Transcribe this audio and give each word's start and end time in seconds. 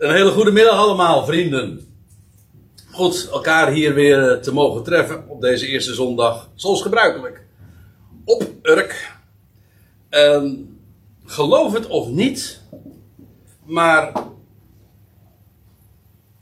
Een 0.00 0.12
hele 0.12 0.30
goede 0.30 0.50
middag 0.50 0.76
allemaal, 0.76 1.24
vrienden. 1.24 1.94
Goed, 2.90 3.28
elkaar 3.32 3.70
hier 3.70 3.94
weer 3.94 4.30
eh, 4.30 4.40
te 4.40 4.52
mogen 4.52 4.82
treffen 4.82 5.28
op 5.28 5.40
deze 5.40 5.66
eerste 5.66 5.94
zondag, 5.94 6.48
zoals 6.54 6.82
gebruikelijk. 6.82 7.44
Op 8.24 8.50
Urk. 8.62 9.12
Ehm, 10.08 10.54
geloof 11.24 11.72
het 11.72 11.86
of 11.86 12.08
niet, 12.08 12.60
maar 13.64 14.12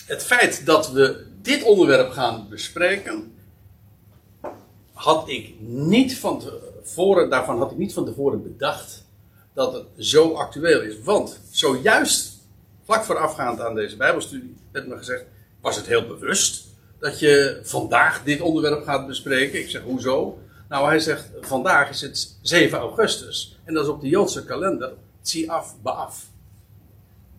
het 0.06 0.24
feit 0.24 0.66
dat 0.66 0.90
we 0.90 1.26
dit 1.42 1.62
onderwerp 1.62 2.10
gaan 2.10 2.46
bespreken, 2.48 3.34
had 4.92 5.28
ik 5.28 5.54
niet 5.60 6.18
van 6.18 6.40
tevoren, 6.40 7.30
daarvan 7.30 7.58
had 7.58 7.70
ik 7.70 7.78
niet 7.78 7.92
van 7.92 8.04
tevoren 8.04 8.42
bedacht 8.42 9.04
dat 9.54 9.72
het 9.72 9.86
zo 9.96 10.32
actueel 10.32 10.80
is. 10.80 11.00
Want 11.02 11.40
zojuist 11.50 12.37
vlak 12.88 13.04
voorafgaand 13.04 13.60
aan 13.60 13.74
deze 13.74 13.96
Bijbelstudie 13.96 14.56
werd 14.72 14.86
me 14.86 14.96
gezegd: 14.96 15.24
was 15.60 15.76
het 15.76 15.86
heel 15.86 16.06
bewust 16.06 16.66
dat 16.98 17.18
je 17.18 17.60
vandaag 17.62 18.22
dit 18.22 18.40
onderwerp 18.40 18.84
gaat 18.84 19.06
bespreken? 19.06 19.60
Ik 19.60 19.70
zeg: 19.70 19.82
hoezo? 19.82 20.38
Nou, 20.68 20.86
hij 20.86 20.98
zegt: 20.98 21.30
vandaag 21.40 21.90
is 21.90 22.00
het 22.00 22.36
7 22.42 22.78
augustus. 22.78 23.58
En 23.64 23.74
dat 23.74 23.84
is 23.84 23.90
op 23.90 24.00
de 24.00 24.08
Joodse 24.08 24.44
kalender 24.44 24.92
Tziaf 25.22 25.76
Baaf. 25.82 26.26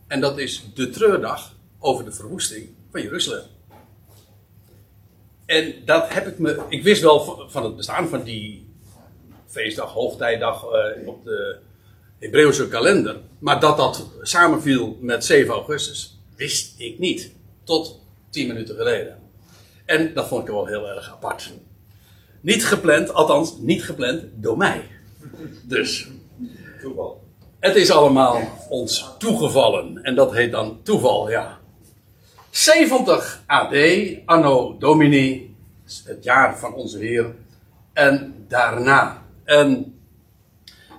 En 0.07 0.21
dat 0.21 0.37
is 0.37 0.63
de 0.73 0.89
treurdag 0.89 1.53
over 1.79 2.05
de 2.05 2.11
verwoesting 2.11 2.69
van 2.91 3.01
Jeruzalem. 3.01 3.45
En 5.45 5.73
dat 5.85 6.13
heb 6.13 6.27
ik 6.27 6.39
me. 6.39 6.63
Ik 6.67 6.83
wist 6.83 7.01
wel 7.01 7.47
van 7.49 7.63
het 7.63 7.75
bestaan 7.75 8.07
van 8.07 8.23
die 8.23 8.67
feestdag, 9.47 9.91
hoogtijdag 9.91 10.63
uh, 10.63 11.07
op 11.07 11.23
de 11.23 11.59
Hebreeuwse 12.19 12.67
kalender. 12.67 13.17
Maar 13.39 13.59
dat 13.59 13.77
dat 13.77 14.07
samenviel 14.21 14.97
met 15.01 15.25
7 15.25 15.53
augustus, 15.53 16.19
wist 16.35 16.79
ik 16.79 16.99
niet. 16.99 17.31
Tot 17.63 18.01
10 18.29 18.47
minuten 18.47 18.75
geleden. 18.75 19.19
En 19.85 20.13
dat 20.13 20.27
vond 20.27 20.41
ik 20.41 20.53
wel 20.53 20.65
heel 20.65 20.89
erg 20.89 21.11
apart. 21.11 21.53
Niet 22.41 22.65
gepland, 22.65 23.13
althans 23.13 23.57
niet 23.57 23.83
gepland 23.83 24.23
door 24.35 24.57
mij. 24.57 24.87
Dus. 25.63 26.07
Toeval. 26.81 27.23
Het 27.59 27.75
is 27.75 27.91
allemaal 27.91 28.67
ons 28.69 29.09
toegevallen. 29.17 30.03
En 30.03 30.15
dat 30.15 30.33
heet 30.33 30.51
dan 30.51 30.79
toeval, 30.83 31.29
ja. 31.29 31.59
70 32.49 33.43
AD, 33.45 33.73
Anno 34.25 34.77
Domini, 34.77 35.55
het 36.03 36.23
jaar 36.23 36.57
van 36.59 36.73
onze 36.73 36.97
Heer. 36.97 37.35
En 37.93 38.45
daarna. 38.47 39.25
En 39.43 39.99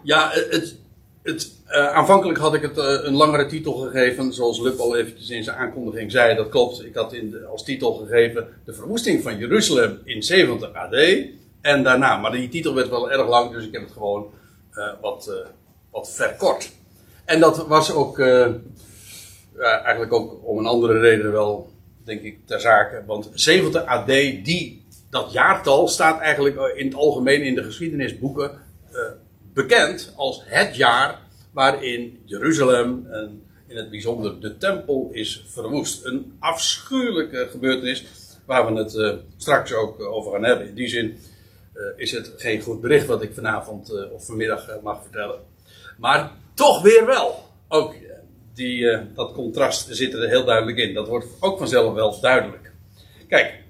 ja, 0.03 0.31
het, 0.33 0.80
het, 1.23 1.53
uh, 1.69 1.93
aanvankelijk 1.93 2.39
had 2.39 2.55
ik 2.55 2.63
het 2.63 2.79
uh, 2.79 2.85
een 2.85 3.15
langere 3.15 3.47
titel 3.47 3.73
gegeven, 3.73 4.33
zoals 4.33 4.61
Lup 4.61 4.79
al 4.79 4.97
eventjes 4.97 5.31
in 5.31 5.45
zijn 5.45 5.57
aankondiging 5.57 6.11
zei. 6.11 6.37
Dat 6.37 6.49
klopt, 6.49 6.85
ik 6.85 6.95
had 6.95 7.13
in 7.13 7.47
als 7.51 7.65
titel 7.65 7.95
gegeven 7.95 8.49
de 8.65 8.73
verwoesting 8.73 9.23
van 9.23 9.39
Jeruzalem 9.39 9.99
in 10.05 10.23
70 10.23 10.73
AD. 10.73 10.95
En 11.61 11.83
daarna, 11.83 12.17
maar 12.17 12.31
die 12.31 12.49
titel 12.49 12.75
werd 12.75 12.89
wel 12.89 13.11
erg 13.11 13.29
lang, 13.29 13.53
dus 13.53 13.67
ik 13.67 13.73
heb 13.73 13.83
het 13.83 13.93
gewoon 13.93 14.31
uh, 14.75 14.93
wat, 15.01 15.33
wat 15.91 16.11
verkort. 16.11 16.71
En 17.25 17.41
dat 17.41 17.67
was 17.67 17.93
ook 17.93 18.19
eigenlijk 19.83 20.13
ook 20.13 20.39
om 20.43 20.59
een 20.59 20.67
andere 20.67 20.99
reden 20.99 21.33
wel, 21.33 21.71
denk 22.05 22.23
ik, 22.23 22.39
ter 22.45 22.61
zake. 22.61 23.03
Want 23.07 23.31
70 23.35 23.85
AD, 23.85 24.07
die, 24.07 24.85
dat 25.11 25.33
jaartal 25.33 25.89
staat 25.89 26.21
eigenlijk 26.21 26.75
in 26.75 26.87
het 26.87 26.95
algemeen 26.95 27.43
in 27.43 27.55
de 27.55 27.65
geschiedenisboeken 27.65 28.51
bekend 29.53 30.13
als 30.17 30.43
het 30.45 30.77
jaar 30.77 31.19
waarin 31.53 32.23
Jeruzalem 32.25 33.07
en 33.11 33.43
in 33.67 33.77
het 33.77 33.91
bijzonder 33.91 34.41
de 34.41 34.57
tempel 34.57 35.09
is 35.13 35.45
verwoest. 35.47 36.05
Een 36.05 36.37
afschuwelijke 36.39 37.49
gebeurtenis 37.51 38.05
waar 38.47 38.73
we 38.73 38.79
het 38.79 38.95
uh, 38.95 39.15
straks 39.37 39.73
ook 39.73 40.01
over 40.01 40.33
gaan 40.33 40.45
hebben. 40.45 40.69
In 40.69 40.75
die 40.75 40.89
zin 40.89 41.19
uh, 41.75 41.83
is 41.97 42.13
het 42.13 42.33
geen 42.37 42.61
goed 42.61 42.81
bericht 42.81 43.07
wat 43.07 43.23
ik 43.23 43.35
vanavond 43.35 44.11
of 44.13 44.27
vanmiddag 44.27 44.81
mag 44.83 45.03
vertellen. 45.03 45.41
Maar 45.99 46.33
toch 46.55 46.83
weer 46.83 47.07
wel. 47.07 47.49
Ook 47.69 47.95
die, 48.55 49.13
dat 49.15 49.33
contrast 49.33 49.89
zit 49.91 50.15
er 50.15 50.29
heel 50.29 50.45
duidelijk 50.45 50.79
in. 50.79 50.95
Dat 50.95 51.09
wordt 51.09 51.27
ook 51.41 51.59
vanzelf 51.59 51.95
wel 51.95 52.21
duidelijk. 52.21 52.73
Kijk, 53.29 53.63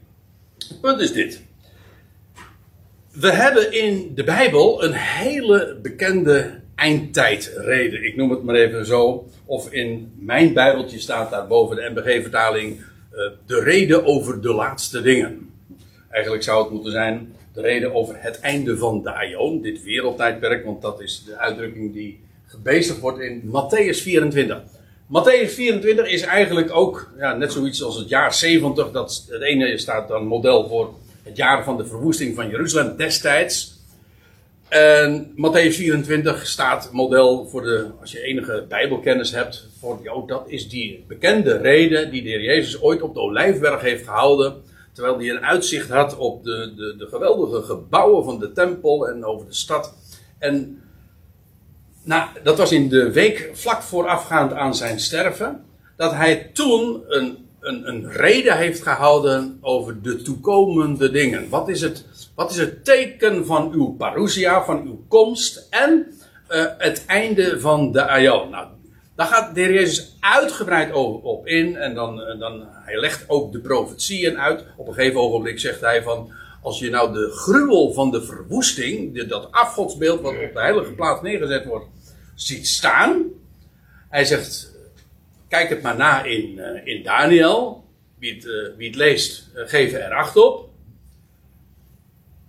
het 0.69 0.81
punt 0.81 1.01
is 1.01 1.13
dit. 1.13 1.43
We 3.21 3.31
hebben 3.31 3.73
in 3.73 4.13
de 4.15 4.25
Bijbel 4.25 4.85
een 4.85 4.93
hele 4.93 5.79
bekende 5.83 6.61
eindtijdreden. 6.75 8.05
Ik 8.05 8.17
noem 8.17 8.31
het 8.31 8.43
maar 8.43 8.55
even 8.55 8.87
zo. 8.87 9.29
Of 9.45 9.73
in 9.73 10.13
mijn 10.19 10.53
Bijbeltje 10.53 10.99
staat 10.99 11.31
daar 11.31 11.47
boven 11.47 11.77
de 11.77 11.91
MBG-vertaling 11.95 12.77
uh, 12.77 12.85
de 13.47 13.61
reden 13.61 14.05
over 14.05 14.41
de 14.41 14.55
laatste 14.55 15.03
dingen. 15.03 15.51
Eigenlijk 16.11 16.43
zou 16.43 16.63
het 16.63 16.73
moeten 16.73 16.93
zijn 16.93 17.35
de 17.53 17.61
reden 17.61 17.95
over 17.95 18.15
het 18.19 18.41
einde 18.41 18.77
van 18.77 19.03
de 19.03 19.13
Aion, 19.13 19.63
dit 19.63 19.83
wereldtijdperk, 19.83 20.65
want 20.65 20.83
dat 20.83 21.01
is 21.01 21.25
de 21.25 21.37
uitdrukking 21.37 21.93
die 21.93 22.21
gebezigd 22.47 22.99
wordt 22.99 23.19
in 23.19 23.43
Matthäus 23.47 24.03
24. 24.03 24.63
Matthäus 25.07 25.51
24 25.51 26.09
is 26.09 26.23
eigenlijk 26.23 26.75
ook 26.75 27.13
ja, 27.19 27.35
net 27.35 27.53
zoiets 27.53 27.83
als 27.83 27.97
het 27.97 28.09
jaar 28.09 28.35
70. 28.35 28.91
Dat, 28.91 29.27
het 29.29 29.43
ene 29.43 29.79
staat 29.79 30.09
dan 30.09 30.27
model 30.27 30.69
voor 30.69 30.95
het 31.31 31.39
jaar 31.39 31.65
van 31.65 31.77
de 31.77 31.87
verwoesting 31.87 32.35
van 32.35 32.49
Jeruzalem 32.49 32.97
destijds. 32.97 33.79
En 34.69 35.35
Matthäus 35.37 35.75
24 35.75 36.47
staat 36.47 36.93
model 36.93 37.49
voor 37.49 37.63
de, 37.63 37.91
als 38.01 38.13
je 38.13 38.23
enige 38.23 38.65
Bijbelkennis 38.69 39.31
hebt, 39.31 39.69
voor 39.81 39.99
jou, 40.03 40.27
dat 40.27 40.45
is 40.47 40.69
die 40.69 41.05
bekende 41.09 41.57
reden 41.57 42.11
die 42.11 42.23
de 42.23 42.29
heer 42.29 42.43
Jezus 42.43 42.83
ooit 42.83 43.03
op 43.03 43.15
de 43.15 43.21
Olijfberg 43.21 43.81
heeft 43.81 44.05
gehouden. 44.05 44.63
Terwijl 44.93 45.19
hij 45.19 45.31
een 45.31 45.45
uitzicht 45.45 45.89
had 45.89 46.17
op 46.17 46.45
de, 46.45 46.73
de, 46.77 46.95
de 46.99 47.07
geweldige 47.07 47.63
gebouwen 47.63 48.25
van 48.25 48.39
de 48.39 48.53
tempel 48.53 49.09
en 49.09 49.25
over 49.25 49.47
de 49.47 49.55
stad. 49.55 49.95
En 50.39 50.83
nou, 52.05 52.29
dat 52.43 52.59
was 52.59 52.73
in 52.73 52.89
de 52.89 53.13
week 53.13 53.51
vlak 53.53 53.83
voorafgaand 53.83 54.53
aan 54.53 54.75
zijn 54.75 55.01
sterven. 55.01 55.65
Dat 55.97 56.13
hij 56.13 56.51
toen 56.53 57.03
een 57.09 57.49
een, 57.61 57.89
een 57.89 58.13
reden 58.13 58.57
heeft 58.57 58.83
gehouden 58.83 59.59
over 59.61 60.03
de 60.03 60.23
toekomende 60.23 61.11
dingen. 61.11 61.49
Wat 61.49 61.69
is 61.69 61.81
het, 61.81 62.05
wat 62.35 62.51
is 62.51 62.57
het 62.57 62.85
teken 62.85 63.47
van 63.47 63.73
uw 63.73 63.95
parousia, 63.97 64.65
van 64.65 64.83
uw 64.87 65.05
komst 65.09 65.67
en 65.71 66.07
uh, 66.51 66.65
het 66.79 67.05
einde 67.07 67.61
van 67.61 67.93
de 67.93 68.07
aion? 68.07 68.51
Nou, 68.51 68.67
daar 69.17 69.27
gaat 69.27 69.55
de 69.55 69.61
heer 69.61 69.73
Jezus 69.73 70.17
uitgebreid 70.21 70.93
op 71.23 71.47
in 71.47 71.77
en 71.77 71.95
dan, 71.95 72.21
uh, 72.21 72.39
dan 72.39 72.67
hij 72.85 72.97
legt 72.97 73.25
ook 73.27 73.53
de 73.53 73.61
profetieën 73.61 74.39
uit. 74.39 74.65
Op 74.77 74.89
een 74.89 74.95
gegeven 74.95 75.21
ogenblik 75.21 75.61
zegt 75.61 75.81
hij 75.81 76.03
van, 76.03 76.33
als 76.63 76.79
je 76.79 76.91
nou 76.91 77.13
de 77.13 77.31
gruwel 77.31 77.93
van 77.93 78.11
de 78.11 78.23
verwoesting, 78.23 79.29
dat 79.29 79.49
afgodsbeeld 79.51 80.21
wat 80.21 80.33
op 80.33 80.53
de 80.53 80.61
heilige 80.61 80.93
plaats 80.93 81.23
neergezet 81.23 81.65
wordt, 81.65 81.87
ziet 82.35 82.69
staan. 82.69 83.23
Hij 84.09 84.25
zegt, 84.25 84.73
kijk 85.51 85.69
het 85.69 85.83
maar 85.83 85.97
na 85.97 86.23
in, 86.23 86.59
uh, 86.59 86.87
in 86.87 87.03
Daniel. 87.03 87.85
Wie 88.19 88.35
het, 88.35 88.45
uh, 88.45 88.77
wie 88.77 88.97
leest, 88.97 89.49
uh, 89.55 89.63
geef 89.69 89.93
er 89.93 90.15
acht 90.15 90.37
op. 90.37 90.69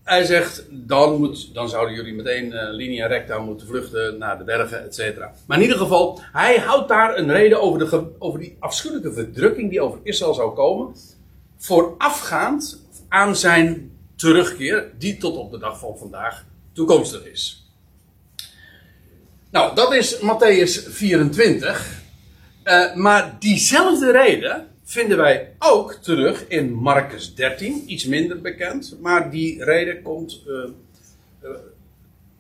Hij 0.04 0.24
zegt, 0.24 0.66
dan, 0.70 1.20
moet, 1.20 1.54
dan 1.54 1.70
zouden 1.70 1.96
jullie 1.96 2.14
meteen 2.14 2.72
linea 2.72 3.08
recta 3.08 3.40
moeten 3.40 3.68
vluchten 3.68 4.18
naar 4.18 4.38
de 4.38 4.44
bergen, 4.44 4.84
et 4.84 4.96
cetera. 4.96 5.34
Maar 5.48 5.58
in 5.58 5.64
ieder 5.64 5.78
geval, 5.78 6.20
hij 6.32 6.58
houdt 6.58 6.88
daar 6.88 7.18
een 7.18 7.32
reden 7.32 7.62
over, 7.62 7.80
de, 7.80 8.08
over 8.20 8.40
die 8.40 8.56
afschuwelijke 8.60 9.14
verdrukking 9.14 9.70
die 9.70 9.82
over 9.82 10.00
Israël 10.04 10.34
zou 10.34 10.56
komen. 10.56 10.96
Voorafgaand 11.58 12.86
aan 13.10 13.36
zijn 13.36 13.92
terugkeer, 14.16 14.92
die 14.98 15.18
tot 15.18 15.38
op 15.38 15.52
de 15.52 15.58
dag 15.58 15.80
van 15.80 15.98
vandaag 15.98 16.46
toekomstig 16.74 17.26
is. 17.26 17.72
Nou, 19.52 19.76
dat 19.76 19.94
is 19.94 20.16
Matthäus 20.16 20.90
24. 20.90 22.01
Uh, 22.72 22.96
maar 22.96 23.36
diezelfde 23.40 24.12
reden 24.12 24.68
vinden 24.84 25.18
wij 25.18 25.54
ook 25.60 25.94
terug 25.94 26.48
in 26.48 26.74
Marcus 26.74 27.36
13, 27.36 27.84
iets 27.86 28.06
minder 28.06 28.42
bekend. 28.42 28.98
Maar 29.02 29.32
die 29.32 29.64
reden 29.64 30.02
komt 30.02 30.42
uh, 30.48 30.56
uh, 31.44 31.50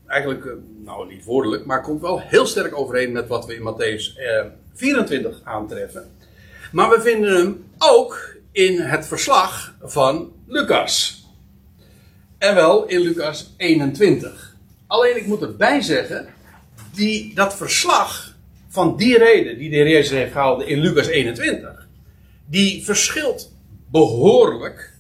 eigenlijk, 0.08 0.56
nou 0.84 1.08
niet 1.08 1.24
woordelijk, 1.26 1.66
maar 1.66 1.82
komt 1.82 2.02
wel 2.02 2.20
heel 2.20 2.46
sterk 2.46 2.78
overeen 2.78 3.12
met 3.12 3.28
wat 3.28 3.46
we 3.46 3.56
in 3.56 3.74
Matthäus 3.74 4.20
24 4.74 5.42
aantreffen. 5.44 6.12
Maar 6.72 6.90
we 6.90 7.02
vinden 7.02 7.36
hem 7.36 7.66
ook 7.78 8.36
in 8.52 8.80
het 8.80 9.06
verslag 9.06 9.76
van 9.82 10.34
Lucas. 10.48 11.26
En 12.38 12.56
wel 12.56 12.86
in 12.86 13.00
Lucas 13.00 13.54
21. 13.58 14.56
Alleen 14.88 15.18
ik 15.18 15.28
moet 15.28 15.42
erbij 15.42 15.82
zeggen, 15.82 16.28
die, 16.94 17.36
dat 17.36 17.56
verslag 17.56 18.31
van 18.72 18.98
die 18.98 19.18
reden 19.18 19.58
die 19.58 19.70
de 19.70 19.76
heer 19.76 19.90
Jezus 19.90 20.18
heeft 20.18 20.32
gehouden 20.32 20.68
in 20.68 20.80
Lucas 20.80 21.08
21, 21.08 21.88
die 22.46 22.86
verschilt 22.86 23.54
behoorlijk 23.92 24.94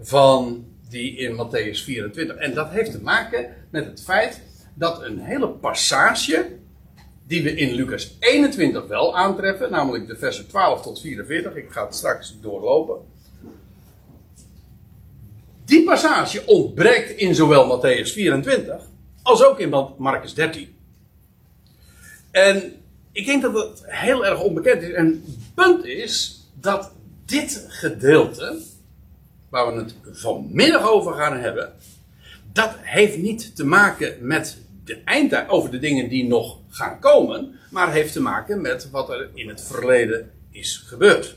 van 0.00 0.66
die 0.88 1.16
in 1.16 1.32
Matthäus 1.32 1.84
24. 1.84 2.36
En 2.36 2.54
dat 2.54 2.70
heeft 2.70 2.90
te 2.90 3.02
maken 3.02 3.54
met 3.70 3.84
het 3.84 4.02
feit 4.02 4.42
dat 4.74 5.02
een 5.02 5.18
hele 5.18 5.48
passage 5.48 6.46
die 7.26 7.42
we 7.42 7.54
in 7.54 7.74
Lucas 7.74 8.16
21 8.20 8.86
wel 8.86 9.16
aantreffen, 9.16 9.70
namelijk 9.70 10.06
de 10.06 10.16
versen 10.16 10.48
12 10.48 10.82
tot 10.82 11.00
44. 11.00 11.56
Ik 11.56 11.70
ga 11.70 11.84
het 11.84 11.94
straks 11.94 12.36
doorlopen. 12.40 12.96
Die 15.64 15.84
passage 15.84 16.46
ontbreekt 16.46 17.10
in 17.10 17.34
zowel 17.34 17.78
Matthäus 17.78 18.12
24 18.12 18.82
als 19.22 19.44
ook 19.44 19.60
in 19.60 19.68
Marcus 19.98 20.34
13. 20.34 20.76
En 22.30 22.83
ik 23.14 23.26
denk 23.26 23.42
dat 23.42 23.54
het 23.54 23.82
heel 23.86 24.26
erg 24.26 24.42
onbekend 24.42 24.82
is. 24.82 24.92
En 24.92 25.06
het 25.06 25.54
punt 25.54 25.84
is 25.84 26.42
dat 26.60 26.92
dit 27.24 27.66
gedeelte, 27.68 28.58
waar 29.48 29.74
we 29.74 29.80
het 29.80 29.94
vanmiddag 30.12 30.90
over 30.90 31.14
gaan 31.14 31.38
hebben, 31.38 31.72
dat 32.52 32.74
heeft 32.80 33.16
niet 33.16 33.56
te 33.56 33.64
maken 33.64 34.16
met 34.20 34.58
de 34.84 35.00
eindtijd, 35.04 35.48
over 35.48 35.70
de 35.70 35.78
dingen 35.78 36.08
die 36.08 36.26
nog 36.26 36.58
gaan 36.68 37.00
komen, 37.00 37.54
maar 37.70 37.92
heeft 37.92 38.12
te 38.12 38.20
maken 38.20 38.60
met 38.60 38.90
wat 38.90 39.10
er 39.10 39.30
in 39.34 39.48
het 39.48 39.62
verleden 39.62 40.30
is 40.50 40.76
gebeurd. 40.76 41.36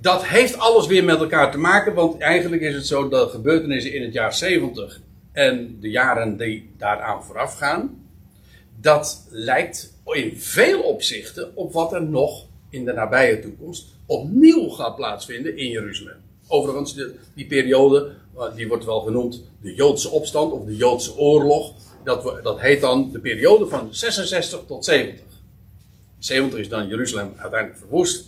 Dat 0.00 0.26
heeft 0.26 0.58
alles 0.58 0.86
weer 0.86 1.04
met 1.04 1.18
elkaar 1.18 1.50
te 1.50 1.58
maken, 1.58 1.94
want 1.94 2.20
eigenlijk 2.20 2.62
is 2.62 2.74
het 2.74 2.86
zo 2.86 3.08
dat 3.08 3.30
gebeurtenissen 3.30 3.94
in 3.94 4.02
het 4.02 4.12
jaar 4.12 4.34
70 4.34 5.00
en 5.32 5.80
de 5.80 5.90
jaren 5.90 6.36
die 6.36 6.72
daaraan 6.76 7.24
voorafgaan, 7.24 8.01
dat 8.82 9.26
lijkt 9.30 9.92
in 10.04 10.40
veel 10.40 10.82
opzichten 10.82 11.56
op 11.56 11.72
wat 11.72 11.92
er 11.92 12.02
nog 12.02 12.46
in 12.70 12.84
de 12.84 12.92
nabije 12.92 13.40
toekomst 13.40 13.86
opnieuw 14.06 14.68
gaat 14.68 14.96
plaatsvinden 14.96 15.56
in 15.56 15.68
Jeruzalem. 15.68 16.16
Overigens, 16.48 16.94
die 17.34 17.46
periode, 17.46 18.12
die 18.54 18.68
wordt 18.68 18.84
wel 18.84 19.00
genoemd 19.00 19.42
de 19.60 19.74
Joodse 19.74 20.10
opstand 20.10 20.52
of 20.52 20.64
de 20.64 20.76
Joodse 20.76 21.16
oorlog. 21.16 21.72
Dat, 22.04 22.42
dat 22.42 22.60
heet 22.60 22.80
dan 22.80 23.10
de 23.12 23.20
periode 23.20 23.66
van 23.66 23.88
66 23.90 24.60
tot 24.66 24.84
70. 24.84 25.24
70 26.18 26.58
is 26.58 26.68
dan 26.68 26.88
Jeruzalem 26.88 27.32
uiteindelijk 27.36 27.80
verwoest. 27.80 28.24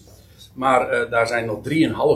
Maar 0.54 1.04
uh, 1.04 1.10
daar 1.10 1.26
zijn 1.26 1.46
nog 1.46 1.58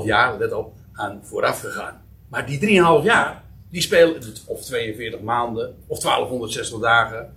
3,5 0.03 0.07
jaar, 0.07 0.39
let 0.39 0.53
op, 0.53 0.73
aan 0.93 1.21
vooraf 1.23 1.61
gegaan. 1.61 2.03
Maar 2.29 2.47
die 2.47 2.61
3,5 3.01 3.05
jaar, 3.05 3.45
die 3.71 3.83
spelen, 3.83 4.23
of 4.47 4.65
42 4.65 5.21
maanden, 5.21 5.77
of 5.87 5.99
1260 5.99 6.81
dagen, 6.81 7.35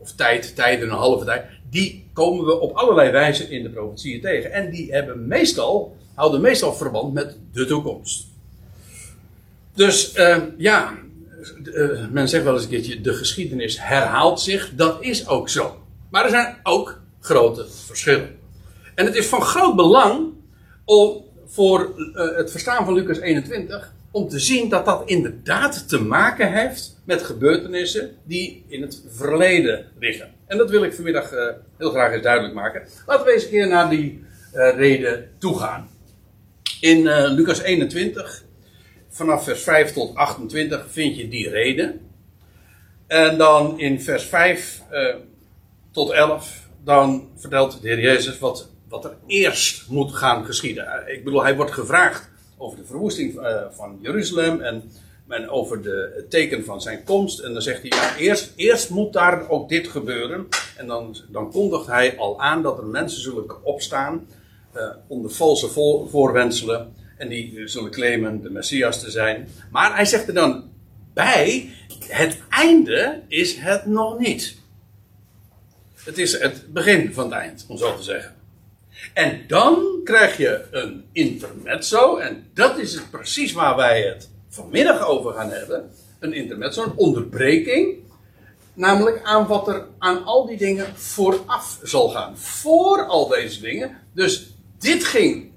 of 0.00 0.12
tijd, 0.12 0.56
tijden, 0.56 0.88
een 0.88 0.94
halve 0.94 1.24
tijd, 1.24 1.44
die 1.70 2.06
komen 2.12 2.44
we 2.44 2.60
op 2.60 2.76
allerlei 2.76 3.10
wijzen 3.10 3.50
in 3.50 3.62
de 3.62 3.70
profetieën 3.70 4.20
tegen. 4.20 4.52
En 4.52 4.70
die 4.70 4.92
hebben 4.92 5.26
meestal, 5.26 5.96
houden 6.14 6.40
meestal 6.40 6.74
verband 6.74 7.12
met 7.12 7.36
de 7.52 7.66
toekomst. 7.66 8.26
Dus 9.74 10.16
uh, 10.16 10.36
ja, 10.56 10.98
uh, 11.64 12.08
men 12.10 12.28
zegt 12.28 12.44
wel 12.44 12.54
eens 12.54 12.62
een 12.62 12.68
keertje, 12.68 13.00
de 13.00 13.14
geschiedenis 13.14 13.80
herhaalt 13.80 14.40
zich. 14.40 14.72
Dat 14.74 15.02
is 15.02 15.28
ook 15.28 15.48
zo. 15.48 15.82
Maar 16.10 16.24
er 16.24 16.30
zijn 16.30 16.56
ook 16.62 17.00
grote 17.20 17.66
verschillen. 17.86 18.38
En 18.94 19.06
het 19.06 19.14
is 19.14 19.26
van 19.26 19.42
groot 19.42 19.76
belang 19.76 20.28
om 20.84 21.24
voor 21.46 21.92
uh, 21.96 22.36
het 22.36 22.50
verstaan 22.50 22.84
van 22.84 22.94
Lucas 22.94 23.18
21 23.18 23.92
om 24.10 24.28
te 24.28 24.38
zien 24.38 24.68
dat 24.68 24.84
dat 24.84 25.02
inderdaad 25.08 25.88
te 25.88 26.02
maken 26.02 26.52
heeft 26.52 27.00
met 27.04 27.22
gebeurtenissen 27.22 28.16
die 28.24 28.64
in 28.68 28.82
het 28.82 29.02
verleden 29.08 29.86
liggen. 29.98 30.34
En 30.46 30.58
dat 30.58 30.70
wil 30.70 30.84
ik 30.84 30.94
vanmiddag 30.94 31.32
uh, 31.32 31.48
heel 31.78 31.90
graag 31.90 32.12
eens 32.12 32.22
duidelijk 32.22 32.54
maken. 32.54 32.82
Laten 33.06 33.26
we 33.26 33.32
eens 33.32 33.44
een 33.44 33.50
keer 33.50 33.68
naar 33.68 33.90
die 33.90 34.24
uh, 34.54 34.74
reden 34.74 35.30
toe 35.38 35.58
gaan. 35.58 35.88
In 36.80 36.98
uh, 36.98 37.30
Lucas 37.30 37.60
21, 37.62 38.44
vanaf 39.08 39.44
vers 39.44 39.62
5 39.62 39.92
tot 39.92 40.14
28, 40.14 40.86
vind 40.88 41.16
je 41.16 41.28
die 41.28 41.48
reden. 41.48 42.00
En 43.06 43.38
dan 43.38 43.78
in 43.78 44.00
vers 44.00 44.24
5 44.24 44.82
tot 45.90 46.10
11, 46.10 46.68
dan 46.84 47.28
vertelt 47.36 47.82
de 47.82 47.88
Heer 47.88 48.00
Jezus 48.00 48.38
wat, 48.38 48.70
wat 48.88 49.04
er 49.04 49.16
eerst 49.26 49.88
moet 49.88 50.12
gaan 50.14 50.44
geschieden. 50.44 51.04
Ik 51.06 51.24
bedoel, 51.24 51.42
hij 51.42 51.56
wordt 51.56 51.72
gevraagd 51.72 52.29
over 52.60 52.78
de 52.78 52.84
verwoesting 52.84 53.34
uh, 53.34 53.62
van 53.70 53.98
Jeruzalem 54.02 54.60
en, 54.60 54.82
en 55.28 55.48
over 55.48 55.82
de, 55.82 56.12
het 56.16 56.30
teken 56.30 56.64
van 56.64 56.80
zijn 56.80 57.04
komst. 57.04 57.38
En 57.38 57.52
dan 57.52 57.62
zegt 57.62 57.80
hij, 57.80 57.90
ja, 57.98 58.16
eerst, 58.16 58.52
eerst 58.56 58.90
moet 58.90 59.12
daar 59.12 59.48
ook 59.48 59.68
dit 59.68 59.88
gebeuren. 59.88 60.46
En 60.76 60.86
dan, 60.86 61.16
dan 61.28 61.50
kondigt 61.50 61.86
hij 61.86 62.18
al 62.18 62.40
aan 62.40 62.62
dat 62.62 62.78
er 62.78 62.86
mensen 62.86 63.22
zullen 63.22 63.64
opstaan 63.64 64.26
uh, 64.76 64.82
onder 65.06 65.30
valse 65.30 65.68
vo 65.68 66.06
voorwenselen. 66.06 66.94
En 67.16 67.28
die 67.28 67.68
zullen 67.68 67.90
claimen 67.90 68.42
de 68.42 68.50
Messias 68.50 69.00
te 69.00 69.10
zijn. 69.10 69.48
Maar 69.70 69.94
hij 69.94 70.04
zegt 70.04 70.28
er 70.28 70.34
dan 70.34 70.70
bij, 71.14 71.70
het 72.06 72.38
einde 72.48 73.22
is 73.28 73.56
het 73.56 73.86
nog 73.86 74.18
niet. 74.18 74.58
Het 76.04 76.18
is 76.18 76.38
het 76.38 76.72
begin 76.72 77.14
van 77.14 77.24
het 77.24 77.32
eind, 77.32 77.64
om 77.68 77.76
zo 77.76 77.96
te 77.96 78.02
zeggen. 78.02 78.39
En 79.14 79.44
dan 79.46 80.00
krijg 80.04 80.36
je 80.36 80.66
een 80.70 81.04
intermezzo, 81.12 82.16
en 82.16 82.50
dat 82.54 82.78
is 82.78 82.92
het 82.92 83.10
precies 83.10 83.52
waar 83.52 83.76
wij 83.76 84.02
het 84.02 84.30
vanmiddag 84.48 85.06
over 85.06 85.32
gaan 85.32 85.50
hebben. 85.50 85.90
Een 86.18 86.32
intermezzo, 86.32 86.82
een 86.82 86.96
onderbreking. 86.96 87.98
Namelijk 88.74 89.22
aan 89.22 89.46
wat 89.46 89.68
er 89.68 89.86
aan 89.98 90.24
al 90.24 90.46
die 90.46 90.56
dingen 90.56 90.86
vooraf 90.96 91.78
zal 91.82 92.08
gaan. 92.08 92.38
Voor 92.38 93.06
al 93.06 93.28
deze 93.28 93.60
dingen. 93.60 93.96
Dus 94.12 94.54
dit 94.78 95.04
ging 95.04 95.50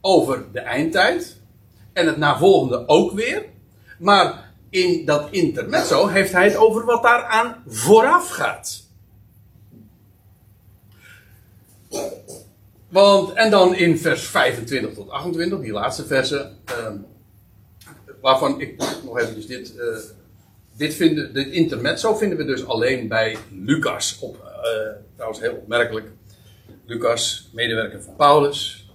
over 0.00 0.44
de 0.52 0.60
eindtijd. 0.60 1.40
En 1.92 2.06
het 2.06 2.16
navolgende 2.16 2.88
ook 2.88 3.12
weer. 3.12 3.44
Maar 3.98 4.52
in 4.70 5.04
dat 5.04 5.28
intermezzo 5.30 6.06
heeft 6.06 6.32
hij 6.32 6.44
het 6.44 6.56
over 6.56 6.84
wat 6.84 7.02
daaraan 7.02 7.62
vooraf 7.66 8.28
gaat. 8.28 8.86
Want, 12.88 13.32
en 13.32 13.50
dan 13.50 13.74
in 13.74 13.98
vers 13.98 14.26
25 14.26 14.94
tot 14.94 15.10
28, 15.10 15.60
die 15.60 15.72
laatste 15.72 16.06
versen, 16.06 16.56
uh, 16.68 16.90
waarvan 18.20 18.60
ik 18.60 18.76
nog 19.04 19.18
eventjes 19.18 19.46
dit, 19.46 19.74
uh, 19.76 19.96
dit 20.76 20.94
vinden, 20.94 21.34
dit 21.34 21.48
intermezzo 21.48 22.14
vinden 22.14 22.38
we 22.38 22.44
dus 22.44 22.66
alleen 22.66 23.08
bij 23.08 23.36
Lucas. 23.52 24.18
Op, 24.20 24.36
uh, 24.36 24.92
trouwens 25.14 25.40
heel 25.40 25.54
opmerkelijk, 25.54 26.06
Lucas, 26.86 27.50
medewerker 27.52 28.02
van 28.02 28.16
Paulus, 28.16 28.88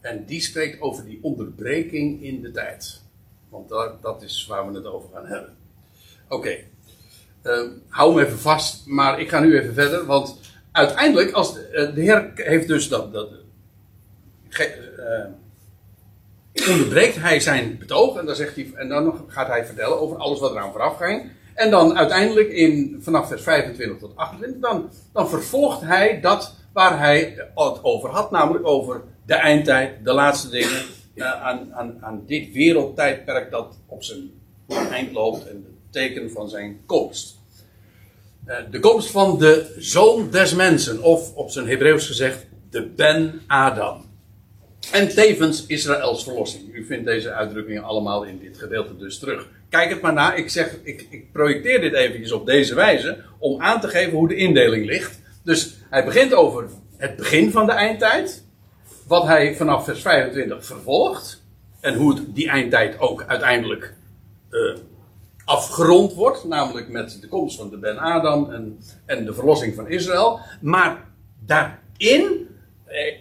en 0.00 0.24
die 0.24 0.40
spreekt 0.40 0.80
over 0.80 1.04
die 1.04 1.18
onderbreking 1.22 2.22
in 2.22 2.42
de 2.42 2.50
tijd. 2.50 3.00
Want 3.48 3.68
dat, 3.68 4.02
dat 4.02 4.22
is 4.22 4.46
waar 4.48 4.70
we 4.70 4.74
het 4.76 4.86
over 4.86 5.08
gaan 5.12 5.26
hebben. 5.26 5.56
Oké. 6.28 6.56
Ehm, 7.42 7.68
hou 7.88 8.14
me 8.14 8.24
even 8.24 8.38
vast, 8.38 8.86
maar 8.86 9.20
ik 9.20 9.28
ga 9.28 9.40
nu 9.40 9.58
even 9.58 9.74
verder, 9.74 10.06
want 10.06 10.38
uiteindelijk, 10.72 11.32
als 11.32 11.54
de, 11.54 11.60
eh, 11.60 11.94
de 11.94 12.00
Heer 12.00 12.32
heeft 12.34 12.68
dus 12.68 12.88
dat, 12.88 13.12
dat 13.12 13.28
onderbreekt 16.70 17.16
hij 17.16 17.40
zijn 17.40 17.78
betoog 17.78 18.16
en 18.16 18.26
dan, 18.26 18.36
zegt 18.36 18.54
hij, 18.54 18.72
en 18.74 18.88
dan 18.88 19.24
gaat 19.26 19.46
hij 19.46 19.66
vertellen 19.66 20.00
over 20.00 20.16
alles 20.16 20.40
wat 20.40 20.50
eraan 20.50 20.72
vooraf 20.72 20.96
ging. 20.96 21.30
En 21.54 21.70
dan 21.70 21.96
uiteindelijk 21.96 22.48
in, 22.48 22.98
vanaf 23.00 23.28
vers 23.28 23.42
25 23.42 23.98
tot 23.98 24.16
28, 24.16 24.60
dan, 24.60 24.90
dan 25.12 25.28
vervolgt 25.28 25.80
hij 25.80 26.20
dat 26.20 26.54
waar 26.72 26.98
hij 26.98 27.34
het 27.54 27.78
over 27.82 28.10
had, 28.10 28.30
namelijk 28.30 28.66
over 28.66 29.02
de 29.26 29.34
eindtijd, 29.34 30.04
de 30.04 30.12
laatste 30.12 30.48
dingen, 30.48 30.82
uh, 31.14 31.42
aan, 31.42 31.74
aan, 31.74 31.98
aan 32.00 32.22
dit 32.26 32.52
wereldtijdperk 32.52 33.50
dat 33.50 33.78
op 33.86 34.02
zijn 34.02 34.30
eind 34.90 35.12
loopt 35.12 35.48
en 35.48 35.54
het 35.54 35.92
teken 35.92 36.30
van 36.30 36.48
zijn 36.48 36.80
komst. 36.86 37.38
Uh, 38.46 38.56
de 38.70 38.80
komst 38.80 39.10
van 39.10 39.38
de 39.38 39.74
zoon 39.78 40.30
des 40.30 40.54
mensen, 40.54 41.02
of 41.02 41.34
op 41.34 41.50
zijn 41.50 41.68
Hebreeuws 41.68 42.06
gezegd, 42.06 42.46
de 42.70 42.86
Ben 42.86 43.40
Adam. 43.46 44.09
En 44.92 45.08
tevens 45.08 45.66
Israëls 45.66 46.22
verlossing. 46.22 46.74
U 46.74 46.84
vindt 46.84 47.04
deze 47.04 47.32
uitdrukkingen 47.32 47.82
allemaal 47.82 48.22
in 48.22 48.38
dit 48.38 48.58
gedeelte 48.58 48.96
dus 48.96 49.18
terug. 49.18 49.48
Kijk 49.68 49.90
het 49.90 50.00
maar 50.00 50.12
na. 50.12 50.34
Ik, 50.34 50.50
zeg, 50.50 50.76
ik, 50.82 51.06
ik 51.10 51.32
projecteer 51.32 51.80
dit 51.80 51.92
eventjes 51.92 52.32
op 52.32 52.46
deze 52.46 52.74
wijze 52.74 53.24
om 53.38 53.60
aan 53.60 53.80
te 53.80 53.88
geven 53.88 54.12
hoe 54.12 54.28
de 54.28 54.36
indeling 54.36 54.86
ligt. 54.86 55.20
Dus 55.44 55.74
hij 55.90 56.04
begint 56.04 56.34
over 56.34 56.68
het 56.96 57.16
begin 57.16 57.50
van 57.50 57.66
de 57.66 57.72
eindtijd. 57.72 58.44
Wat 59.06 59.26
hij 59.26 59.56
vanaf 59.56 59.84
vers 59.84 60.02
25 60.02 60.66
vervolgt. 60.66 61.42
En 61.80 61.94
hoe 61.94 62.32
die 62.32 62.48
eindtijd 62.48 62.98
ook 62.98 63.24
uiteindelijk 63.26 63.94
uh, 64.50 64.76
afgerond 65.44 66.14
wordt. 66.14 66.44
Namelijk 66.44 66.88
met 66.88 67.18
de 67.20 67.28
komst 67.28 67.56
van 67.56 67.70
de 67.70 67.78
Ben 67.78 67.98
Adam 67.98 68.50
en, 68.50 68.78
en 69.06 69.24
de 69.24 69.34
verlossing 69.34 69.74
van 69.74 69.88
Israël. 69.88 70.40
Maar 70.60 71.04
daarin 71.46 71.78
eh, 71.98 72.49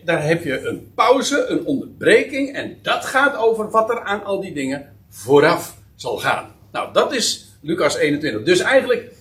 daar 0.03 0.23
heb 0.23 0.43
je 0.43 0.67
een 0.67 0.91
pauze, 0.95 1.45
een 1.45 1.65
onderbreking. 1.65 2.53
En 2.53 2.77
dat 2.81 3.05
gaat 3.05 3.35
over 3.35 3.69
wat 3.69 3.89
er 3.89 4.01
aan 4.01 4.23
al 4.23 4.41
die 4.41 4.53
dingen 4.53 4.95
vooraf 5.09 5.77
zal 5.95 6.17
gaan. 6.17 6.55
Nou, 6.71 6.93
dat 6.93 7.13
is 7.13 7.49
Lucas 7.61 7.95
21. 7.95 8.43
Dus 8.43 8.59
eigenlijk, 8.59 9.11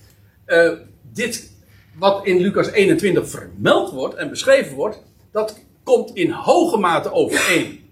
uh, 0.47 0.73
dit 1.13 1.53
wat 1.95 2.27
in 2.27 2.39
Lucas 2.39 2.71
21 2.71 3.29
vermeld 3.29 3.91
wordt 3.91 4.15
en 4.15 4.29
beschreven 4.29 4.77
wordt, 4.77 5.03
dat 5.33 5.59
komt 5.83 6.15
in 6.15 6.31
hoge 6.31 6.79
mate 6.79 7.13
overeen 7.13 7.91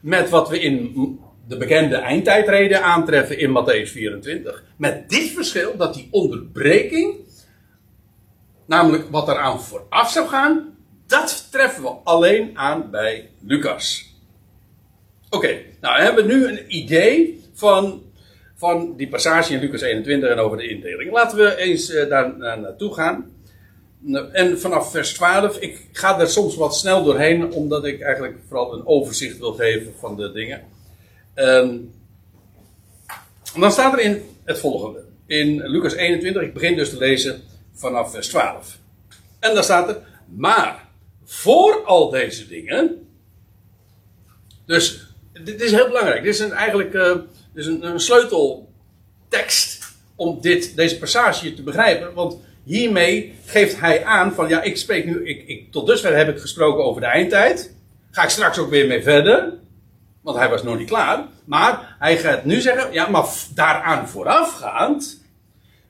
met 0.00 0.30
wat 0.30 0.48
we 0.48 0.60
in 0.60 0.94
de 1.48 1.56
bekende 1.56 1.96
eindtijdreden 1.96 2.82
aantreffen 2.82 3.38
in 3.38 3.50
Matthäus 3.50 3.90
24. 3.90 4.64
Met 4.76 5.08
dit 5.08 5.30
verschil 5.30 5.76
dat 5.76 5.94
die 5.94 6.08
onderbreking 6.10 7.14
namelijk 8.66 9.10
wat 9.10 9.28
eraan 9.28 9.62
vooraf 9.62 10.10
zou 10.10 10.28
gaan, 10.28 10.75
dat 11.06 11.48
treffen 11.50 11.82
we 11.82 11.88
alleen 11.88 12.58
aan 12.58 12.90
bij 12.90 13.30
Lucas. 13.40 14.14
Oké, 15.30 15.60
nou 15.80 15.96
we 15.96 16.02
hebben 16.02 16.26
nu 16.26 16.46
een 16.46 16.64
idee 16.68 17.42
van, 17.52 18.02
van 18.54 18.96
die 18.96 19.08
passage 19.08 19.52
in 19.54 19.60
Lucas 19.60 19.80
21 19.80 20.30
en 20.30 20.38
over 20.38 20.56
de 20.56 20.68
indeling. 20.68 21.12
Laten 21.12 21.38
we 21.38 21.56
eens 21.56 21.90
uh, 21.90 22.08
daar 22.08 22.38
naartoe 22.38 22.94
gaan. 22.94 23.30
En 24.32 24.60
vanaf 24.60 24.90
vers 24.90 25.14
12, 25.14 25.58
ik 25.58 25.86
ga 25.92 26.20
er 26.20 26.28
soms 26.28 26.56
wat 26.56 26.76
snel 26.76 27.04
doorheen, 27.04 27.52
omdat 27.52 27.84
ik 27.84 28.00
eigenlijk 28.00 28.36
vooral 28.48 28.74
een 28.74 28.86
overzicht 28.86 29.38
wil 29.38 29.52
geven 29.52 29.92
van 29.98 30.16
de 30.16 30.32
dingen. 30.32 30.62
Um, 31.34 31.92
dan 33.54 33.72
staat 33.72 33.92
er 33.92 34.00
in 34.00 34.22
het 34.44 34.58
volgende. 34.58 35.04
In 35.26 35.66
Lucas 35.66 35.94
21, 35.94 36.42
ik 36.42 36.54
begin 36.54 36.76
dus 36.76 36.90
te 36.90 36.98
lezen 36.98 37.42
vanaf 37.74 38.10
vers 38.10 38.28
12. 38.28 38.78
En 39.38 39.54
dan 39.54 39.64
staat 39.64 39.88
er, 39.88 39.98
maar 40.36 40.85
voor 41.26 41.84
al 41.84 42.10
deze 42.10 42.48
dingen. 42.48 43.08
Dus 44.66 45.06
dit 45.44 45.60
is 45.60 45.70
heel 45.70 45.86
belangrijk. 45.86 46.22
Dit 46.22 46.34
is 46.34 46.40
een, 46.40 46.52
eigenlijk 46.52 46.94
uh, 46.94 47.16
een 47.54 48.00
sleuteltekst 48.00 49.94
om 50.16 50.40
dit, 50.40 50.76
deze 50.76 50.98
passage 50.98 51.54
te 51.54 51.62
begrijpen. 51.62 52.14
Want 52.14 52.36
hiermee 52.64 53.34
geeft 53.44 53.80
hij 53.80 54.04
aan 54.04 54.32
van 54.32 54.48
ja, 54.48 54.62
ik 54.62 54.76
spreek 54.76 55.04
nu, 55.04 55.28
ik, 55.28 55.48
ik, 55.48 55.72
tot 55.72 55.86
dusver 55.86 56.16
heb 56.16 56.28
ik 56.28 56.38
gesproken 56.38 56.84
over 56.84 57.00
de 57.00 57.06
eindtijd. 57.06 57.74
Ga 58.10 58.22
ik 58.22 58.30
straks 58.30 58.58
ook 58.58 58.70
weer 58.70 58.86
mee 58.86 59.02
verder. 59.02 59.52
Want 60.22 60.36
hij 60.36 60.48
was 60.48 60.62
nog 60.62 60.78
niet 60.78 60.88
klaar. 60.88 61.26
Maar 61.44 61.96
hij 61.98 62.18
gaat 62.18 62.44
nu 62.44 62.60
zeggen, 62.60 62.92
ja, 62.92 63.08
maar 63.08 63.26
daaraan 63.54 64.08
voorafgaand 64.08 65.24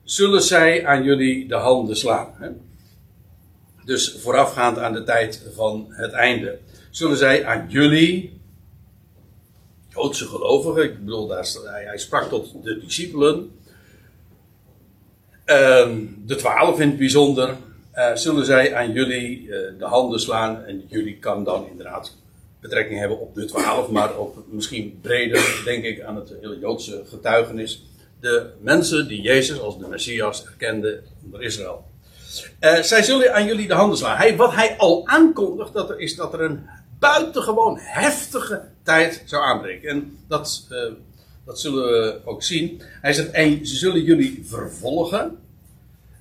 zullen 0.03 0.41
zij 0.41 0.85
aan 0.85 1.03
jullie 1.03 1.47
de 1.47 1.55
handen 1.55 1.97
slaan. 1.97 2.33
Hè? 2.39 2.49
Dus 3.87 4.17
voorafgaand 4.19 4.79
aan 4.79 4.93
de 4.93 5.03
tijd 5.03 5.43
van 5.55 5.85
het 5.89 6.11
einde. 6.11 6.59
Zullen 6.91 7.17
zij 7.17 7.45
aan 7.45 7.65
jullie, 7.69 8.41
Joodse 9.89 10.25
gelovigen, 10.25 10.83
ik 10.83 10.99
bedoel, 10.99 11.27
daar, 11.27 11.47
hij, 11.63 11.97
sprak 11.97 12.29
tot 12.29 12.63
de 12.63 12.79
discipelen, 12.79 13.51
Ehm, 15.47 16.05
de 16.25 16.35
twaalf 16.35 16.79
in 16.79 16.87
het 16.87 16.97
bijzonder, 16.97 17.55
uh, 17.95 18.15
zullen 18.15 18.45
zij 18.45 18.75
aan 18.75 18.91
jullie 18.91 19.41
uh, 19.41 19.49
de 19.77 19.85
handen 19.85 20.19
slaan. 20.19 20.63
En 20.65 20.83
jullie 20.87 21.17
kan 21.17 21.43
dan 21.43 21.67
inderdaad 21.69 22.15
betrekking 22.59 22.99
hebben 22.99 23.19
op 23.19 23.35
de 23.35 23.45
twaalf, 23.45 23.89
maar 23.89 24.15
ook 24.17 24.43
misschien 24.49 24.99
breder, 25.01 25.61
denk 25.65 25.83
ik, 25.83 26.01
aan 26.01 26.15
het 26.15 26.33
hele 26.41 26.59
Joodse 26.59 27.03
getuigenis. 27.05 27.85
De 28.19 28.49
mensen 28.61 29.07
die 29.07 29.21
Jezus 29.21 29.59
als 29.59 29.79
de 29.79 29.87
Messias 29.87 30.45
erkenden 30.45 31.03
onder 31.25 31.41
Israël. 31.41 31.85
Uh, 32.59 32.81
zij 32.81 33.03
zullen 33.03 33.33
aan 33.33 33.45
jullie 33.45 33.67
de 33.67 33.73
handen 33.73 33.97
slaan. 33.97 34.17
Hij, 34.17 34.35
wat 34.35 34.53
hij 34.53 34.77
al 34.77 35.07
aankondigt, 35.07 35.73
dat 35.73 35.89
er, 35.89 35.99
is 35.99 36.15
dat 36.15 36.33
er 36.33 36.41
een 36.41 36.69
buitengewoon 36.99 37.77
heftige 37.79 38.63
tijd 38.83 39.23
zou 39.25 39.43
aanbreken. 39.43 39.89
En 39.89 40.17
dat 40.27 40.67
dat 41.47 41.59
zullen 41.59 41.83
we 41.83 42.19
ook 42.25 42.43
zien. 42.43 42.81
Hij 43.01 43.13
zegt, 43.13 43.31
en 43.31 43.67
ze 43.67 43.75
zullen 43.75 44.03
jullie 44.03 44.41
vervolgen. 44.43 45.37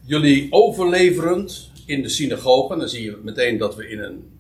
Jullie 0.05 0.47
overleverend 0.51 1.71
in 1.87 2.03
de 2.03 2.09
synagogen. 2.09 2.79
Dan 2.79 2.89
zie 2.89 3.05
je 3.05 3.19
meteen 3.23 3.59
dat 3.59 3.77
we 3.77 3.89
in 3.89 3.99
een 3.99 4.39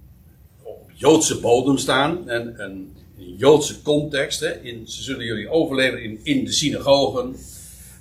op 0.63 0.91
Joodse 0.95 1.41
bodem 1.41 1.79
staan. 1.79 2.29
En 2.29 2.55
een, 2.63 2.95
een 3.19 3.35
Joodse 3.37 3.83
context. 3.83 4.41
Hè. 4.41 4.61
In, 4.61 4.89
ze 4.89 5.03
zullen 5.03 5.25
jullie 5.25 5.49
overleveren 5.49 6.03
in, 6.03 6.21
in 6.23 6.45
de 6.45 6.53
synagogen. 6.53 7.37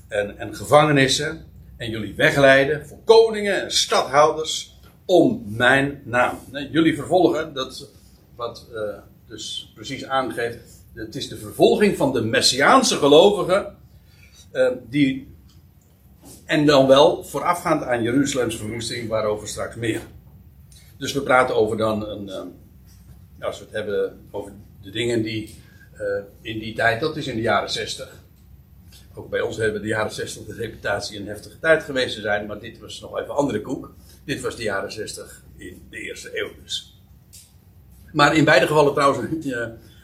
En, 0.08 0.38
en 0.38 0.56
gevangenissen. 0.56 1.46
En 1.78 1.90
jullie 1.90 2.16
wegleiden 2.16 2.88
voor 2.88 3.00
koningen 3.04 3.62
en 3.62 3.72
stadhouders. 3.72 4.74
Om 5.06 5.44
mijn 5.48 6.02
naam. 6.06 6.40
Jullie 6.72 6.96
vervolgen, 6.96 7.54
dat 7.54 7.90
wat 8.36 8.68
uh, 8.74 8.98
dus 9.28 9.72
precies 9.76 10.06
aangeeft 10.06 10.76
het 10.96 11.16
is 11.16 11.28
de 11.28 11.38
vervolging 11.38 11.98
van 11.98 12.14
de 12.14 12.22
Messiaanse 12.22 12.98
gelovigen. 12.98 13.76
Uh, 14.54 14.68
die, 14.90 15.28
en 16.46 16.66
dan 16.66 16.88
wel 16.88 17.24
voorafgaand 17.24 17.84
aan 17.84 18.04
Jeruzalems 18.04 18.56
verwoesting, 18.56 19.10
waarover 19.10 19.48
straks 19.48 19.76
meer. 19.76 20.02
Dus 20.98 21.14
we 21.14 21.22
praten 21.22 21.56
over 21.56 21.78
dan 21.78 22.08
een. 22.08 22.28
Uh, 22.28 22.42
als 23.40 23.60
we 23.60 23.66
het 23.66 23.74
hebben 23.74 24.28
over 24.32 24.52
de 24.82 24.92
dingen 24.92 25.22
die 25.22 25.56
uh, 25.94 26.02
in 26.42 26.60
die 26.60 26.76
tijd, 26.76 27.00
dat 27.00 27.18
is 27.18 27.28
in 27.28 27.36
de 27.36 27.42
jaren 27.42 27.70
60. 27.70 28.24
Ook 29.18 29.30
bij 29.30 29.42
ons 29.42 29.58
hebben 29.58 29.82
de 29.82 29.88
jaren 29.88 30.12
60 30.12 30.46
de 30.46 30.54
reputatie 30.54 31.20
een 31.20 31.28
heftige 31.28 31.60
tijd 31.60 31.84
geweest 31.84 32.16
te 32.16 32.22
zijn, 32.22 32.46
maar 32.46 32.60
dit 32.60 32.80
was 32.80 33.00
nog 33.00 33.20
even 33.20 33.36
andere 33.36 33.62
koek. 33.62 33.94
Dit 34.24 34.42
was 34.42 34.56
de 34.56 34.64
jaren 34.64 34.92
60 34.92 35.44
in 35.58 35.88
de 35.90 35.98
eerste 35.98 36.40
eeuw 36.40 36.50
dus. 36.64 37.00
Maar 38.12 38.36
in 38.36 38.46
beide 38.46 38.68
gevallen 38.68 38.94
trouwens 38.94 39.46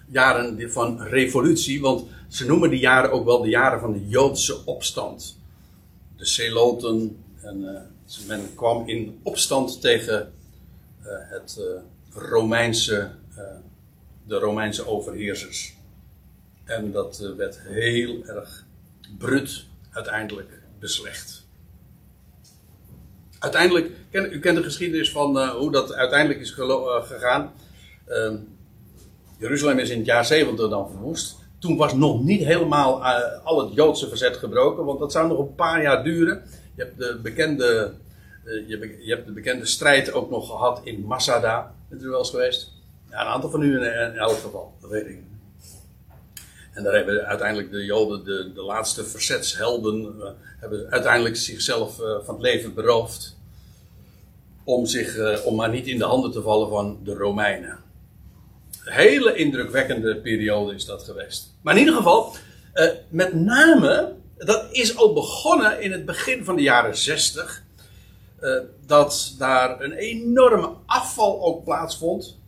jaren 0.08 0.72
van 0.72 1.02
revolutie, 1.02 1.82
want 1.82 2.04
ze 2.28 2.46
noemen 2.46 2.70
die 2.70 2.80
jaren 2.80 3.12
ook 3.12 3.26
wel 3.26 3.42
de 3.42 3.50
jaren 3.50 3.80
van 3.80 3.94
de 3.94 4.08
Joodse 4.08 4.66
opstand. 4.66 5.40
De 6.18 6.26
Celoten, 6.26 7.24
en 7.42 7.62
uh, 7.62 8.28
men 8.28 8.56
kwam 8.56 8.88
in 8.88 9.20
opstand 9.24 9.82
tegen 9.82 10.34
uh, 11.02 11.08
het 11.08 11.60
Romeinse, 12.14 13.12
de 14.28 14.36
Romeinse 14.36 14.88
overheersers. 14.88 15.76
En 16.64 16.92
dat 16.92 17.34
werd 17.38 17.60
heel 17.60 18.26
erg 18.26 18.66
brut 19.18 19.66
uiteindelijk 19.92 20.50
beslecht. 20.80 21.46
Uiteindelijk, 23.40 23.92
u 24.12 24.40
kent 24.40 24.58
de 24.58 24.64
geschiedenis 24.64 25.12
van 25.12 25.48
hoe 25.48 25.72
dat 25.72 25.94
uiteindelijk 25.94 26.40
is 26.40 26.52
gegaan. 26.52 27.52
Ehm, 28.08 28.36
Jeruzalem 29.38 29.80
is 29.80 29.90
in 29.90 29.98
het 29.98 30.06
jaar 30.06 30.26
70 30.26 30.70
dan 30.70 30.90
verwoest. 30.90 31.36
Toen 31.60 31.78
was 31.78 31.94
nog 31.94 32.24
niet 32.24 32.44
helemaal 32.44 33.00
uh, 33.00 33.18
al 33.44 33.60
het 33.60 33.74
Joodse 33.74 34.08
verzet 34.08 34.38
gebroken, 34.38 34.86
want 34.86 35.00
dat 35.00 35.12
zou 35.12 35.28
nog 35.28 35.40
een 35.40 35.56
paar 35.56 35.82
jaar 35.82 36.04
duren. 36.04 36.44
Je 36.76 36.84
hebt 36.84 36.98
de 36.98 37.20
bekende, 37.22 37.94
je, 38.68 39.02
hebt 39.06 39.26
de 39.26 39.32
bekende 39.32 39.66
strijd 39.66 40.14
ook 40.14 40.30
nog 40.30 40.48
gehad 40.48 40.82
in 40.84 41.06
Masada. 41.06 41.76
U 41.90 42.10
wel 42.10 42.20
eens 42.20 42.30
geweest? 42.30 42.72
Ja, 43.10 43.22
een 43.22 43.28
aantal 43.28 43.50
van 43.50 43.62
u 43.62 43.76
in, 43.76 44.12
in 44.12 44.18
elk 44.18 44.38
geval, 44.38 44.74
dat 44.82 44.90
weet 44.90 45.06
ik. 45.08 45.20
En 46.72 46.84
daar 46.84 46.94
hebben 46.94 47.26
uiteindelijk 47.26 47.72
de 47.72 47.86
Joden, 47.86 48.24
de, 48.24 48.52
de 48.54 48.62
laatste 48.62 49.06
verzetshelden, 49.06 50.16
uh, 50.20 50.26
hebben 50.60 50.88
uiteindelijk 50.90 51.36
zichzelf 51.36 51.96
van 51.96 52.34
het 52.34 52.44
leven 52.44 52.74
beroofd. 52.74 53.40
Om, 54.64 54.86
zich, 54.86 55.44
om 55.44 55.56
maar 55.56 55.70
niet 55.70 55.88
in 55.88 55.98
de 55.98 56.04
handen 56.04 56.32
te 56.32 56.42
vallen 56.42 56.70
van 56.70 57.00
de 57.04 57.14
Romeinen 57.14 57.80
hele 58.84 59.36
indrukwekkende 59.36 60.16
periode 60.18 60.76
is 60.76 60.86
dat 60.86 61.04
geweest. 61.04 61.54
Maar 61.62 61.74
in 61.74 61.80
ieder 61.80 61.96
geval, 61.96 62.36
met 63.10 63.34
name, 63.34 64.14
dat 64.38 64.68
is 64.72 64.98
al 64.98 65.14
begonnen 65.14 65.82
in 65.82 65.92
het 65.92 66.06
begin 66.06 66.44
van 66.44 66.56
de 66.56 66.62
jaren 66.62 66.98
60. 66.98 67.64
Uh, 68.42 68.58
dat 68.86 69.36
daar 69.38 69.82
een 69.82 69.92
enorme 69.92 70.70
afval 70.86 71.42
ook 71.44 71.64
plaatsvond. 71.64 72.40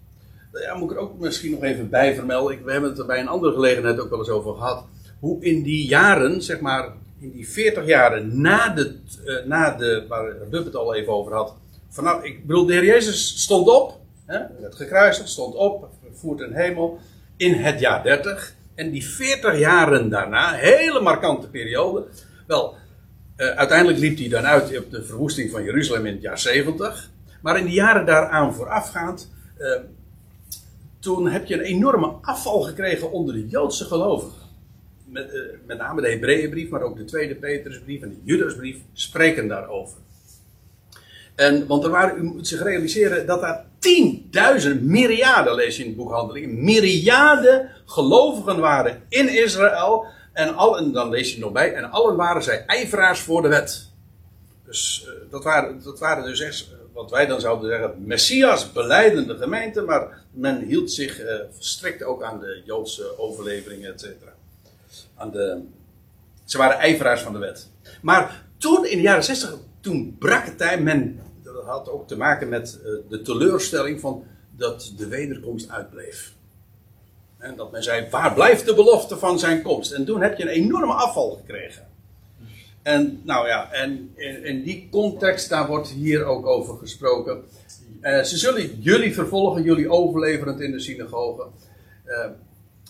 Ja, 0.61 0.75
moet 0.75 0.91
ik 0.91 0.97
er 0.97 1.03
ook 1.03 1.19
misschien 1.19 1.51
nog 1.51 1.63
even 1.63 1.89
bij 1.89 2.15
vermelden. 2.15 2.63
We 2.63 2.71
hebben 2.71 2.89
het 2.89 2.99
er 2.99 3.05
bij 3.05 3.19
een 3.19 3.27
andere 3.27 3.53
gelegenheid 3.53 3.99
ook 3.99 4.09
wel 4.09 4.19
eens 4.19 4.29
over 4.29 4.53
gehad. 4.53 4.85
Hoe 5.19 5.43
in 5.43 5.63
die 5.63 5.87
jaren, 5.87 6.41
zeg 6.41 6.59
maar, 6.59 6.93
in 7.19 7.31
die 7.31 7.49
40 7.49 7.85
jaren 7.85 8.41
na 8.41 8.69
de, 8.69 8.95
uh, 9.25 9.45
na 9.45 9.75
de 9.75 10.05
waar 10.07 10.35
Rup 10.51 10.65
het 10.65 10.75
al 10.75 10.95
even 10.95 11.13
over 11.13 11.33
had. 11.33 11.55
Vanaf, 11.89 12.23
ik 12.23 12.45
bedoel, 12.45 12.65
de 12.65 12.73
Heer 12.73 12.85
Jezus 12.85 13.41
stond 13.41 13.67
op, 13.67 13.99
hè, 14.25 14.39
werd 14.59 14.75
gekruisigd, 14.75 15.29
stond 15.29 15.55
op, 15.55 15.89
voert 16.11 16.41
een 16.41 16.53
hemel 16.53 16.99
in 17.37 17.53
het 17.53 17.79
jaar 17.79 18.03
30. 18.03 18.53
En 18.75 18.91
die 18.91 19.05
40 19.05 19.59
jaren 19.59 20.09
daarna, 20.09 20.53
hele 20.53 21.01
markante 21.01 21.49
periode. 21.49 22.05
Wel, 22.47 22.75
uh, 23.37 23.47
uiteindelijk 23.47 23.99
liep 23.99 24.17
hij 24.17 24.29
dan 24.29 24.45
uit 24.45 24.77
op 24.77 24.91
de 24.91 25.03
verwoesting 25.03 25.51
van 25.51 25.63
Jeruzalem 25.63 26.05
in 26.05 26.13
het 26.13 26.21
jaar 26.21 26.39
70. 26.39 27.09
Maar 27.41 27.59
in 27.59 27.65
de 27.65 27.71
jaren 27.71 28.05
daaraan 28.05 28.53
voorafgaand, 28.53 29.31
uh, 29.57 29.75
toen 31.03 31.27
heb 31.27 31.45
je 31.45 31.53
een 31.53 31.61
enorme 31.61 32.07
afval 32.21 32.61
gekregen 32.61 33.11
onder 33.11 33.33
de 33.33 33.47
Joodse 33.47 33.85
gelovigen. 33.85 34.47
Met, 35.05 35.33
uh, 35.33 35.41
met 35.65 35.77
name 35.77 36.01
de 36.01 36.09
Hebreeënbrief, 36.09 36.69
maar 36.69 36.81
ook 36.81 36.97
de 36.97 37.05
tweede 37.05 37.35
Petrusbrief 37.35 38.01
en 38.01 38.09
de 38.09 38.19
Judasbrief 38.23 38.77
spreken 38.93 39.47
daarover. 39.47 39.97
En, 41.35 41.67
want 41.67 41.83
er 41.83 41.89
waren, 41.89 42.17
u 42.17 42.23
moet 42.23 42.47
zich 42.47 42.63
realiseren 42.63 43.25
dat 43.25 43.41
daar 43.41 43.65
tienduizend, 43.79 44.81
myriaden 44.81 45.55
lees 45.55 45.75
je 45.75 45.81
in 45.81 45.87
het 45.87 45.97
boek 45.97 46.11
Handelingen, 46.11 46.63
myriaden 46.63 47.69
gelovigen 47.85 48.59
waren 48.59 49.01
in 49.09 49.43
Israël. 49.43 50.05
En, 50.33 50.55
al, 50.55 50.77
en 50.77 50.91
dan 50.91 51.09
lees 51.09 51.33
je 51.33 51.39
nog 51.39 51.51
bij, 51.51 51.73
en 51.73 51.91
allen 51.91 52.15
waren 52.15 52.43
zij 52.43 52.65
ijveraars 52.65 53.19
voor 53.19 53.41
de 53.41 53.47
wet. 53.47 53.89
Dus 54.65 55.07
uh, 55.07 55.31
dat, 55.31 55.43
waren, 55.43 55.83
dat 55.83 55.99
waren 55.99 56.23
dus 56.23 56.39
echt, 56.39 56.69
wat 56.93 57.11
wij 57.11 57.25
dan 57.25 57.41
zouden 57.41 57.69
zeggen, 57.69 57.93
Messias 57.97 58.71
beleidende 58.71 59.37
gemeenten, 59.37 59.85
maar 59.85 60.21
men 60.31 60.61
hield 60.61 60.91
zich 60.91 61.21
uh, 61.21 62.07
ook 62.07 62.23
aan 62.23 62.39
de 62.39 62.61
Joodse 62.65 63.19
overleveringen, 63.19 63.93
et. 63.93 64.17
Aan 65.15 65.31
de, 65.31 65.61
ze 66.45 66.57
waren 66.57 66.77
ijveraars 66.77 67.21
van 67.21 67.33
de 67.33 67.39
wet. 67.39 67.69
Maar 68.01 68.45
toen 68.57 68.85
in 68.85 68.97
de 68.97 69.03
jaren 69.03 69.23
60 69.23 69.55
toen 69.83 70.15
brak 70.19 70.45
het 70.45 70.57
tijd. 70.57 70.79
Men 70.79 71.19
dat 71.43 71.63
had 71.63 71.89
ook 71.89 72.07
te 72.07 72.17
maken 72.17 72.49
met 72.49 72.79
eh, 72.83 72.91
de 73.09 73.21
teleurstelling 73.21 73.99
van 73.99 74.25
dat 74.51 74.93
de 74.97 75.07
wederkomst 75.07 75.69
uitbleef. 75.69 76.33
En 77.37 77.55
dat 77.55 77.71
men 77.71 77.83
zei, 77.83 78.09
waar 78.09 78.33
blijft 78.33 78.65
de 78.65 78.73
belofte 78.73 79.17
van 79.17 79.39
zijn 79.39 79.61
komst? 79.61 79.91
En 79.91 80.05
toen 80.05 80.21
heb 80.21 80.37
je 80.37 80.43
een 80.43 80.49
enorme 80.49 80.93
afval 80.93 81.31
gekregen. 81.31 81.87
En 82.83 83.21
nou 83.23 83.47
ja, 83.47 83.71
en 83.71 84.11
in, 84.43 84.63
die 84.63 84.87
context, 84.91 85.49
daar 85.49 85.67
wordt 85.67 85.87
hier 85.87 86.25
ook 86.25 86.45
over 86.45 86.77
gesproken. 86.77 87.43
Uh, 88.01 88.21
ze 88.21 88.37
zullen 88.37 88.81
jullie 88.81 89.13
vervolgen, 89.13 89.63
jullie 89.63 89.89
overleverend 89.89 90.59
in 90.59 90.71
de 90.71 90.79
synagoge. 90.79 91.45
Uh, 92.05 92.25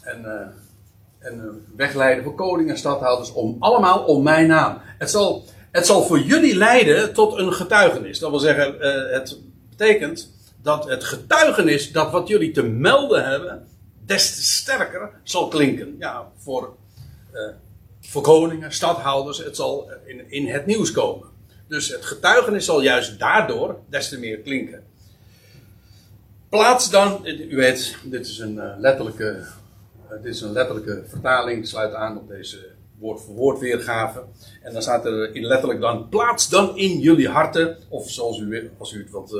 en, 0.01 0.21
uh, 0.21 1.27
en 1.27 1.65
wegleiden 1.75 2.23
voor 2.23 2.35
koningen 2.35 2.71
en 2.71 2.77
stadhouders 2.77 3.31
om 3.33 3.55
allemaal 3.59 4.03
om 4.03 4.23
mijn 4.23 4.47
naam. 4.47 4.77
Het 4.97 5.09
zal, 5.09 5.43
het 5.71 5.85
zal 5.85 6.03
voor 6.03 6.19
jullie 6.19 6.55
leiden 6.55 7.13
tot 7.13 7.37
een 7.37 7.53
getuigenis. 7.53 8.19
Dat 8.19 8.29
wil 8.29 8.39
zeggen, 8.39 8.75
het 9.13 9.39
betekent 9.69 10.31
dat 10.61 10.89
het 10.89 11.03
getuigenis 11.03 11.91
dat 11.91 12.11
wat 12.11 12.27
jullie 12.27 12.51
te 12.51 12.63
melden 12.63 13.25
hebben, 13.25 13.67
des 14.05 14.35
te 14.35 14.43
sterker 14.43 15.09
zal 15.23 15.47
klinken. 15.47 15.95
Ja, 15.99 16.31
voor, 16.37 16.75
voor 18.07 18.21
koningen, 18.21 18.71
stadhouders, 18.71 19.37
het 19.37 19.55
zal 19.55 19.91
in, 20.05 20.31
in 20.31 20.47
het 20.47 20.65
nieuws 20.65 20.91
komen. 20.91 21.27
Dus 21.67 21.89
het 21.89 22.05
getuigenis 22.05 22.65
zal 22.65 22.81
juist 22.81 23.19
daardoor 23.19 23.79
des 23.89 24.09
te 24.09 24.19
meer 24.19 24.37
klinken. 24.37 24.83
Plaats 26.49 26.89
dan, 26.89 27.21
u 27.49 27.55
weet, 27.55 27.95
dit 28.03 28.27
is 28.27 28.39
een 28.39 28.55
uh, 28.55 28.73
letterlijke, 28.77 29.45
uh, 30.11 30.21
dit 30.23 30.35
is 30.35 30.41
een 30.41 30.51
letterlijke 30.51 31.03
vertaling, 31.07 31.67
sluit 31.67 31.93
aan 31.93 32.17
op 32.17 32.27
deze 32.27 32.71
woord 32.99 33.21
voor 33.21 33.35
woord 33.35 33.59
weergave. 33.59 34.23
En 34.61 34.73
dan 34.73 34.81
staat 34.81 35.05
er 35.05 35.35
in 35.35 35.45
letterlijk 35.45 35.81
dan, 35.81 36.09
plaats 36.09 36.49
dan 36.49 36.77
in 36.77 36.99
jullie 36.99 37.29
harten, 37.29 37.77
of 37.89 38.09
zoals 38.09 38.39
u, 38.39 38.71
als 38.77 38.91
u 38.91 38.99
het 38.99 39.09
wat, 39.09 39.37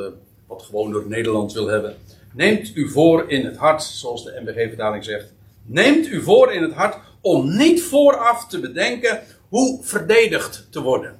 wat 0.47 0.63
gewoon 0.63 0.91
door 0.91 1.07
Nederland 1.07 1.53
wil 1.53 1.67
hebben, 1.67 1.95
Neemt 2.33 2.75
u 2.75 2.89
voor 2.89 3.29
in 3.31 3.45
het 3.45 3.57
hart, 3.57 3.83
zoals 3.83 4.23
de 4.23 4.41
MBG-vertaling 4.41 5.03
zegt. 5.03 5.33
Neemt 5.65 6.07
u 6.07 6.21
voor 6.21 6.53
in 6.53 6.61
het 6.61 6.73
hart 6.73 6.97
om 7.23 7.57
niet 7.57 7.83
vooraf 7.83 8.47
te 8.47 8.59
bedenken 8.59 9.21
hoe 9.49 9.83
verdedigd 9.83 10.67
te 10.71 10.81
worden. 10.81 11.15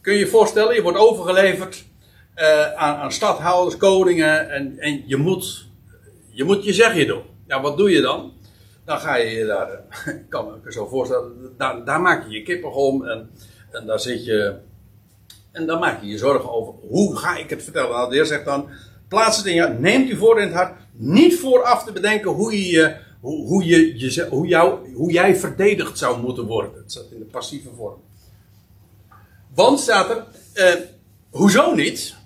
Kun 0.00 0.12
je 0.12 0.18
je 0.18 0.26
voorstellen, 0.26 0.74
je 0.74 0.82
wordt 0.82 0.98
overgeleverd 0.98 1.84
uh, 2.36 2.72
aan, 2.72 2.96
aan 2.96 3.12
stadhouders, 3.12 3.76
koningen 3.76 4.50
en, 4.50 4.78
en 4.78 5.02
je, 5.06 5.16
moet, 5.16 5.66
je 6.30 6.44
moet 6.44 6.64
je 6.64 6.72
zegje 6.72 7.06
doen. 7.06 7.22
Ja, 7.46 7.60
wat 7.60 7.76
doe 7.76 7.90
je 7.90 8.00
dan? 8.00 8.32
Dan 8.84 8.98
ga 8.98 9.16
je 9.16 9.30
je 9.30 9.46
daar, 9.46 9.80
ik 10.22 10.28
kan 10.28 10.60
me 10.64 10.72
zo 10.72 10.86
voorstellen, 10.86 11.54
daar, 11.56 11.84
daar 11.84 12.00
maak 12.00 12.28
je 12.28 12.30
je 12.30 12.42
kippen 12.42 12.72
om 12.72 13.04
en, 13.04 13.30
en 13.70 13.86
daar 13.86 14.00
zit 14.00 14.24
je, 14.24 14.56
en 15.52 15.66
dan 15.66 15.78
maak 15.78 16.02
je 16.02 16.08
je 16.08 16.18
zorgen 16.18 16.52
over 16.52 16.74
hoe 16.88 17.16
ga 17.16 17.36
ik 17.36 17.50
het 17.50 17.62
vertellen. 17.62 17.90
Nou, 17.90 18.08
de 18.08 18.14
heer 18.14 18.26
zegt 18.26 18.44
dan, 18.44 18.70
Plaats 19.08 19.36
het 19.36 19.46
in 19.46 19.54
je 19.54 19.76
Neemt 19.78 20.10
u 20.10 20.16
voor 20.16 20.40
in 20.40 20.46
het 20.46 20.56
hart. 20.56 20.78
Niet 20.92 21.38
vooraf 21.38 21.84
te 21.84 21.92
bedenken 21.92 22.30
hoe, 22.30 22.70
je, 22.70 22.96
hoe, 23.20 23.64
je, 23.64 24.26
hoe, 24.30 24.78
hoe 24.94 25.12
jij 25.12 25.36
verdedigd 25.36 25.98
zou 25.98 26.20
moeten 26.20 26.44
worden. 26.44 26.72
Het 26.74 26.92
staat 26.92 27.10
in 27.10 27.18
de 27.18 27.24
passieve 27.24 27.68
vorm. 27.76 28.00
Want 29.54 29.80
staat 29.80 30.10
er. 30.10 30.24
Eh, 30.52 30.80
hoezo 31.30 31.74
niet? 31.74 32.16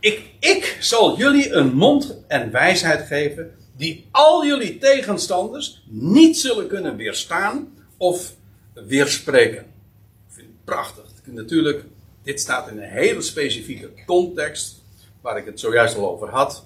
Ik, 0.00 0.30
ik 0.40 0.76
zal 0.80 1.16
jullie 1.16 1.52
een 1.52 1.74
mond 1.74 2.16
en 2.26 2.50
wijsheid 2.50 3.06
geven. 3.06 3.54
Die 3.76 4.06
al 4.10 4.46
jullie 4.46 4.78
tegenstanders 4.78 5.82
niet 5.88 6.38
zullen 6.38 6.66
kunnen 6.66 6.96
weerstaan 6.96 7.74
of 7.96 8.34
weerspreken. 8.72 9.60
Ik 9.60 10.34
vind 10.34 10.46
het 10.46 10.64
prachtig. 10.64 11.04
Natuurlijk, 11.24 11.84
dit 12.22 12.40
staat 12.40 12.70
in 12.70 12.78
een 12.78 12.88
hele 12.88 13.22
specifieke 13.22 13.90
context 14.06 14.82
waar 15.20 15.36
ik 15.36 15.44
het 15.44 15.60
zojuist 15.60 15.96
al 15.96 16.10
over 16.10 16.28
had. 16.28 16.64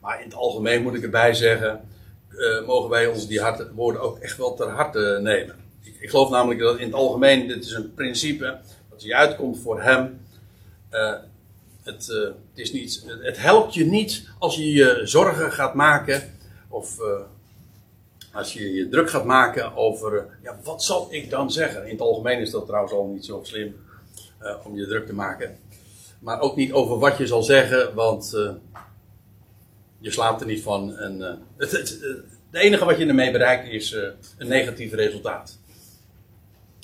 Maar 0.00 0.18
in 0.18 0.24
het 0.24 0.34
algemeen 0.34 0.82
moet 0.82 0.94
ik 0.94 1.02
erbij 1.02 1.34
zeggen, 1.34 1.88
uh, 2.36 2.66
mogen 2.66 2.90
wij 2.90 3.06
ons 3.06 3.26
die 3.26 3.40
hart, 3.40 3.70
woorden 3.74 4.00
ook 4.02 4.18
echt 4.18 4.36
wel 4.36 4.54
ter 4.54 4.68
harte 4.68 5.18
nemen. 5.22 5.54
Ik, 5.82 5.96
ik, 6.00 6.10
geloof 6.10 6.30
namelijk 6.30 6.60
dat 6.60 6.78
in 6.78 6.84
het 6.84 6.94
algemeen, 6.94 7.48
dit 7.48 7.64
is 7.64 7.72
een 7.72 7.94
principe, 7.94 8.58
dat 8.90 9.02
je 9.02 9.14
uitkomt 9.14 9.58
voor 9.58 9.82
hem. 9.82 10.20
Uh, 10.90 11.14
het, 11.82 12.08
uh, 12.08 12.24
het, 12.24 12.34
is 12.54 12.72
niet, 12.72 13.04
het 13.20 13.38
helpt 13.38 13.74
je 13.74 13.84
niet 13.84 14.28
als 14.38 14.56
je 14.56 14.72
je 14.72 15.00
zorgen 15.04 15.52
gaat 15.52 15.74
maken 15.74 16.34
of 16.68 16.96
als 18.32 18.52
je 18.52 18.72
je 18.72 18.88
druk 18.88 19.10
gaat 19.10 19.24
maken 19.24 19.76
over, 19.76 20.26
ja, 20.42 20.58
wat 20.62 20.84
zal 20.84 21.06
ik 21.10 21.30
dan 21.30 21.50
zeggen? 21.50 21.84
In 21.84 21.90
het 21.90 22.00
algemeen 22.00 22.40
is 22.40 22.50
dat 22.50 22.66
trouwens 22.66 22.92
al 22.92 23.06
niet 23.06 23.24
zo 23.24 23.40
slim 23.42 23.76
om 24.64 24.76
je 24.76 24.86
druk 24.86 25.06
te 25.06 25.14
maken. 25.14 25.58
Maar 26.18 26.40
ook 26.40 26.56
niet 26.56 26.72
over 26.72 26.98
wat 26.98 27.18
je 27.18 27.26
zal 27.26 27.42
zeggen, 27.42 27.94
want 27.94 28.34
je 29.98 30.10
slaapt 30.10 30.40
er 30.40 30.46
niet 30.46 30.62
van. 30.62 30.96
En, 30.96 31.18
uh, 31.18 31.30
het, 31.56 31.70
het, 31.70 31.88
het, 32.00 32.24
enige 32.50 32.84
wat 32.84 32.98
je 32.98 33.06
ermee 33.06 33.32
bereikt 33.32 33.68
is 33.68 33.92
uh, 33.92 34.02
een 34.38 34.48
negatief 34.48 34.92
resultaat. 34.92 35.58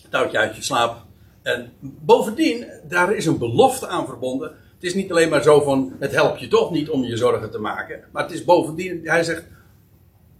Het 0.03 0.13
houdt 0.13 0.33
je 0.33 0.39
uit 0.39 0.57
je 0.57 0.63
slaap. 0.63 1.05
En 1.43 1.73
bovendien, 1.81 2.67
daar 2.89 3.15
is 3.15 3.27
een 3.27 3.39
belofte 3.39 3.87
aan 3.87 4.07
verbonden. 4.07 4.49
Het 4.49 4.83
is 4.91 4.95
niet 4.95 5.11
alleen 5.11 5.29
maar 5.29 5.43
zo 5.43 5.61
van, 5.61 5.97
het 5.99 6.13
helpt 6.13 6.41
je 6.41 6.49
toch 6.49 6.71
niet 6.71 6.91
om 6.91 7.05
je 7.05 7.17
zorgen 7.17 7.51
te 7.51 7.59
maken. 7.59 8.05
Maar 8.13 8.23
het 8.23 8.33
is 8.33 8.45
bovendien, 8.45 9.01
hij 9.05 9.25
zegt, 9.25 9.45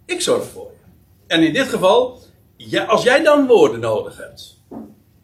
ik 0.05 0.21
zorg 0.21 0.43
voor 0.43 0.71
je. 0.71 0.91
En 1.27 1.43
in 1.43 1.53
dit 1.53 1.67
geval, 1.67 2.19
ja, 2.55 2.83
als 2.83 3.03
jij 3.03 3.23
dan 3.23 3.47
woorden 3.47 3.79
nodig 3.79 4.17
hebt, 4.17 4.61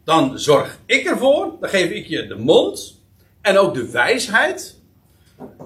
dan 0.04 0.38
zorg 0.38 0.78
ik 0.86 1.04
ervoor, 1.04 1.56
dan 1.60 1.68
geef 1.68 1.90
ik 1.90 2.06
je 2.06 2.26
de 2.26 2.36
mond, 2.36 3.00
en 3.40 3.58
ook 3.58 3.74
de 3.74 3.90
wijsheid 3.90 4.80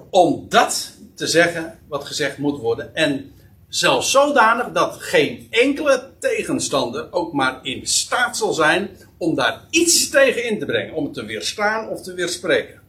om 0.09 0.45
dat 0.49 0.94
te 1.15 1.27
zeggen 1.27 1.79
wat 1.87 2.05
gezegd 2.05 2.37
moet 2.37 2.59
worden. 2.59 2.95
En 2.95 3.33
zelfs 3.67 4.11
zodanig 4.11 4.71
dat 4.71 4.95
geen 4.99 5.47
enkele 5.49 6.09
tegenstander 6.19 7.07
ook 7.11 7.33
maar 7.33 7.59
in 7.61 7.87
staat 7.87 8.37
zal 8.37 8.53
zijn 8.53 8.89
om 9.17 9.35
daar 9.35 9.61
iets 9.69 10.09
tegen 10.09 10.43
in 10.43 10.59
te 10.59 10.65
brengen. 10.65 10.93
Om 10.93 11.03
het 11.03 11.13
te 11.13 11.25
weerstaan 11.25 11.89
of 11.89 12.01
te 12.01 12.13
weerspreken. 12.13 12.81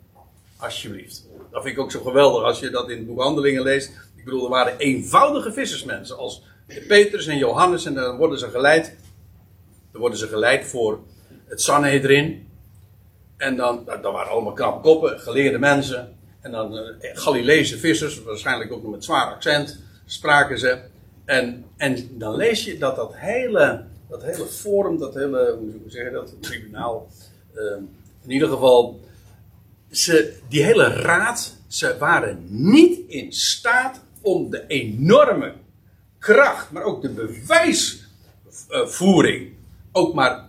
Alsjeblieft. 0.57 1.25
Dat 1.51 1.63
vind 1.63 1.77
ik 1.77 1.83
ook 1.83 1.91
zo 1.91 2.03
geweldig 2.03 2.43
als 2.43 2.61
je 2.61 2.71
dat 2.71 2.91
in 2.91 2.97
het 2.97 3.07
boek 3.07 3.21
Handelingen 3.21 3.63
leest. 3.63 3.91
Ik 4.17 4.25
bedoel, 4.25 4.45
er 4.45 4.51
waren 4.51 4.79
eenvoudige 4.79 5.53
vissersmensen 5.53 6.19
als 6.19 6.43
Petrus 6.89 7.27
en 7.27 7.39
Johannes. 7.39 7.85
En 7.85 7.95
dan 7.95 8.17
worden 8.17 8.39
ze 8.39 8.51
geleid. 8.51 8.97
Dan 9.93 10.01
worden 10.01 10.19
ze 10.19 10.27
geleid 10.27 10.67
voor 10.67 11.01
het 11.47 11.63
Sanhedrin. 11.63 12.49
En 13.37 13.57
dan, 13.57 13.83
nou, 13.87 14.03
dan 14.03 14.13
waren 14.13 14.33
allemaal 14.33 14.53
knappe 14.53 14.81
koppen, 14.81 15.21
geleerde 15.21 15.59
mensen. 15.59 16.17
En 16.47 16.53
dan 16.53 16.75
uh, 16.75 16.81
Galileese 17.01 17.79
vissers, 17.79 18.23
waarschijnlijk 18.23 18.73
ook 18.73 18.83
nog 18.83 18.91
met 18.91 19.05
zwaar 19.05 19.35
accent, 19.35 19.79
spraken 20.05 20.59
ze. 20.59 20.79
En, 21.25 21.65
en 21.77 22.19
dan 22.19 22.37
lees 22.37 22.65
je 22.65 22.79
dat 22.79 22.97
dat 22.97 23.13
hele, 23.17 23.85
dat 24.09 24.23
hele 24.23 24.47
forum, 24.47 24.99
dat 24.99 25.15
hele, 25.15 25.57
hoe 25.59 25.73
zeg 25.87 26.05
je 26.05 26.11
dat, 26.11 26.35
tribunaal, 26.41 27.09
uh, 27.55 27.63
in 28.23 28.31
ieder 28.31 28.49
geval, 28.49 29.01
ze, 29.91 30.39
die 30.49 30.63
hele 30.63 30.89
raad, 30.89 31.57
ze 31.67 31.97
waren 31.99 32.45
niet 32.49 33.09
in 33.09 33.33
staat 33.33 34.01
om 34.21 34.51
de 34.51 34.67
enorme 34.67 35.53
kracht, 36.19 36.71
maar 36.71 36.83
ook 36.83 37.03
de 37.03 37.09
bewijsvoering, 37.09 39.53
ook 39.93 40.15
maar 40.15 40.45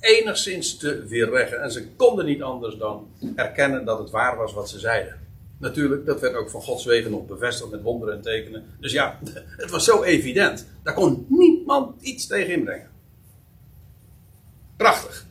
enigszins 0.00 0.76
te 0.76 1.04
weerleggen. 1.04 1.62
En 1.62 1.72
ze 1.72 1.88
konden 1.96 2.26
niet 2.26 2.42
anders 2.42 2.76
dan 2.76 3.08
erkennen 3.36 3.84
dat 3.84 3.98
het 3.98 4.10
waar 4.10 4.36
was 4.36 4.52
wat 4.52 4.68
ze 4.68 4.78
zeiden. 4.78 5.28
Natuurlijk, 5.60 6.06
dat 6.06 6.20
werd 6.20 6.34
ook 6.34 6.50
van 6.50 6.62
Gods 6.62 6.84
wegen 6.84 7.10
nog 7.10 7.26
bevestigd 7.26 7.70
met 7.70 7.82
wonderen 7.82 8.14
en 8.14 8.22
tekenen. 8.22 8.64
Dus 8.78 8.92
ja, 8.92 9.18
het 9.62 9.70
was 9.70 9.84
zo 9.84 10.02
evident. 10.02 10.66
Daar 10.82 10.94
kon 10.94 11.26
niemand 11.28 12.02
iets 12.02 12.26
tegen 12.26 12.52
inbrengen. 12.52 12.88
Prachtig. 14.76 15.26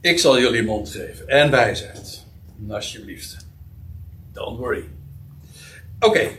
Ik 0.00 0.18
zal 0.18 0.38
jullie 0.38 0.62
mond 0.62 0.90
geven 0.90 1.28
en 1.28 1.50
wijsheid. 1.50 2.24
Alsjeblieft. 2.68 3.36
Don't 4.32 4.58
worry. 4.58 4.84
Oké, 6.00 6.30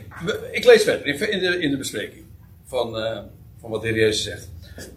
ik 0.50 0.64
lees 0.64 0.82
verder 0.82 1.06
in 1.30 1.38
de, 1.38 1.58
in 1.58 1.70
de 1.70 1.76
bespreking 1.76 2.24
van, 2.64 2.98
uh, 2.98 3.18
van 3.60 3.70
wat 3.70 3.82
de 3.82 3.88
Heer 3.88 3.96
Jezus 3.96 4.22
zegt. 4.22 4.50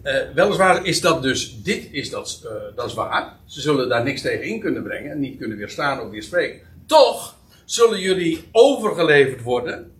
Uh, 0.04 0.34
weliswaar 0.34 0.86
is 0.86 1.00
dat 1.00 1.22
dus, 1.22 1.62
dit 1.62 1.88
is 1.92 2.10
dat, 2.10 2.42
uh, 2.44 2.50
dat 2.76 2.86
is 2.86 2.94
waar. 2.94 3.36
Ze 3.44 3.60
zullen 3.60 3.88
daar 3.88 4.04
niks 4.04 4.20
tegen 4.20 4.44
in 4.44 4.60
kunnen 4.60 4.82
brengen 4.82 5.10
en 5.10 5.20
niet 5.20 5.38
kunnen 5.38 5.56
weerstaan 5.56 6.00
of 6.00 6.10
weerspreken. 6.10 6.60
Toch 6.86 7.35
zullen 7.66 8.00
jullie 8.00 8.48
overgeleverd 8.52 9.42
worden 9.42 9.92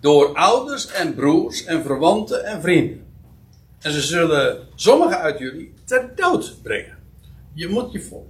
door 0.00 0.34
ouders 0.34 0.86
en 0.86 1.14
broers 1.14 1.64
en 1.64 1.82
verwanten 1.82 2.44
en 2.44 2.60
vrienden. 2.60 3.06
En 3.80 3.92
ze 3.92 4.00
zullen 4.00 4.68
sommigen 4.74 5.18
uit 5.18 5.38
jullie 5.38 5.74
ter 5.84 6.10
dood 6.14 6.56
brengen. 6.62 6.98
Je 7.54 7.68
moet 7.68 7.92
je 7.92 8.22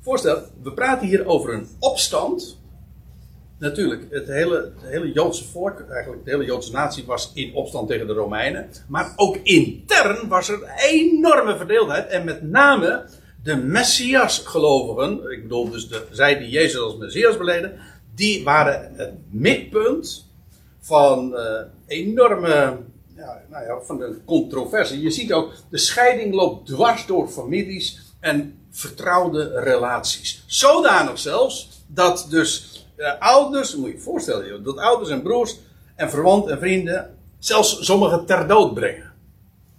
voorstellen, 0.00 0.50
we 0.62 0.72
praten 0.72 1.06
hier 1.06 1.26
over 1.26 1.54
een 1.54 1.68
opstand 1.78 2.60
natuurlijk, 3.58 4.06
het 4.10 4.26
hele, 4.26 4.72
het 4.80 4.90
hele 4.90 5.12
Joodse 5.12 5.44
volk, 5.44 5.80
eigenlijk 5.90 6.24
de 6.24 6.30
hele 6.30 6.44
Joodse 6.44 6.72
natie 6.72 7.04
was 7.06 7.30
in 7.34 7.54
opstand 7.54 7.88
tegen 7.88 8.06
de 8.06 8.12
Romeinen. 8.12 8.68
Maar 8.88 9.12
ook 9.16 9.36
intern 9.36 10.28
was 10.28 10.48
er 10.48 10.60
enorme 10.76 11.56
verdeeldheid. 11.56 12.08
En 12.08 12.24
met 12.24 12.42
name 12.42 13.04
de 13.42 13.56
Messias-gelovigen, 13.56 15.30
ik 15.30 15.42
bedoel 15.42 15.70
dus 15.70 15.88
de, 15.88 16.06
zij 16.10 16.38
die 16.38 16.48
Jezus 16.48 16.80
als 16.80 16.96
Messias 16.96 17.36
beleden, 17.36 17.78
die 18.14 18.44
waren 18.44 18.94
het 18.94 19.12
midpunt 19.30 20.30
van 20.80 21.32
uh, 21.34 21.60
enorme, 21.86 22.78
ja, 23.16 23.42
nou 23.50 23.64
ja, 23.64 23.80
van 23.80 23.98
de 23.98 24.20
controverse. 24.24 25.00
Je 25.00 25.10
ziet 25.10 25.32
ook, 25.32 25.52
de 25.70 25.78
scheiding 25.78 26.34
loopt 26.34 26.66
dwars 26.66 27.06
door 27.06 27.28
families 27.28 28.00
en 28.20 28.58
vertrouwde 28.70 29.60
relaties. 29.60 30.44
Zodanig 30.46 31.18
zelfs 31.18 31.84
dat 31.86 32.26
dus 32.30 32.86
uh, 32.96 33.18
ouders, 33.18 33.76
moet 33.76 33.88
je 33.88 33.94
je 33.94 34.00
voorstellen, 34.00 34.64
dat 34.64 34.78
ouders 34.78 35.10
en 35.10 35.22
broers 35.22 35.58
en 35.94 36.10
verwanten 36.10 36.52
en 36.52 36.58
vrienden 36.58 37.18
zelfs 37.38 37.84
sommigen 37.84 38.26
ter 38.26 38.48
dood 38.48 38.74
brengen. 38.74 39.12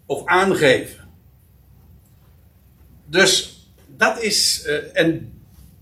Of 0.06 0.26
aangeven. 0.26 1.10
Dus 3.06 3.53
dat 3.98 4.22
is, 4.22 4.64
uh, 4.68 4.98
en 4.98 5.34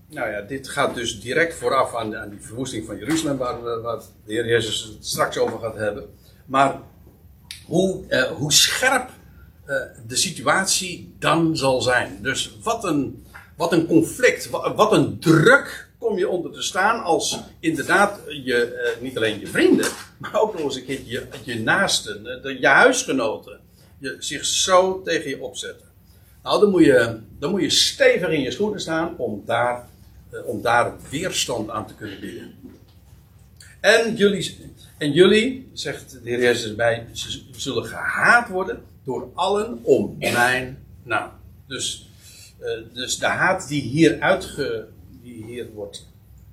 nou 0.08 0.30
ja, 0.30 0.40
dit 0.40 0.68
gaat 0.68 0.94
dus 0.94 1.20
direct 1.20 1.54
vooraf 1.54 1.94
aan, 1.96 2.16
aan 2.16 2.30
die 2.30 2.40
verwoesting 2.40 2.86
van 2.86 2.98
Jeruzalem, 2.98 3.36
waar, 3.36 3.80
waar 3.82 3.98
de 3.98 4.32
Heer 4.32 4.46
Jezus 4.46 4.82
het 4.82 5.06
straks 5.06 5.38
over 5.38 5.58
gaat 5.58 5.76
hebben. 5.76 6.04
Maar 6.46 6.80
hoe, 7.66 8.04
uh, 8.08 8.22
hoe 8.22 8.52
scherp 8.52 9.10
de 10.06 10.16
situatie 10.16 11.14
dan 11.18 11.56
zal 11.56 11.82
zijn. 11.82 12.18
Dus 12.22 12.58
wat 12.62 12.84
een, 12.84 13.26
wat 13.56 13.72
een 13.72 13.86
conflict, 13.86 14.50
wat, 14.50 14.74
wat 14.74 14.92
een 14.92 15.18
druk 15.18 15.88
kom 15.98 16.18
je 16.18 16.28
onder 16.28 16.52
te 16.52 16.62
staan 16.62 17.02
als 17.02 17.40
inderdaad 17.60 18.20
je, 18.26 18.96
niet 19.00 19.16
alleen 19.16 19.40
je 19.40 19.46
vrienden, 19.46 19.86
maar 20.18 20.40
ook 20.40 20.52
nog 20.52 20.62
eens 20.62 20.76
een 20.76 20.84
keer 20.84 21.00
je, 21.04 21.26
je 21.44 21.60
naasten, 21.60 22.22
de, 22.42 22.60
je 22.60 22.66
huisgenoten, 22.66 23.60
je, 23.98 24.16
zich 24.18 24.44
zo 24.44 25.02
tegen 25.02 25.30
je 25.30 25.42
opzetten. 25.42 25.91
Nou, 26.42 26.60
dan 26.60 26.70
moet, 26.70 26.84
je, 26.84 27.18
dan 27.38 27.50
moet 27.50 27.60
je 27.60 27.70
stevig 27.70 28.28
in 28.28 28.40
je 28.40 28.50
schoenen 28.50 28.80
staan 28.80 29.16
om 29.16 29.42
daar, 29.46 29.88
uh, 30.32 30.46
om 30.46 30.62
daar 30.62 30.92
weerstand 31.10 31.70
aan 31.70 31.86
te 31.86 31.94
kunnen 31.94 32.20
bieden. 32.20 32.54
En 33.80 34.14
jullie, 34.14 34.74
en 34.98 35.12
jullie, 35.12 35.70
zegt 35.72 36.10
de 36.10 36.30
Heer 36.30 36.40
Jezus 36.40 36.70
erbij, 36.70 37.06
zullen 37.50 37.84
gehaat 37.84 38.48
worden 38.48 38.82
door 39.04 39.30
allen 39.34 39.78
om 39.82 40.16
mijn 40.18 40.84
naam. 41.02 41.30
Dus, 41.66 42.08
uh, 42.60 42.68
dus 42.92 43.18
de 43.18 43.26
haat 43.26 43.68
die 43.68 43.82
hier, 43.82 44.40
die 45.22 45.44
hier 45.44 45.72
wordt 45.72 46.06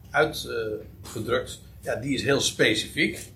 uitgedrukt, 0.09 1.59
ja, 1.81 1.95
die 1.95 2.13
is 2.13 2.23
heel 2.23 2.41
specifiek. 2.41 3.27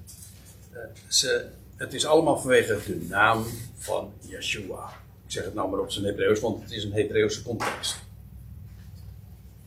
Uh, 0.73 0.79
ze, 1.07 1.45
het 1.75 1.93
is 1.93 2.05
allemaal 2.05 2.39
vanwege 2.39 2.79
de 2.85 3.05
naam 3.09 3.45
van 3.77 4.11
Yeshua. 4.27 5.02
Zeg 5.33 5.45
het 5.45 5.53
nou 5.53 5.69
maar 5.69 5.79
op 5.79 5.91
zijn 5.91 6.05
Hebreeuws, 6.05 6.39
want 6.39 6.61
het 6.61 6.71
is 6.71 6.83
een 6.83 6.93
Hebreeuwse 6.93 7.43
context. 7.43 7.99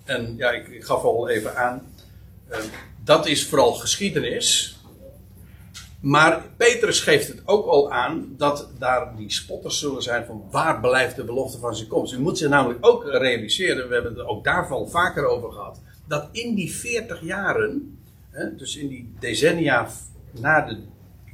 En 0.04 0.36
ja, 0.36 0.50
ik, 0.50 0.84
gaf 0.84 1.02
al 1.02 1.28
even 1.28 1.56
aan, 1.56 1.82
uh, 2.50 2.56
dat 3.04 3.26
is 3.26 3.46
vooral 3.46 3.72
geschiedenis. 3.72 4.78
Maar 6.00 6.44
Petrus 6.56 7.00
geeft 7.00 7.28
het 7.28 7.42
ook 7.44 7.66
al 7.66 7.92
aan 7.92 8.34
dat 8.36 8.68
daar 8.78 9.16
die 9.16 9.32
spotters 9.32 9.78
zullen 9.78 10.02
zijn 10.02 10.26
van 10.26 10.44
waar 10.50 10.80
blijft 10.80 11.16
de 11.16 11.24
belofte 11.24 11.58
van 11.58 11.76
zijn 11.76 11.88
komst. 11.88 12.12
U 12.12 12.20
moet 12.20 12.38
zich 12.38 12.48
namelijk 12.48 12.86
ook 12.86 13.04
realiseren, 13.04 13.88
we 13.88 13.94
hebben 13.94 14.16
het 14.16 14.26
ook 14.26 14.44
daarvan 14.44 14.90
vaker 14.90 15.26
over 15.26 15.52
gehad, 15.52 15.80
dat 16.08 16.28
in 16.32 16.54
die 16.54 16.74
40 16.74 17.22
jaren, 17.22 17.98
hè, 18.30 18.56
dus 18.56 18.76
in 18.76 18.88
die 18.88 19.14
decennia 19.18 19.88
na 20.30 20.60
de 20.60 20.78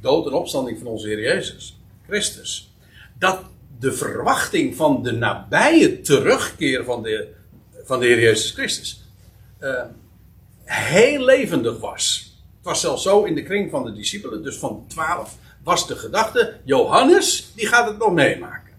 dood 0.01 0.25
en 0.25 0.33
opstanding 0.33 0.77
van 0.77 0.87
onze 0.87 1.07
Heer 1.07 1.21
Jezus 1.21 1.79
Christus, 2.07 2.73
dat 3.17 3.51
de 3.83 3.91
verwachting 3.91 4.75
van 4.75 5.03
de 5.03 5.11
nabije 5.11 6.01
terugkeer 6.01 6.83
van 6.83 7.03
de, 7.03 7.27
van 7.83 7.99
de 7.99 8.05
Heer 8.05 8.19
Jezus 8.19 8.51
Christus 8.51 9.03
uh, 9.59 9.81
heel 10.63 11.25
levendig 11.25 11.79
was. 11.79 12.33
Het 12.55 12.65
was 12.65 12.81
zelfs 12.81 13.03
zo 13.03 13.23
in 13.23 13.35
de 13.35 13.43
kring 13.43 13.71
van 13.71 13.83
de 13.83 13.93
discipelen, 13.93 14.43
dus 14.43 14.57
van 14.57 14.85
twaalf, 14.87 15.37
was 15.63 15.87
de 15.87 15.95
gedachte: 15.95 16.59
Johannes, 16.63 17.51
die 17.55 17.67
gaat 17.67 17.87
het 17.87 17.97
nog 17.97 18.13
meemaken. 18.13 18.73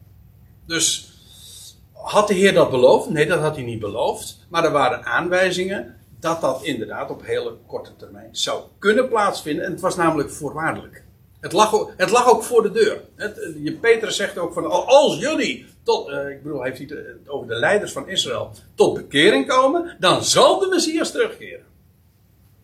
Dus 0.66 1.12
had 1.92 2.28
de 2.28 2.34
Heer 2.34 2.54
dat 2.54 2.70
beloofd? 2.70 3.08
Nee, 3.08 3.26
dat 3.26 3.40
had 3.40 3.54
hij 3.54 3.64
niet 3.64 3.80
beloofd. 3.80 4.38
Maar 4.48 4.64
er 4.64 4.72
waren 4.72 5.04
aanwijzingen 5.04 5.96
dat 6.20 6.40
dat 6.40 6.62
inderdaad 6.62 7.10
op 7.10 7.24
hele 7.24 7.56
korte 7.66 7.96
termijn 7.96 8.28
zou 8.36 8.62
kunnen 8.78 9.08
plaatsvinden. 9.08 9.64
En 9.64 9.70
het 9.70 9.80
was 9.80 9.96
namelijk 9.96 10.30
voorwaardelijk. 10.30 11.03
Het 11.44 11.52
lag, 11.52 11.74
ook, 11.74 11.92
het 11.96 12.11
lag 12.11 12.28
ook 12.28 12.42
voor 12.42 12.62
de 12.62 12.70
deur. 12.70 13.00
Het, 13.14 13.50
je, 13.62 13.72
Petrus 13.72 14.16
zegt 14.16 14.38
ook 14.38 14.52
van, 14.52 14.66
als 14.87 15.18
jullie 15.18 15.66
tot, 15.83 16.09
uh, 16.09 16.28
ik 16.28 16.42
bedoel, 16.42 16.62
heeft 16.62 16.78
hij 16.78 16.87
het 16.87 17.28
over 17.28 17.48
de 17.48 17.54
leiders 17.54 17.92
van 17.92 18.09
Israël, 18.09 18.50
tot 18.74 18.94
bekering 18.94 19.46
komen, 19.46 19.96
dan 19.98 20.24
zal 20.24 20.59
de 20.59 20.66
Messias 20.66 21.11
terugkeren. 21.11 21.64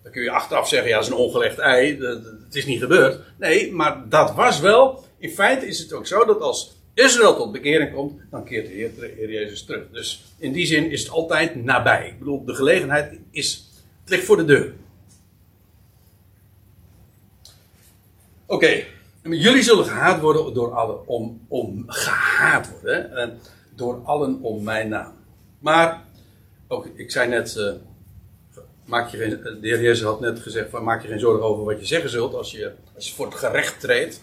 Dan 0.02 0.12
kun 0.12 0.22
je 0.22 0.30
achteraf 0.30 0.68
zeggen, 0.68 0.88
ja, 0.88 0.94
dat 0.94 1.04
is 1.04 1.10
een 1.10 1.18
ongelegd 1.18 1.58
ei, 1.58 1.98
het 2.44 2.54
is 2.54 2.66
niet 2.66 2.80
gebeurd. 2.80 3.20
Nee, 3.38 3.72
maar 3.72 4.04
dat 4.08 4.34
was 4.34 4.60
wel, 4.60 5.04
in 5.18 5.30
feite 5.30 5.66
is 5.66 5.78
het 5.78 5.92
ook 5.92 6.06
zo 6.06 6.24
dat 6.24 6.40
als 6.40 6.72
Israël 6.94 7.36
tot 7.36 7.52
bekering 7.52 7.94
komt, 7.94 8.20
dan 8.30 8.44
keert 8.44 8.66
de 8.66 8.72
Heer, 8.72 8.90
de 8.98 9.14
Heer 9.16 9.30
Jezus 9.30 9.64
terug. 9.64 9.82
Dus 9.92 10.24
in 10.38 10.52
die 10.52 10.66
zin 10.66 10.90
is 10.90 11.00
het 11.02 11.10
altijd 11.10 11.64
nabij. 11.64 12.06
Ik 12.06 12.18
bedoel, 12.18 12.44
de 12.44 12.54
gelegenheid 12.54 13.18
is, 13.30 13.70
het 14.00 14.10
ligt 14.10 14.24
voor 14.24 14.36
de 14.36 14.44
deur. 14.44 14.72
Oké, 18.50 18.84
jullie 19.22 19.62
zullen 19.62 19.84
gehaat 19.84 20.20
worden 20.20 20.54
door 20.54 20.74
allen 20.74 21.08
om, 21.08 21.46
om 21.48 21.84
gehaat 21.86 22.70
worden. 22.70 23.10
Hè? 23.10 23.26
Door 23.74 24.00
allen 24.04 24.42
om 24.42 24.62
mijn 24.62 24.88
naam. 24.88 25.12
Maar, 25.58 26.02
ook, 26.68 26.86
ik 26.94 27.10
zei 27.10 27.28
net, 27.28 27.54
uh, 27.58 27.72
maak 28.84 29.08
je 29.08 29.16
geen, 29.16 29.30
de 29.60 29.68
heer 29.68 29.80
Jezus 29.80 30.02
had 30.02 30.20
net 30.20 30.40
gezegd, 30.40 30.72
maak 30.72 31.02
je 31.02 31.08
geen 31.08 31.20
zorgen 31.20 31.44
over 31.44 31.64
wat 31.64 31.80
je 31.80 31.86
zeggen 31.86 32.10
zult 32.10 32.34
als 32.34 32.50
je, 32.50 32.72
als 32.94 33.08
je 33.08 33.14
voor 33.14 33.26
het 33.26 33.34
gerecht 33.34 33.80
treedt. 33.80 34.22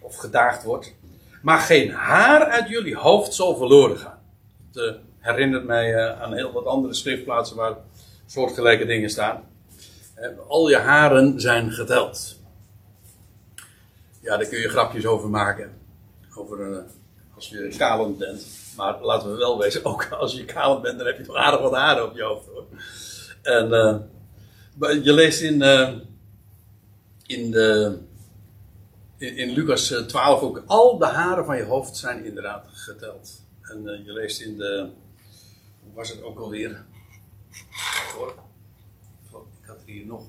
Of 0.00 0.16
gedaagd 0.16 0.64
wordt. 0.64 0.94
Maar 1.42 1.58
geen 1.58 1.90
haar 1.90 2.44
uit 2.44 2.68
jullie 2.68 2.96
hoofd 2.96 3.34
zal 3.34 3.56
verloren 3.56 3.98
gaan. 3.98 4.18
Het 4.72 4.82
uh, 4.82 4.92
herinnert 5.18 5.64
mij 5.64 6.14
aan 6.14 6.34
heel 6.34 6.52
wat 6.52 6.64
andere 6.66 6.94
schriftplaatsen 6.94 7.56
waar 7.56 7.76
soortgelijke 8.26 8.86
dingen 8.86 9.10
staan. 9.10 9.44
al 10.48 10.68
je 10.68 10.78
haren 10.78 11.40
zijn 11.40 11.70
geteld. 11.70 12.40
Ja, 14.22 14.36
daar 14.36 14.46
kun 14.46 14.58
je 14.58 14.68
grapjes 14.68 15.06
over 15.06 15.28
maken. 15.28 15.78
Over 16.34 16.70
uh, 16.70 16.78
als 17.34 17.48
je 17.48 17.74
kalend 17.76 18.18
bent. 18.18 18.46
Maar 18.76 19.02
laten 19.04 19.30
we 19.30 19.36
wel 19.36 19.58
wezen, 19.58 19.84
ook 19.92 20.04
als 20.04 20.34
je 20.34 20.44
kalend 20.44 20.82
bent, 20.82 20.98
dan 20.98 21.06
heb 21.06 21.18
je 21.18 21.24
toch 21.24 21.36
aardig 21.36 21.60
wat 21.60 21.74
haren 21.74 22.04
op 22.04 22.16
je 22.16 22.22
hoofd 22.22 22.46
hoor. 22.46 22.66
En 23.42 23.68
uh, 24.80 25.04
je 25.04 25.12
leest 25.12 25.40
in, 25.40 25.62
uh, 25.62 25.98
in, 27.26 27.50
de, 27.50 27.98
in, 29.18 29.50
Lucas 29.50 29.86
12 30.06 30.40
ook, 30.40 30.62
al 30.66 30.98
de 30.98 31.06
haren 31.06 31.44
van 31.44 31.56
je 31.56 31.64
hoofd 31.64 31.96
zijn 31.96 32.24
inderdaad 32.24 32.66
geteld. 32.72 33.42
En 33.62 33.82
je 34.04 34.12
leest 34.12 34.40
in 34.40 34.56
de, 34.56 34.90
hoe 35.82 35.94
was 35.94 36.08
het 36.08 36.22
ook 36.22 36.38
alweer? 36.38 36.84
Hoor. 38.16 38.34
Ik 39.62 39.68
had 39.68 39.76
er 39.76 39.92
hier 39.92 40.06
nog. 40.06 40.26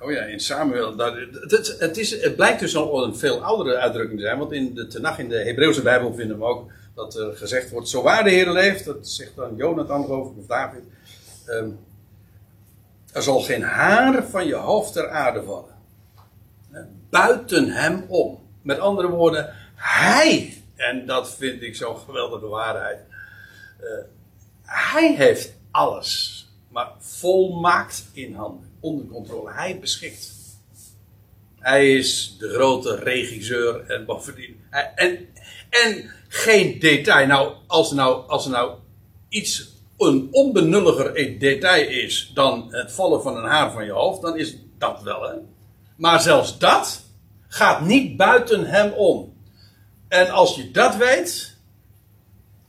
Oh 0.00 0.12
ja, 0.12 0.22
in 0.22 0.40
Samuel. 0.40 0.96
Daar, 0.96 1.16
het, 1.16 1.76
het, 1.78 1.96
is, 1.96 2.22
het 2.22 2.36
blijkt 2.36 2.60
dus 2.60 2.76
al 2.76 3.04
een 3.04 3.16
veel 3.16 3.42
oudere 3.42 3.76
uitdrukking 3.76 4.18
te 4.18 4.24
zijn. 4.24 4.38
Want 4.38 4.52
in 4.52 4.74
de 4.74 4.86
Tenach, 4.86 5.18
in 5.18 5.28
de 5.28 5.38
Hebreeuwse 5.38 5.82
Bijbel, 5.82 6.14
vinden 6.14 6.38
we 6.38 6.44
ook 6.44 6.70
dat 6.94 7.14
er 7.14 7.36
gezegd 7.36 7.70
wordt: 7.70 7.88
Zo 7.88 8.02
waar 8.02 8.24
de 8.24 8.30
Heer 8.30 8.50
leeft, 8.50 8.84
dat 8.84 9.08
zegt 9.08 9.36
dan 9.36 9.56
Jonathan, 9.56 10.04
geloof 10.04 10.30
ik, 10.30 10.38
of 10.38 10.46
David. 10.46 10.82
Um, 11.46 11.78
er 13.12 13.22
zal 13.22 13.40
geen 13.40 13.62
haar 13.62 14.24
van 14.24 14.46
je 14.46 14.54
hoofd 14.54 14.92
ter 14.92 15.08
aarde 15.08 15.42
vallen. 15.42 15.76
Buiten 17.10 17.70
hem 17.70 18.04
om. 18.08 18.46
Met 18.62 18.78
andere 18.78 19.08
woorden, 19.08 19.54
hij, 19.74 20.62
en 20.76 21.06
dat 21.06 21.34
vind 21.34 21.62
ik 21.62 21.76
zo'n 21.76 21.96
geweldige 21.96 22.46
waarheid. 22.46 22.98
Uh, 23.80 23.88
hij 24.62 25.14
heeft 25.14 25.52
alles, 25.70 26.46
maar 26.68 26.92
volmaakt 26.98 28.04
in 28.12 28.34
handen 28.34 28.67
onder 28.80 29.06
controle. 29.06 29.52
Hij 29.52 29.78
beschikt. 29.80 30.36
Hij 31.58 31.94
is 31.94 32.36
de 32.38 32.48
grote 32.48 32.96
regisseur 32.96 33.86
en 33.86 34.04
bovendien. 34.04 34.60
En, 34.94 35.28
en 35.70 36.10
geen 36.28 36.78
detail. 36.78 37.26
Nou, 37.26 37.54
als 37.66 37.92
nou, 37.92 38.28
als 38.28 38.46
nou 38.46 38.78
iets 39.28 39.76
een 39.98 40.28
onbenulliger 40.30 41.38
detail 41.38 41.88
is 41.88 42.30
dan 42.34 42.66
het 42.70 42.92
vallen 42.92 43.22
van 43.22 43.36
een 43.36 43.50
haar 43.50 43.72
van 43.72 43.84
je 43.84 43.92
hoofd, 43.92 44.22
dan 44.22 44.38
is 44.38 44.56
dat 44.78 45.02
wel 45.02 45.22
hè. 45.22 45.34
Maar 45.96 46.20
zelfs 46.20 46.58
dat 46.58 47.02
gaat 47.48 47.80
niet 47.80 48.16
buiten 48.16 48.64
hem 48.64 48.92
om. 48.92 49.36
En 50.08 50.30
als 50.30 50.56
je 50.56 50.70
dat 50.70 50.96
weet 50.96 51.56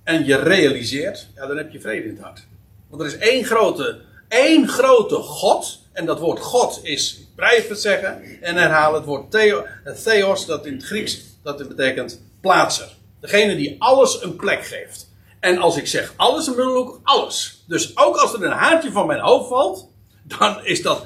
en 0.03 0.25
je 0.25 0.35
realiseert, 0.35 1.27
ja, 1.35 1.45
dan 1.45 1.57
heb 1.57 1.71
je 1.71 1.81
vrede 1.81 2.03
in 2.03 2.15
het 2.15 2.23
hart. 2.23 2.47
Want 2.89 3.01
er 3.01 3.07
is 3.07 3.17
één 3.17 3.43
grote, 3.43 4.01
één 4.29 4.67
grote 4.67 5.15
God 5.15 5.79
en 5.93 6.05
dat 6.05 6.19
woord 6.19 6.39
God 6.39 6.79
is, 6.83 7.27
ik 7.35 7.65
het 7.69 7.81
zeggen 7.81 8.41
en 8.41 8.55
herhaal 8.55 8.93
het 8.93 9.05
woord 9.05 9.31
theo, 9.31 9.65
theos, 10.03 10.45
dat 10.45 10.65
in 10.65 10.73
het 10.73 10.83
Grieks, 10.83 11.21
dat 11.43 11.67
betekent 11.67 12.21
plaatser. 12.41 12.97
Degene 13.19 13.55
die 13.55 13.75
alles 13.79 14.21
een 14.21 14.35
plek 14.35 14.65
geeft. 14.65 15.09
En 15.39 15.57
als 15.57 15.77
ik 15.77 15.87
zeg 15.87 16.13
alles, 16.15 16.45
dan 16.45 16.55
bedoel 16.55 16.87
ik 16.87 16.99
alles. 17.03 17.63
Dus 17.67 17.97
ook 17.97 18.15
als 18.15 18.33
er 18.33 18.43
een 18.43 18.51
haartje 18.51 18.91
van 18.91 19.07
mijn 19.07 19.19
hoofd 19.19 19.49
valt, 19.49 19.89
dan 20.23 20.65
is 20.65 20.81
dat 20.81 21.05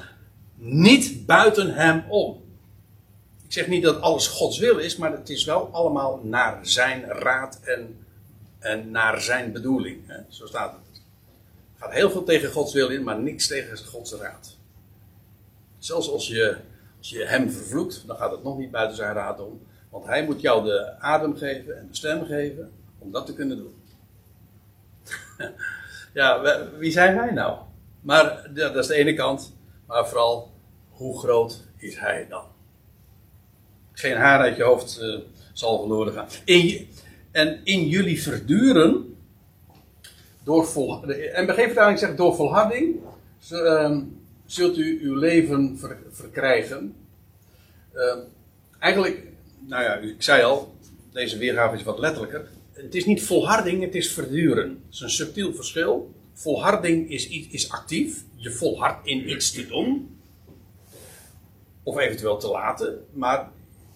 niet 0.56 1.26
buiten 1.26 1.74
hem 1.74 2.04
om. 2.08 2.42
Ik 3.44 3.52
zeg 3.52 3.66
niet 3.66 3.82
dat 3.82 4.00
alles 4.00 4.26
Gods 4.26 4.58
wil 4.58 4.78
is, 4.78 4.96
maar 4.96 5.12
het 5.12 5.28
is 5.28 5.44
wel 5.44 5.68
allemaal 5.72 6.20
naar 6.22 6.58
zijn 6.62 7.04
raad 7.04 7.60
en, 7.62 8.06
en 8.58 8.90
naar 8.90 9.20
zijn 9.20 9.52
bedoeling. 9.52 10.00
Hè? 10.06 10.16
Zo 10.28 10.46
staat 10.46 10.72
het. 10.72 10.83
Heel 11.90 12.10
veel 12.10 12.24
tegen 12.24 12.52
Gods 12.52 12.72
wil 12.72 12.88
in, 12.88 13.02
maar 13.02 13.20
niks 13.20 13.46
tegen 13.46 13.78
Gods 13.78 14.12
raad. 14.12 14.56
Zelfs 15.78 16.10
als 16.10 16.28
je, 16.28 16.56
als 16.98 17.10
je 17.10 17.24
hem 17.24 17.50
vervloekt, 17.50 18.06
dan 18.06 18.16
gaat 18.16 18.30
het 18.30 18.42
nog 18.42 18.58
niet 18.58 18.70
buiten 18.70 18.96
zijn 18.96 19.14
raad 19.14 19.40
om. 19.40 19.60
Want 19.90 20.06
hij 20.06 20.24
moet 20.24 20.40
jou 20.40 20.64
de 20.64 20.94
adem 20.98 21.36
geven 21.36 21.78
en 21.78 21.88
de 21.88 21.96
stem 21.96 22.24
geven 22.24 22.72
om 22.98 23.10
dat 23.10 23.26
te 23.26 23.34
kunnen 23.34 23.56
doen. 23.56 23.74
ja, 26.14 26.42
wie 26.78 26.92
zijn 26.92 27.16
wij 27.16 27.30
nou? 27.30 27.58
Maar 28.00 28.50
dat 28.54 28.76
is 28.76 28.86
de 28.86 28.94
ene 28.94 29.14
kant. 29.14 29.52
Maar 29.86 30.08
vooral, 30.08 30.52
hoe 30.90 31.18
groot 31.18 31.62
is 31.76 31.98
hij 31.98 32.26
dan? 32.28 32.44
Geen 33.92 34.16
haar 34.16 34.40
uit 34.40 34.56
je 34.56 34.62
hoofd 34.62 34.98
uh, 35.02 35.18
zal 35.52 35.78
verloren 35.78 36.12
gaan. 36.12 36.26
En 37.30 37.60
in 37.64 37.88
jullie 37.88 38.22
verduren, 38.22 39.13
door 40.44 40.66
vol, 40.66 41.04
en 41.12 41.46
begeefvertaling 41.46 41.98
zegt 41.98 42.16
door 42.16 42.34
volharding, 42.34 42.96
uh, 43.52 43.98
zult 44.46 44.78
u 44.78 45.00
uw 45.02 45.14
leven 45.14 45.78
ver, 45.78 45.98
verkrijgen. 46.10 46.94
Uh, 47.94 48.16
eigenlijk, 48.78 49.22
nou 49.66 49.82
ja, 49.82 49.94
ik 49.94 50.22
zei 50.22 50.42
al, 50.42 50.74
deze 51.12 51.38
weergave 51.38 51.76
is 51.76 51.82
wat 51.82 51.98
letterlijker. 51.98 52.48
Het 52.72 52.94
is 52.94 53.04
niet 53.04 53.22
volharding, 53.22 53.82
het 53.82 53.94
is 53.94 54.12
verduren. 54.12 54.68
Het 54.68 54.94
is 54.94 55.00
een 55.00 55.10
subtiel 55.10 55.54
verschil. 55.54 56.14
Volharding 56.32 57.10
is, 57.10 57.28
is 57.28 57.70
actief. 57.70 58.24
Je 58.36 58.50
volhardt 58.50 59.06
in 59.06 59.30
iets 59.30 59.52
te 59.52 59.66
doen. 59.66 60.18
Of 61.82 61.98
eventueel 61.98 62.36
te 62.38 62.48
laten. 62.48 63.04
Maar 63.12 63.50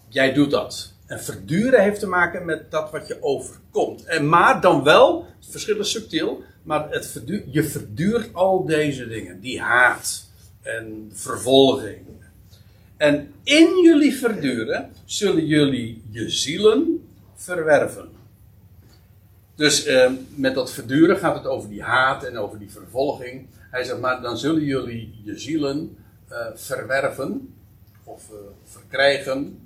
jij 0.07 0.33
doet 0.33 0.51
dat. 0.51 0.93
En 1.09 1.19
verduren 1.19 1.81
heeft 1.81 1.99
te 1.99 2.07
maken 2.07 2.45
met 2.45 2.71
dat 2.71 2.91
wat 2.91 3.07
je 3.07 3.23
overkomt. 3.23 4.03
En 4.03 4.29
maar 4.29 4.61
dan 4.61 4.83
wel, 4.83 5.25
het 5.39 5.51
verschil 5.51 5.79
is 5.79 5.91
subtiel, 5.91 6.43
maar 6.63 6.89
het 6.89 7.23
je 7.51 7.63
verduurt 7.63 8.33
al 8.33 8.65
deze 8.65 9.07
dingen. 9.07 9.39
Die 9.39 9.61
haat 9.61 10.25
en 10.61 11.11
vervolging. 11.13 12.05
En 12.97 13.33
in 13.43 13.81
jullie 13.83 14.15
verduren 14.15 14.91
zullen 15.05 15.45
jullie 15.45 16.03
je 16.09 16.29
zielen 16.29 17.07
verwerven. 17.35 18.09
Dus 19.55 19.85
eh, 19.85 20.11
met 20.35 20.55
dat 20.55 20.71
verduren 20.71 21.17
gaat 21.17 21.35
het 21.35 21.45
over 21.45 21.69
die 21.69 21.83
haat 21.83 22.23
en 22.23 22.37
over 22.37 22.59
die 22.59 22.71
vervolging. 22.71 23.47
Hij 23.71 23.83
zegt, 23.83 23.99
maar 23.99 24.21
dan 24.21 24.37
zullen 24.37 24.63
jullie 24.63 25.21
je 25.23 25.39
zielen 25.39 25.97
uh, 26.31 26.37
verwerven 26.55 27.53
of 28.03 28.29
uh, 28.31 28.37
verkrijgen. 28.63 29.58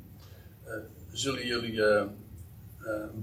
Zullen 1.12 1.46
jullie 1.46 1.82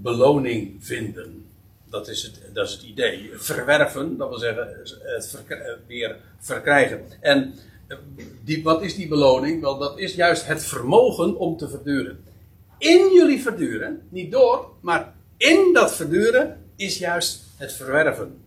beloning 0.01 0.75
vinden. 0.79 1.45
Dat 1.89 2.07
is, 2.07 2.23
het, 2.23 2.41
dat 2.53 2.67
is 2.67 2.73
het 2.73 2.83
idee. 2.83 3.31
Verwerven, 3.33 4.17
dat 4.17 4.29
wil 4.29 4.37
zeggen 4.37 4.67
het 5.07 5.79
weer 5.87 6.17
verkrijgen. 6.39 7.05
En 7.19 7.53
die, 8.43 8.63
wat 8.63 8.81
is 8.81 8.95
die 8.95 9.07
beloning? 9.07 9.61
Wel, 9.61 9.77
dat 9.77 9.99
is 9.99 10.15
juist 10.15 10.47
het 10.47 10.63
vermogen 10.63 11.37
om 11.37 11.57
te 11.57 11.69
verduren. 11.69 12.23
In 12.77 13.13
jullie 13.13 13.41
verduren, 13.41 14.01
niet 14.09 14.31
door, 14.31 14.69
maar 14.81 15.13
in 15.37 15.73
dat 15.73 15.95
verduren 15.95 16.57
is 16.75 16.97
juist 16.97 17.43
het 17.57 17.73
verwerven 17.73 18.41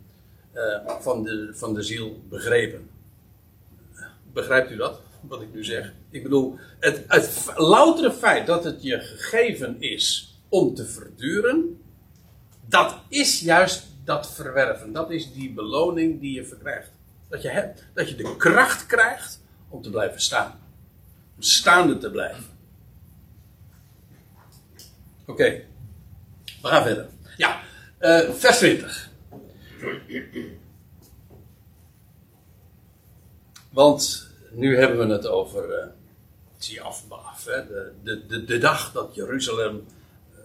van, 1.01 1.23
de, 1.23 1.51
van 1.53 1.75
de 1.75 1.83
ziel 1.83 2.23
begrepen. 2.29 2.89
Begrijpt 4.33 4.71
u 4.71 4.77
dat, 4.77 5.01
wat 5.21 5.43
ik 5.43 5.55
nu 5.55 5.65
zeg? 5.65 5.93
Ik 6.15 6.23
bedoel, 6.23 6.59
het, 6.81 7.05
het 7.09 7.53
loutere 7.57 8.13
feit 8.13 8.47
dat 8.47 8.65
het 8.65 8.83
je 8.83 9.01
gegeven 9.01 9.81
is 9.81 10.37
om 10.49 10.75
te 10.75 10.87
verduren, 10.87 11.81
dat 12.67 12.97
is 13.09 13.41
juist 13.41 13.87
dat 14.05 14.33
verwerven. 14.33 14.93
Dat 14.93 15.11
is 15.11 15.33
die 15.33 15.53
beloning 15.53 16.21
die 16.21 16.35
je 16.35 16.45
verkrijgt. 16.45 16.91
Dat 17.29 17.43
je, 17.43 17.49
hebt, 17.49 17.85
dat 17.95 18.09
je 18.09 18.15
de 18.15 18.37
kracht 18.37 18.87
krijgt 18.87 19.41
om 19.69 19.83
te 19.83 19.91
blijven 19.91 20.21
staan. 20.21 20.61
Om 21.37 21.43
staande 21.43 21.99
te 21.99 22.11
blijven. 22.11 22.45
Oké, 25.27 25.63
we 26.63 26.69
gaan 26.69 26.83
verder. 26.83 27.09
Ja, 27.37 27.61
uh, 28.01 28.31
vers 28.31 28.59
20. 28.59 29.11
Want 33.71 34.29
nu 34.51 34.77
hebben 34.77 35.07
we 35.07 35.13
het 35.13 35.27
over 35.27 35.69
uh, 35.69 35.85
zie 36.65 36.81
hè, 37.45 37.67
de, 37.67 37.93
de, 38.03 38.27
de, 38.27 38.45
de, 38.45 38.59
dag 38.59 38.93
dat 38.93 39.15
Jeruzalem 39.15 39.75
uh, 40.33 40.39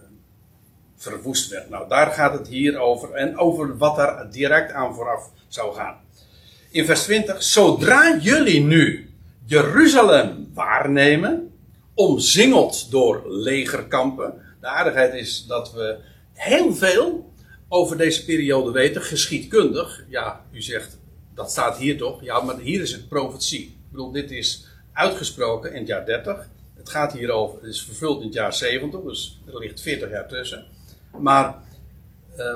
verwoest 0.96 1.50
werd. 1.50 1.70
Nou, 1.70 1.88
daar 1.88 2.10
gaat 2.10 2.38
het 2.38 2.48
hier 2.48 2.78
over 2.78 3.12
en 3.12 3.38
over 3.38 3.76
wat 3.76 3.96
daar 3.96 4.30
direct 4.30 4.72
aan 4.72 4.94
vooraf 4.94 5.30
zou 5.48 5.74
gaan. 5.74 6.00
In 6.70 6.84
vers 6.84 7.02
20, 7.02 7.42
zodra 7.42 8.18
jullie 8.18 8.60
nu 8.60 9.10
Jeruzalem 9.44 10.50
waarnemen, 10.54 11.52
omzingeld 11.94 12.90
door 12.90 13.22
legerkampen. 13.26 14.34
De 14.60 14.66
aardigheid 14.66 15.14
is 15.14 15.46
dat 15.46 15.72
we 15.72 15.98
heel 16.32 16.74
veel 16.74 17.32
over 17.68 17.96
deze 17.96 18.24
periode 18.24 18.70
weten, 18.70 19.02
geschiedkundig. 19.02 20.04
Ja, 20.08 20.44
u 20.52 20.62
zegt, 20.62 20.98
dat 21.34 21.50
staat 21.50 21.76
hier 21.76 21.98
toch? 21.98 22.22
Ja, 22.22 22.40
maar 22.40 22.58
hier 22.58 22.80
is 22.80 22.92
het 22.92 23.08
profetie. 23.08 23.62
Ik 23.62 23.90
bedoel, 23.90 24.10
dit 24.10 24.30
is 24.30 24.69
uitgesproken 24.92 25.72
in 25.72 25.78
het 25.78 25.86
jaar 25.86 26.06
30. 26.06 26.48
Het 26.74 26.88
gaat 26.88 27.12
hier 27.12 27.30
over, 27.30 27.58
het 27.58 27.68
is 27.68 27.82
vervuld 27.82 28.20
in 28.20 28.26
het 28.26 28.34
jaar 28.34 28.54
70, 28.54 29.00
dus 29.00 29.40
er 29.46 29.58
ligt 29.58 29.80
40 29.80 30.10
jaar 30.10 30.28
tussen. 30.28 30.64
Maar 31.18 31.62
uh, 32.36 32.54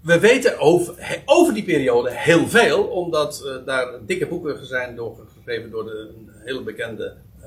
we 0.00 0.18
weten 0.18 0.58
over, 0.58 1.22
over 1.24 1.54
die 1.54 1.64
periode 1.64 2.10
heel 2.12 2.48
veel, 2.48 2.84
omdat 2.84 3.42
uh, 3.44 3.66
daar 3.66 4.06
dikke 4.06 4.26
boeken 4.26 4.66
zijn 4.66 4.96
doorgegeven 4.96 5.70
door 5.70 5.84
de, 5.84 6.10
hele 6.44 6.62
bekende 6.62 7.16
uh, 7.40 7.46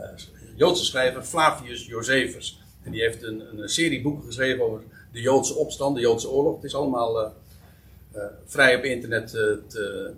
Joodse 0.56 0.86
schrijver 0.86 1.24
Flavius 1.24 1.86
Josephus. 1.86 2.62
En 2.84 2.92
die 2.92 3.02
heeft 3.02 3.24
een, 3.24 3.60
een 3.62 3.70
serie 3.70 4.02
boeken 4.02 4.26
geschreven 4.26 4.64
over 4.64 4.82
de 5.12 5.22
Joodse 5.22 5.56
opstand, 5.56 5.96
de 5.96 6.02
Joodse 6.02 6.30
oorlog. 6.30 6.56
Het 6.56 6.64
is 6.64 6.76
allemaal 6.76 7.34
vrij 8.46 8.76
op 8.76 8.84
internet 8.84 9.28
te, 9.28 9.62
te, 9.68 10.14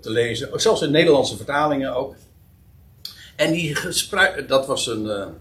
te, 0.00 0.10
lezen. 0.10 0.60
Zelfs 0.60 0.82
in 0.82 0.90
Nederlandse 0.90 1.36
vertalingen 1.36 1.94
ook. 1.94 2.14
En 3.36 3.52
die 3.52 3.76
dat 4.46 4.66
was 4.66 4.86
een. 4.86 5.34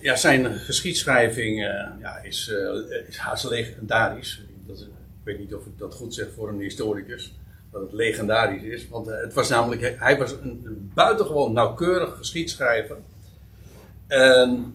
ja, 0.00 0.16
zijn 0.16 0.54
geschiedschrijving 0.54 1.58
ja, 2.00 2.18
is, 2.22 2.52
is 3.08 3.16
haast 3.16 3.44
legendarisch. 3.44 4.42
Dat, 4.66 4.80
ik 4.80 4.86
weet 5.24 5.38
niet 5.38 5.54
of 5.54 5.66
ik 5.66 5.78
dat 5.78 5.94
goed 5.94 6.14
zeg 6.14 6.26
voor 6.34 6.48
een 6.48 6.60
historicus. 6.60 7.34
Dat 7.72 7.80
het 7.82 7.92
legendarisch 7.92 8.62
is. 8.62 8.88
Want 8.88 9.06
het 9.06 9.34
was 9.34 9.48
namelijk, 9.48 9.94
hij 9.98 10.18
was 10.18 10.32
een, 10.32 10.62
een 10.64 10.90
buitengewoon 10.94 11.52
nauwkeurig 11.52 12.16
geschiedschrijver. 12.16 12.96
En 14.06 14.74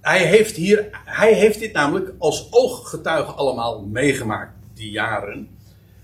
hij 0.00 0.26
heeft, 0.26 0.56
hier, 0.56 0.88
hij 0.92 1.32
heeft 1.32 1.58
dit 1.58 1.72
namelijk 1.72 2.14
als 2.18 2.48
ooggetuige 2.50 3.32
allemaal 3.32 3.82
meegemaakt, 3.82 4.52
die 4.74 4.90
jaren. 4.90 5.48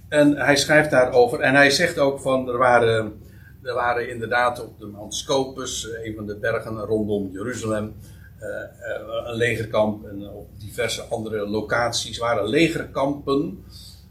En 0.08 0.36
hij 0.36 0.56
schrijft 0.56 0.90
daarover. 0.90 1.40
En 1.40 1.54
hij 1.54 1.70
zegt 1.70 1.98
ook 1.98 2.20
van, 2.20 2.48
er 2.48 2.58
waren, 2.58 3.22
er 3.62 3.74
waren 3.74 4.10
inderdaad 4.10 4.64
op 4.64 4.78
de 4.78 4.86
Mount 4.86 5.14
Scopus, 5.14 5.90
eh, 5.90 6.06
een 6.06 6.14
van 6.14 6.26
de 6.26 6.36
bergen 6.36 6.78
rondom 6.78 7.30
Jeruzalem, 7.32 7.94
uh, 8.40 9.26
een 9.26 9.34
legerkamp. 9.34 10.06
En 10.06 10.28
op 10.28 10.48
diverse 10.58 11.02
andere 11.02 11.48
locaties 11.48 12.18
waren 12.18 12.48
legerkampen 12.48 13.64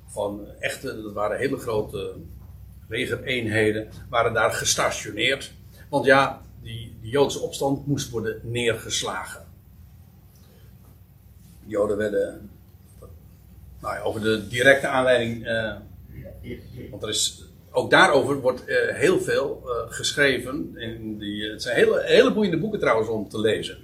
van 0.08 0.48
echte, 0.60 1.02
dat 1.02 1.14
waren 1.14 1.38
hele 1.38 1.58
grote 1.58 2.14
legereenheden, 2.88 3.88
waren 4.10 4.34
daar 4.34 4.52
gestationeerd. 4.52 5.54
Want 5.90 6.06
ja, 6.06 6.42
die, 6.62 6.98
die 7.02 7.12
Joodse 7.12 7.40
opstand 7.40 7.88
moest 7.88 8.10
worden 8.10 8.40
neergeslagen. 8.44 9.46
Joden 11.66 11.98
werden. 11.98 12.50
Nou 13.82 13.96
ja, 13.96 14.02
over 14.02 14.22
de 14.22 14.48
directe 14.48 14.88
aanleiding. 14.88 15.46
Want 16.90 17.04
er 17.04 17.10
is, 17.10 17.44
ook 17.72 17.90
daarover 17.90 18.40
wordt 18.40 18.62
uh, 18.68 18.76
heel 18.90 19.20
veel 19.20 19.64
uh, 19.66 19.72
geschreven. 19.94 20.74
In 20.76 21.18
die, 21.18 21.50
het 21.50 21.62
zijn 21.62 21.76
hele, 21.76 22.02
hele 22.06 22.34
boeiende 22.34 22.58
boeken 22.58 22.80
trouwens 22.80 23.10
om 23.10 23.30
te 23.30 23.40
lezen. 23.40 23.78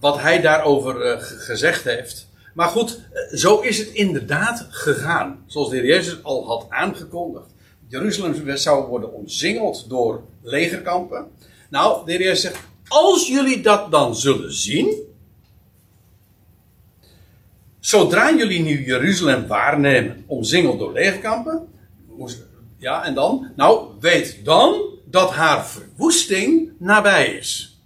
wat 0.00 0.20
hij 0.20 0.40
daarover 0.40 1.20
gezegd 1.20 1.84
heeft. 1.84 2.28
Maar 2.54 2.68
goed, 2.68 3.00
zo 3.32 3.60
is 3.60 3.78
het 3.78 3.88
inderdaad 3.88 4.66
gegaan. 4.70 5.44
Zoals 5.46 5.70
de 5.70 5.76
heer 5.76 5.86
Jezus 5.86 6.22
al 6.22 6.46
had 6.46 6.66
aangekondigd. 6.68 7.54
Jeruzalem 7.88 8.56
zou 8.56 8.86
worden 8.86 9.12
omzingeld 9.12 9.88
door 9.88 10.22
legerkampen. 10.42 11.26
Nou, 11.70 12.06
de 12.06 12.12
heer 12.12 12.20
Jezus 12.20 12.40
zegt, 12.40 12.58
als 12.88 13.28
jullie 13.28 13.62
dat 13.62 13.90
dan 13.90 14.16
zullen 14.16 14.52
zien, 14.52 14.94
zodra 17.86 18.34
jullie 18.36 18.62
nu 18.62 18.84
Jeruzalem 18.84 19.46
waarnemen, 19.46 20.24
omzingeld 20.26 20.78
door 20.78 20.92
legerkampen, 20.92 21.68
ja, 22.78 23.04
en 23.04 23.14
dan? 23.14 23.52
Nou, 23.56 23.88
weet 24.00 24.44
dan 24.44 24.80
dat 25.04 25.30
haar 25.30 25.66
verwoesting 25.66 26.72
nabij 26.78 27.26
is. 27.26 27.80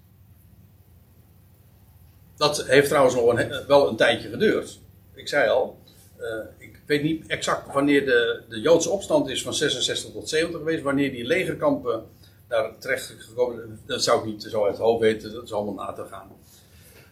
Dat 2.37 2.67
heeft 2.67 2.89
trouwens 2.89 3.15
nog 3.15 3.39
een, 3.39 3.67
wel 3.67 3.89
een 3.89 3.97
tijdje 3.97 4.29
geduurd. 4.29 4.81
Ik 5.15 5.29
zei 5.29 5.49
al, 5.49 5.79
uh, 6.21 6.27
ik 6.59 6.81
weet 6.87 7.03
niet 7.03 7.27
exact 7.27 7.73
wanneer 7.73 8.05
de, 8.05 8.43
de 8.49 8.61
Joodse 8.61 8.91
opstand 8.91 9.29
is 9.29 9.43
van 9.43 9.55
66 9.55 10.13
tot 10.13 10.29
70 10.29 10.59
geweest, 10.59 10.83
wanneer 10.83 11.11
die 11.11 11.25
legerkampen 11.25 12.05
daar 12.49 12.71
terecht 12.79 13.15
gekomen 13.19 13.81
dat 13.87 14.03
zou 14.03 14.19
ik 14.19 14.25
niet 14.27 14.43
zo 14.43 14.65
uit 14.65 14.73
het 14.73 14.83
hoofd 14.83 15.01
weten, 15.01 15.33
dat 15.33 15.45
is 15.45 15.53
allemaal 15.53 15.87
na 15.87 15.93
te 15.93 16.05
gaan. 16.11 16.29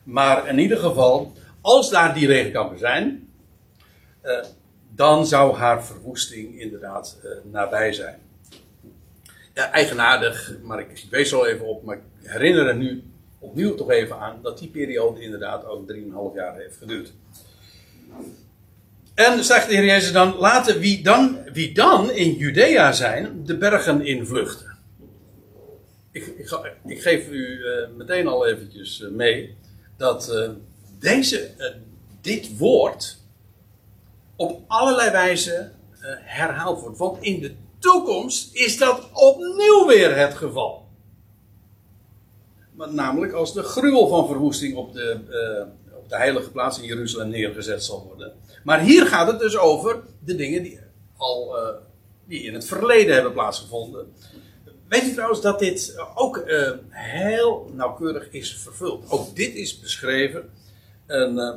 Maar 0.03 0.49
in 0.49 0.59
ieder 0.59 0.79
geval, 0.79 1.33
als 1.61 1.91
daar 1.91 2.15
die 2.15 2.27
legerkampen 2.27 2.79
zijn, 2.79 3.29
uh, 4.25 4.45
dan 4.95 5.27
zou 5.27 5.57
haar 5.57 5.85
verwoesting 5.85 6.61
inderdaad 6.61 7.19
uh, 7.25 7.31
nabij 7.53 7.93
zijn. 7.93 8.19
Ja, 9.55 9.71
eigenaardig, 9.71 10.55
maar 10.63 10.81
ik, 10.81 11.07
wees 11.11 11.35
al 11.35 11.47
even 11.47 11.67
op, 11.67 11.85
maar 11.85 11.97
ik 11.97 12.03
herinner 12.23 12.67
er 12.67 12.77
nu 12.77 13.03
opnieuw 13.39 13.75
toch 13.75 13.91
even 13.91 14.19
aan 14.19 14.39
dat 14.43 14.59
die 14.59 14.69
periode 14.69 15.21
inderdaad 15.21 15.65
ook 15.65 15.93
3,5 15.93 15.99
jaar 16.35 16.57
heeft 16.57 16.77
geduurd. 16.77 17.13
En 19.15 19.45
zegt 19.45 19.69
de 19.69 19.75
Heer 19.75 19.85
Jezus 19.85 20.13
dan, 20.13 20.37
laten 20.37 20.79
wie 20.79 21.03
dan, 21.03 21.39
wie 21.53 21.75
dan 21.75 22.11
in 22.11 22.33
Judea 22.33 22.93
zijn, 22.93 23.45
de 23.45 23.57
bergen 23.57 24.07
invluchten. 24.07 24.77
Ik, 26.11 26.27
ik, 26.27 26.73
ik 26.87 27.03
geef 27.03 27.31
u 27.31 27.59
uh, 27.59 27.89
meteen 27.97 28.27
al 28.27 28.47
eventjes 28.47 29.09
mee 29.11 29.57
dat 29.97 30.53
deze, 30.99 31.51
dit 32.21 32.59
woord 32.59 33.19
op 34.37 34.61
allerlei 34.67 35.11
wijze 35.11 35.71
herhaald 36.21 36.81
wordt. 36.81 36.99
Want 36.99 37.23
in 37.23 37.41
de 37.41 37.55
toekomst 37.79 38.55
is 38.55 38.79
dat 38.79 39.09
opnieuw 39.13 39.87
weer 39.87 40.17
het 40.17 40.35
geval. 40.35 40.87
Namelijk 42.91 43.33
als 43.33 43.55
de 43.55 43.63
gruwel 43.63 44.09
van 44.09 44.27
verwoesting 44.27 44.77
op 44.77 44.93
de, 44.93 45.21
op 45.97 46.09
de 46.09 46.17
heilige 46.17 46.51
plaats 46.51 46.79
in 46.79 46.85
Jeruzalem 46.85 47.29
neergezet 47.29 47.85
zal 47.85 48.05
worden. 48.07 48.33
Maar 48.65 48.81
hier 48.81 49.07
gaat 49.07 49.27
het 49.27 49.39
dus 49.39 49.57
over 49.57 50.03
de 50.25 50.35
dingen 50.35 50.63
die 50.63 50.81
al 51.17 51.57
die 52.29 52.43
in 52.43 52.55
het 52.55 52.67
verleden 52.67 53.15
hebben 53.15 53.33
plaatsgevonden. 53.33 54.13
Weet 54.89 55.05
je 55.05 55.13
trouwens 55.13 55.41
dat 55.41 55.59
dit 55.59 55.99
ook 56.15 56.43
heel 56.91 57.71
nauwkeurig 57.73 58.31
is 58.31 58.57
vervuld? 58.57 59.11
Ook 59.11 59.37
dit 59.37 59.55
is 59.55 59.81
beschreven. 59.81 60.51
En 61.09 61.35
uh, 61.35 61.57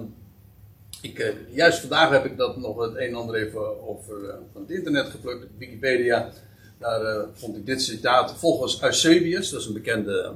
ik, 1.01 1.35
juist 1.49 1.79
vandaag 1.79 2.09
heb 2.09 2.25
ik 2.25 2.37
dat 2.37 2.57
nog 2.57 2.81
het 2.81 2.95
een 2.95 3.07
en 3.07 3.15
ander 3.15 3.35
even 3.35 3.87
over 3.87 4.35
van 4.53 4.61
het 4.61 4.71
internet 4.71 5.09
geplukt, 5.09 5.47
Wikipedia. 5.57 6.29
Daar 6.77 7.25
vond 7.33 7.57
ik 7.57 7.65
dit 7.65 7.81
citaat 7.81 8.33
volgens 8.37 8.83
Eusebius, 8.83 9.49
dat 9.49 9.59
is 9.59 9.67
een 9.67 9.73
bekende 9.73 10.33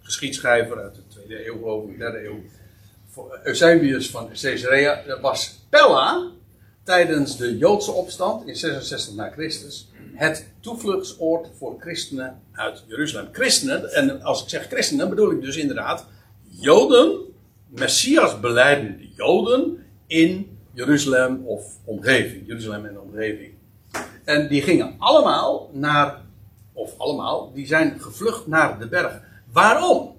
geschiedschrijver 0.00 0.82
uit 0.82 0.94
de 0.94 1.06
tweede 1.08 1.46
eeuw, 1.46 1.58
geloof 1.58 1.90
de 1.90 1.96
derde 1.96 2.24
eeuw. 2.24 2.42
Eusebius 3.42 4.10
van 4.10 4.28
Caesarea 4.28 5.20
was 5.20 5.66
Pella 5.68 6.30
tijdens 6.82 7.36
de 7.36 7.58
Joodse 7.58 7.90
opstand 7.90 8.46
in 8.48 8.56
66 8.56 9.14
na 9.14 9.30
Christus 9.30 9.88
het 10.14 10.46
toevluchtsoord 10.60 11.48
voor 11.58 11.76
christenen 11.80 12.42
uit 12.52 12.82
Jeruzalem. 12.86 13.28
Christenen, 13.32 13.92
en 13.92 14.22
als 14.22 14.42
ik 14.42 14.48
zeg 14.48 14.66
christenen, 14.66 15.08
bedoel 15.08 15.30
ik 15.30 15.42
dus 15.42 15.56
inderdaad 15.56 16.06
Joden, 16.42 17.18
Messias 17.74 18.40
beleidende 18.40 19.08
Joden 19.08 19.86
in 20.06 20.58
Jeruzalem 20.72 21.46
of 21.46 21.78
omgeving. 21.84 22.46
Jeruzalem 22.46 22.86
en 22.86 23.00
omgeving. 23.00 23.54
En 24.24 24.48
die 24.48 24.62
gingen 24.62 24.94
allemaal 24.98 25.70
naar, 25.72 26.20
of 26.72 26.98
allemaal, 26.98 27.52
die 27.52 27.66
zijn 27.66 28.00
gevlucht 28.00 28.46
naar 28.46 28.78
de 28.78 28.88
bergen. 28.88 29.22
Waarom? 29.52 30.16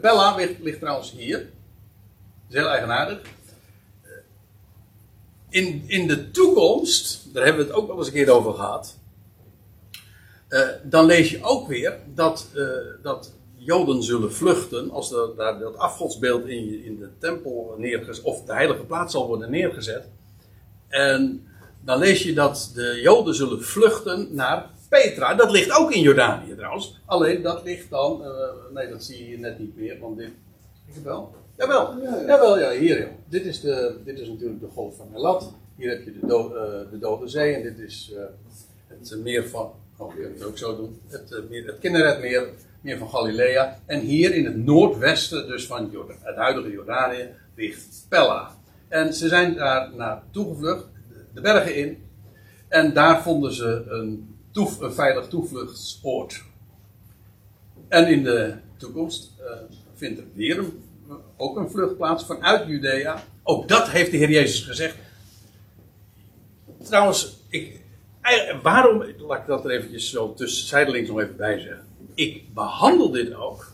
Pella 0.00 0.36
ligt, 0.60 0.78
trouwens 0.78 1.12
hier. 1.12 1.38
Dat 1.38 1.48
is 2.48 2.54
heel 2.54 2.68
eigenaardig 2.68 3.20
in, 5.48 5.84
in 5.86 6.06
de 6.06 6.30
toekomst, 6.30 7.34
daar 7.34 7.44
hebben 7.44 7.66
we 7.66 7.70
het 7.70 7.80
ook 7.80 7.86
wel 7.86 7.98
eens 7.98 8.06
een 8.06 8.12
keer 8.12 8.30
over 8.30 8.54
gehad. 8.54 8.96
Uh, 10.48 10.68
dan 10.82 11.04
lees 11.04 11.30
je 11.30 11.42
ook 11.42 11.68
weer 11.68 11.98
dat, 12.14 12.48
uh, 12.54 12.68
dat 13.02 13.32
Joden 13.68 14.02
zullen 14.02 14.32
vluchten 14.32 14.90
als 14.90 15.12
er, 15.12 15.30
daar 15.36 15.58
dat 15.58 15.76
afgodsbeeld 15.76 16.46
in, 16.46 16.84
in 16.84 16.98
de 16.98 17.08
tempel 17.18 17.74
neergezet, 17.78 18.24
of 18.24 18.44
de 18.44 18.52
heilige 18.52 18.84
plaats 18.84 19.12
zal 19.12 19.26
worden 19.26 19.50
neergezet. 19.50 20.08
En 20.88 21.46
dan 21.84 21.98
lees 21.98 22.22
je 22.22 22.34
dat 22.34 22.70
de 22.74 23.00
Joden 23.02 23.34
zullen 23.34 23.62
vluchten 23.62 24.28
naar 24.34 24.70
Petra. 24.88 25.34
Dat 25.34 25.50
ligt 25.50 25.78
ook 25.78 25.92
in 25.92 26.00
Jordanië 26.00 26.54
trouwens. 26.54 27.00
Alleen 27.04 27.42
dat 27.42 27.64
ligt 27.64 27.90
dan, 27.90 28.22
uh, 28.22 28.28
nee 28.74 28.88
dat 28.88 29.04
zie 29.04 29.28
je 29.30 29.38
net 29.38 29.58
niet 29.58 29.76
meer, 29.76 29.98
want 30.00 30.16
dit, 30.16 30.28
ik 30.86 30.94
heb 30.94 31.04
wel. 31.04 31.34
Jawel, 31.56 32.02
ja, 32.02 32.24
jawel, 32.26 32.58
ja, 32.58 32.70
hier. 32.70 33.08
Dit 33.28 33.44
is, 33.44 33.60
de, 33.60 33.96
dit 34.04 34.18
is 34.18 34.28
natuurlijk 34.28 34.60
de 34.60 34.68
golf 34.74 34.96
van 34.96 35.08
Elat. 35.16 35.52
Hier 35.76 35.90
heb 35.90 36.04
je 36.04 36.12
de, 36.20 36.26
do, 36.26 36.54
uh, 36.54 36.90
de 36.90 36.98
Dode 36.98 37.28
Zee 37.28 37.54
en 37.54 37.62
dit 37.62 37.78
is 37.78 38.12
uh, 38.14 38.20
het 38.86 39.22
meer 39.22 39.48
van, 39.48 39.72
oh, 39.96 40.14
ik 40.14 40.24
het 40.34 40.44
ook 40.44 40.58
zo 40.58 40.76
doen, 40.76 41.00
het, 41.08 41.48
meer, 41.48 41.66
het 41.66 41.78
Kinneretmeer, 41.78 42.48
meer 42.80 42.98
van 42.98 43.10
Galilea. 43.10 43.78
En 43.86 44.00
hier 44.00 44.34
in 44.34 44.44
het 44.44 44.56
noordwesten 44.56 45.46
dus 45.46 45.66
van 45.66 45.90
het 46.22 46.36
huidige 46.36 46.70
Jordanië, 46.70 47.28
ligt 47.54 48.06
Pella. 48.08 48.56
En 48.88 49.14
ze 49.14 49.28
zijn 49.28 49.54
daar 49.54 49.94
naartoe 49.94 50.54
gevlucht, 50.54 50.84
de 51.34 51.40
bergen 51.40 51.76
in. 51.76 52.02
En 52.68 52.92
daar 52.92 53.22
vonden 53.22 53.52
ze 53.52 53.84
een, 53.88 54.36
een 54.80 54.92
veilig 54.92 55.28
toevluchtsoord. 55.28 56.42
En 57.88 58.06
in 58.06 58.22
de 58.22 58.54
toekomst 58.76 59.32
vindt 59.94 60.18
er 60.18 60.26
weer 60.34 60.58
een 60.58 60.82
ook 61.36 61.56
een 61.56 61.70
vluchtplaats 61.70 62.24
vanuit 62.24 62.66
Judea. 62.66 63.22
Ook 63.42 63.68
dat 63.68 63.88
heeft 63.88 64.10
de 64.10 64.16
Heer 64.16 64.30
Jezus 64.30 64.64
gezegd. 64.64 64.96
Trouwens, 66.82 67.36
ik, 67.48 67.80
waarom, 68.62 69.04
laat 69.18 69.40
ik 69.40 69.46
dat 69.46 69.64
er 69.64 69.70
eventjes 69.70 70.10
zo 70.10 70.34
tussen 70.34 70.68
zijdelings 70.68 71.08
nog 71.08 71.20
even 71.20 71.36
bij 71.36 71.58
zeggen. 71.58 71.86
Ik 72.18 72.54
behandel 72.54 73.10
dit 73.10 73.34
ook 73.34 73.72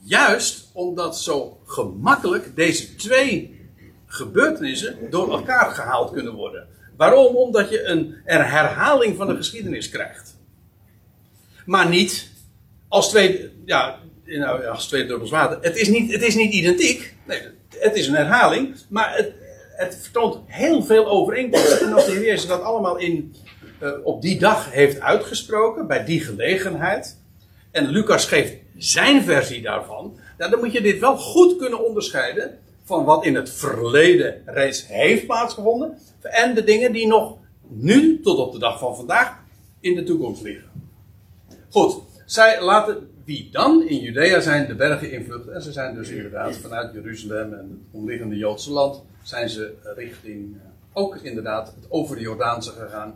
juist 0.00 0.70
omdat 0.72 1.18
zo 1.18 1.60
gemakkelijk 1.64 2.56
deze 2.56 2.94
twee 2.94 3.60
gebeurtenissen 4.06 4.98
door 5.10 5.30
elkaar 5.30 5.70
gehaald 5.70 6.12
kunnen 6.12 6.34
worden. 6.34 6.68
Waarom? 6.96 7.36
Omdat 7.36 7.70
je 7.70 7.84
een, 7.84 8.14
herhaling 8.24 9.16
van 9.16 9.26
de 9.26 9.36
geschiedenis 9.36 9.88
krijgt. 9.88 10.36
Maar 11.66 11.88
niet 11.88 12.30
als 12.88 13.08
twee, 13.08 13.50
ja, 13.64 13.98
nou, 14.24 14.66
als 14.66 14.88
twee 14.88 15.06
druppels 15.06 15.30
water. 15.30 15.58
Het 15.60 15.76
is 15.76 15.88
niet, 15.88 16.12
het 16.12 16.22
is 16.22 16.34
niet 16.34 16.52
identiek. 16.52 17.14
Nee, 17.26 17.40
het 17.68 17.96
is 17.96 18.06
een 18.06 18.14
herhaling. 18.14 18.76
Maar 18.88 19.16
het, 19.16 19.32
het 19.76 19.98
vertoont 20.02 20.38
heel 20.46 20.82
veel 20.82 21.06
overeenkomsten. 21.06 21.86
En 21.86 21.92
als 21.92 22.06
de 22.06 22.12
Heer 22.12 22.24
Jezus 22.24 22.46
dat 22.46 22.62
allemaal 22.62 22.96
in, 22.96 23.34
uh, 23.82 23.90
op 24.02 24.22
die 24.22 24.38
dag 24.38 24.72
heeft 24.72 25.00
uitgesproken, 25.00 25.86
bij 25.86 26.04
die 26.04 26.20
gelegenheid. 26.20 27.24
En 27.76 27.86
Lucas 27.86 28.26
geeft 28.26 28.54
zijn 28.76 29.22
versie 29.22 29.62
daarvan. 29.62 30.18
Nou, 30.38 30.50
dan 30.50 30.60
moet 30.60 30.72
je 30.72 30.80
dit 30.80 30.98
wel 30.98 31.16
goed 31.16 31.56
kunnen 31.56 31.86
onderscheiden 31.86 32.58
van 32.84 33.04
wat 33.04 33.24
in 33.24 33.34
het 33.34 33.50
verleden 33.50 34.42
reeds 34.46 34.86
heeft 34.86 35.26
plaatsgevonden. 35.26 35.98
En 36.22 36.54
de 36.54 36.64
dingen 36.64 36.92
die 36.92 37.06
nog 37.06 37.36
nu, 37.68 38.20
tot 38.20 38.38
op 38.38 38.52
de 38.52 38.58
dag 38.58 38.78
van 38.78 38.96
vandaag, 38.96 39.38
in 39.80 39.94
de 39.94 40.02
toekomst 40.02 40.42
liggen. 40.42 40.70
Goed, 41.70 42.02
zij 42.26 42.62
laten 42.62 43.10
wie 43.24 43.48
dan 43.52 43.82
in 43.88 43.98
Judea 43.98 44.40
zijn 44.40 44.66
de 44.66 44.74
bergen 44.74 45.12
invluchten. 45.12 45.54
En 45.54 45.62
ze 45.62 45.72
zijn 45.72 45.94
dus 45.94 46.08
inderdaad 46.08 46.56
vanuit 46.56 46.94
Jeruzalem 46.94 47.52
en 47.52 47.68
het 47.70 48.00
omliggende 48.00 48.36
Joodse 48.36 48.72
land. 48.72 49.02
Zijn 49.22 49.48
ze 49.48 49.74
richting 49.82 50.54
eh, 50.54 50.60
ook 50.92 51.16
inderdaad 51.16 51.66
het 51.74 51.86
over 51.88 52.16
de 52.16 52.22
Jordaanse 52.22 52.70
gegaan. 52.70 53.14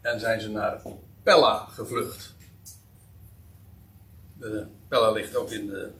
En 0.00 0.20
zijn 0.20 0.40
ze 0.40 0.50
naar 0.50 0.82
Pella 1.22 1.66
gevlucht. 1.70 2.34
Pella 4.88 5.10
ligt 5.10 5.36
ook 5.36 5.50
in 5.50 5.66
de 5.66 5.90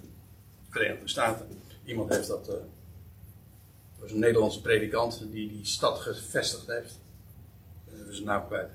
Verenigde 0.68 1.09
Staten. 1.09 1.47
Iemand 1.84 2.14
heeft 2.14 2.28
dat. 2.28 2.49
Uh, 2.49 2.55
dat 2.55 4.01
was 4.01 4.11
een 4.11 4.18
Nederlandse 4.18 4.61
predikant 4.61 5.24
die 5.30 5.49
die 5.49 5.66
stad 5.66 5.99
gevestigd 5.99 6.66
heeft. 6.66 7.01
Dat 7.90 8.09
is 8.09 8.18
een 8.18 8.24
naam 8.24 8.47
kwijt. 8.47 8.70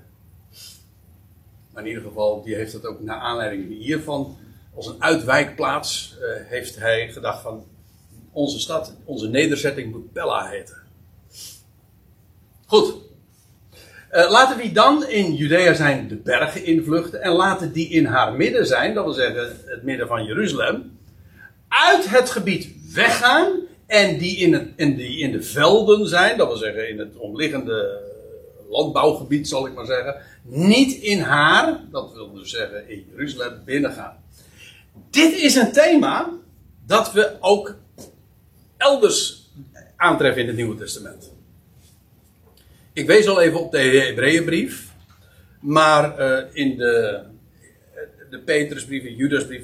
Maar 1.72 1.82
in 1.82 1.88
ieder 1.88 2.02
geval, 2.02 2.42
die 2.42 2.54
heeft 2.54 2.72
dat 2.72 2.86
ook 2.86 3.00
naar 3.00 3.18
aanleiding 3.20 3.68
hiervan 3.68 4.36
als 4.74 4.86
een 4.86 5.02
uitwijkplaats 5.02 6.16
uh, 6.20 6.46
heeft 6.46 6.76
hij 6.76 7.12
gedacht 7.12 7.42
van 7.42 7.66
onze 8.32 8.58
stad, 8.58 8.94
onze 9.04 9.28
nederzetting 9.28 9.92
moet 9.92 10.12
Pella 10.12 10.48
heten. 10.48 10.82
Goed. 12.66 13.07
Uh, 14.12 14.30
laten 14.30 14.58
die 14.58 14.72
dan 14.72 15.06
in 15.08 15.34
Judea 15.34 15.74
zijn 15.74 16.08
de 16.08 16.16
bergen 16.16 16.64
invluchten. 16.64 17.22
En 17.22 17.32
laten 17.32 17.72
die 17.72 17.88
in 17.88 18.04
haar 18.04 18.32
midden 18.32 18.66
zijn, 18.66 18.94
dat 18.94 19.04
wil 19.04 19.12
zeggen 19.12 19.56
het 19.64 19.82
midden 19.82 20.06
van 20.06 20.24
Jeruzalem. 20.24 20.98
Uit 21.68 22.10
het 22.10 22.30
gebied 22.30 22.68
weggaan. 22.92 23.66
En 23.86 24.18
die 24.18 24.36
in, 24.36 24.52
het, 24.52 24.68
en 24.76 24.96
die 24.96 25.18
in 25.18 25.32
de 25.32 25.42
velden 25.42 26.06
zijn, 26.06 26.36
dat 26.36 26.46
wil 26.46 26.56
zeggen 26.56 26.88
in 26.88 26.98
het 26.98 27.16
omliggende 27.16 28.00
landbouwgebied, 28.68 29.48
zal 29.48 29.66
ik 29.66 29.74
maar 29.74 29.86
zeggen. 29.86 30.16
Niet 30.42 31.02
in 31.02 31.20
haar, 31.20 31.80
dat 31.90 32.12
wil 32.12 32.32
dus 32.32 32.50
zeggen 32.50 32.88
in 32.90 33.06
Jeruzalem, 33.10 33.62
binnengaan. 33.64 34.16
Dit 35.10 35.32
is 35.32 35.54
een 35.54 35.72
thema 35.72 36.30
dat 36.86 37.12
we 37.12 37.36
ook 37.40 37.76
elders 38.76 39.48
aantreffen 39.96 40.42
in 40.42 40.48
het 40.48 40.56
Nieuwe 40.56 40.76
Testament. 40.76 41.32
Ik 42.98 43.06
wees 43.06 43.26
al 43.26 43.40
even 43.40 43.60
op 43.60 43.72
de 43.72 43.78
Hebreeënbrief. 43.78 44.92
Maar 45.60 46.20
uh, 46.20 46.38
in 46.52 46.76
de, 46.76 47.20
de 48.30 48.38
Petrusbrief 48.38 49.04
en 49.04 49.14
Judasbrief 49.14 49.62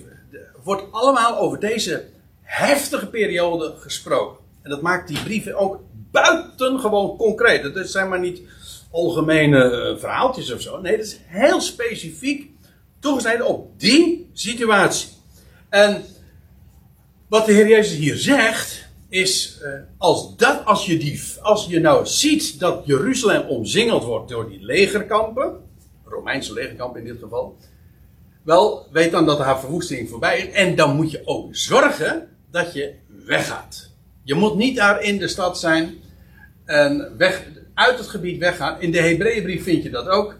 wordt 0.62 0.82
allemaal 0.90 1.38
over 1.38 1.60
deze 1.60 2.04
heftige 2.42 3.06
periode 3.06 3.74
gesproken. 3.78 4.44
En 4.62 4.70
dat 4.70 4.82
maakt 4.82 5.08
die 5.08 5.22
brieven 5.22 5.54
ook 5.54 5.80
buitengewoon 6.10 7.16
concreet. 7.16 7.62
Het 7.62 7.90
zijn 7.90 8.08
maar 8.08 8.20
niet 8.20 8.40
algemene 8.90 9.70
eh, 9.70 10.00
verhaaltjes 10.00 10.52
of 10.52 10.60
zo. 10.60 10.80
Nee, 10.80 10.96
dat 10.96 11.06
is 11.06 11.18
heel 11.26 11.60
specifiek 11.60 12.50
toegesneden 13.00 13.46
op 13.46 13.80
die 13.80 14.30
situatie. 14.32 15.08
En 15.68 16.04
wat 17.28 17.46
de 17.46 17.52
Heer 17.52 17.68
Jezus 17.68 17.96
hier 17.96 18.16
zegt, 18.16 18.83
is 19.14 19.60
uh, 19.62 19.68
als, 19.98 20.36
dat, 20.36 20.64
als, 20.64 20.86
je 20.86 20.96
die, 20.96 21.22
als 21.42 21.66
je 21.66 21.80
nou 21.80 22.06
ziet 22.06 22.60
dat 22.60 22.82
Jeruzalem 22.86 23.48
omzingeld 23.48 24.04
wordt 24.04 24.30
door 24.30 24.48
die 24.48 24.64
legerkampen, 24.64 25.60
Romeinse 26.04 26.52
legerkampen 26.52 27.00
in 27.00 27.06
dit 27.06 27.22
geval, 27.22 27.56
wel, 28.42 28.86
weet 28.92 29.10
dan 29.10 29.26
dat 29.26 29.38
haar 29.38 29.60
verwoesting 29.60 30.08
voorbij 30.08 30.38
is. 30.38 30.54
En 30.54 30.76
dan 30.76 30.96
moet 30.96 31.10
je 31.10 31.22
ook 31.24 31.56
zorgen 31.56 32.28
dat 32.50 32.72
je 32.72 32.94
weggaat. 33.26 33.90
Je 34.22 34.34
moet 34.34 34.54
niet 34.54 34.76
daar 34.76 35.02
in 35.02 35.18
de 35.18 35.28
stad 35.28 35.58
zijn 35.58 35.94
en 36.64 37.16
weg, 37.16 37.44
uit 37.74 37.98
het 37.98 38.08
gebied 38.08 38.38
weggaan. 38.38 38.80
In 38.80 38.90
de 38.90 39.00
Hebreeënbrief 39.00 39.62
vind 39.62 39.82
je 39.82 39.90
dat 39.90 40.08
ook. 40.08 40.38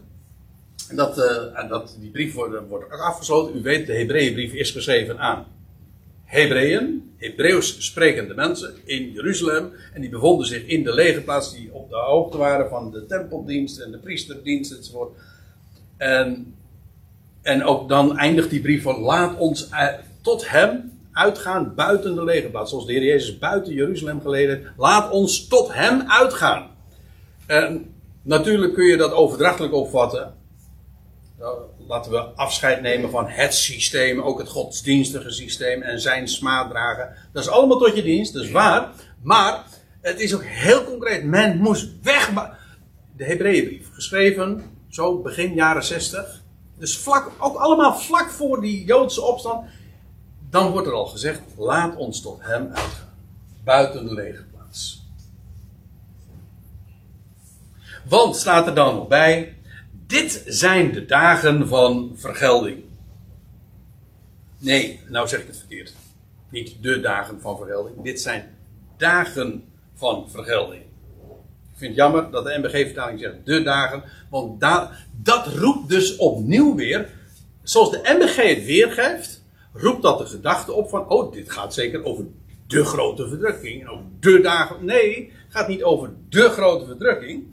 Dat, 0.95 1.19
uh, 1.19 1.69
dat, 1.69 1.97
die 2.01 2.11
brief 2.11 2.35
wordt, 2.35 2.69
wordt 2.69 2.91
afgesloten. 2.91 3.57
U 3.57 3.63
weet, 3.63 3.87
de 3.87 3.95
Hebreeënbrief 3.95 4.53
is 4.53 4.71
geschreven 4.71 5.19
aan 5.19 5.47
Hebreeën, 6.25 7.13
Hebreeuws 7.17 7.87
sprekende 7.87 8.35
mensen 8.35 8.75
in 8.85 9.13
Jeruzalem. 9.13 9.73
En 9.93 10.01
die 10.01 10.11
bevonden 10.11 10.47
zich 10.47 10.67
in 10.67 10.83
de 10.83 10.95
legerplaats 10.95 11.55
die 11.55 11.73
op 11.73 11.91
de 11.91 11.97
hoogte 11.97 12.37
waren 12.37 12.69
van 12.69 12.91
de 12.91 13.07
tempeldienst 13.07 13.79
en 13.79 13.91
de 13.91 13.99
priesterdienst 13.99 14.73
enzovoort. 14.73 15.19
En, 15.97 16.55
en 17.43 17.65
ook 17.65 17.89
dan 17.89 18.19
eindigt 18.19 18.51
die 18.51 18.61
brief 18.61 18.83
van 18.83 19.01
laat 19.01 19.39
ons 19.39 19.69
eh, 19.69 19.89
tot 20.23 20.51
hem 20.51 20.93
uitgaan 21.13 21.75
buiten 21.75 22.15
de 22.15 22.25
legerplaats. 22.25 22.71
Zoals 22.71 22.87
de 22.87 22.93
Heer 22.93 23.05
Jezus 23.05 23.39
buiten 23.39 23.73
Jeruzalem 23.73 24.21
geleden. 24.21 24.73
Laat 24.77 25.11
ons 25.11 25.47
tot 25.49 25.75
hem 25.75 26.03
uitgaan. 26.07 26.71
En 27.47 27.95
natuurlijk 28.23 28.75
kun 28.75 28.85
je 28.85 28.97
dat 28.97 29.13
overdrachtelijk 29.13 29.75
opvatten. 29.75 30.35
Laten 31.87 32.13
we 32.13 32.19
afscheid 32.19 32.81
nemen 32.81 33.11
van 33.11 33.29
het 33.29 33.55
systeem, 33.55 34.21
ook 34.21 34.39
het 34.39 34.49
godsdienstige 34.49 35.31
systeem 35.31 35.83
en 35.83 36.01
zijn 36.01 36.29
smaad 36.29 36.71
dragen. 36.71 37.17
Dat 37.33 37.43
is 37.43 37.51
allemaal 37.51 37.79
tot 37.79 37.97
je 37.97 38.03
dienst, 38.03 38.33
dat 38.33 38.43
is 38.43 38.51
waar. 38.51 38.91
Maar 39.23 39.65
het 40.01 40.21
is 40.21 40.35
ook 40.35 40.45
heel 40.45 40.85
concreet. 40.85 41.25
Men 41.25 41.59
moest 41.59 41.89
weg. 42.03 42.33
De 43.17 43.25
Hebreeënbrief, 43.25 43.89
geschreven 43.93 44.73
zo 44.95 45.19
begin 45.19 45.55
jaren 45.55 45.85
60. 45.85 46.43
Dus 46.79 46.99
vlak, 46.99 47.31
ook 47.39 47.57
allemaal 47.57 47.95
vlak 47.95 48.31
voor 48.31 48.61
die 48.61 48.85
Joodse 48.85 49.23
opstand. 49.23 49.71
Dan 50.51 50.71
wordt 50.71 50.87
er 50.87 50.93
al 50.93 51.07
gezegd: 51.07 51.41
laat 51.57 51.97
ons 51.97 52.21
tot 52.23 52.39
hem 52.41 52.67
uitgaan. 52.67 53.13
Buiten 53.65 54.07
de 54.07 54.15
legerplaats. 54.15 55.07
Want 58.09 58.37
staat 58.37 58.67
er 58.67 58.75
dan 58.75 58.95
nog 58.95 59.09
bij: 59.09 59.54
dit 60.15 60.43
zijn 60.47 60.93
de 60.93 61.05
dagen 61.05 61.69
van 61.69 62.13
vergelding. 62.15 62.85
Nee, 64.59 65.01
nou 65.09 65.29
zeg 65.29 65.41
ik 65.41 65.47
het 65.47 65.59
verkeerd. 65.59 65.95
Niet 66.51 66.77
de 66.81 67.01
dagen 67.01 67.41
van 67.41 67.57
vergelding. 67.57 68.03
Dit 68.03 68.21
zijn 68.21 68.57
dagen 68.97 69.65
van 69.95 70.31
vergelding. 70.31 70.83
Ik 70.83 71.81
vind 71.81 71.91
het 71.91 72.01
jammer 72.01 72.31
dat 72.31 72.45
de 72.45 72.59
MBG-vertaling 72.59 73.21
zegt 73.21 73.35
de 73.45 73.63
dagen. 73.63 74.03
Want 74.31 74.61
dat 75.23 75.47
roept 75.47 75.89
dus 75.89 76.17
opnieuw 76.17 76.75
weer. 76.75 77.11
Zoals 77.63 77.91
de 77.91 78.17
MBG 78.19 78.37
het 78.37 78.65
weergeeft. 78.65 79.43
Roept 79.73 80.03
dat 80.03 80.19
de 80.19 80.27
gedachte 80.27 80.73
op 80.73 80.89
van. 80.89 81.09
Oh, 81.09 81.33
dit 81.33 81.51
gaat 81.51 81.75
zeker 81.75 82.05
over 82.05 82.25
de 82.67 82.85
grote 82.85 83.29
verdrukking. 83.29 83.89
Over 83.89 84.05
de 84.21 84.41
dagen. 84.41 84.85
Nee, 84.85 85.33
het 85.45 85.53
gaat 85.57 85.69
niet 85.69 85.83
over 85.83 86.11
de 86.29 86.49
grote 86.49 86.87
verdrukking. 86.87 87.47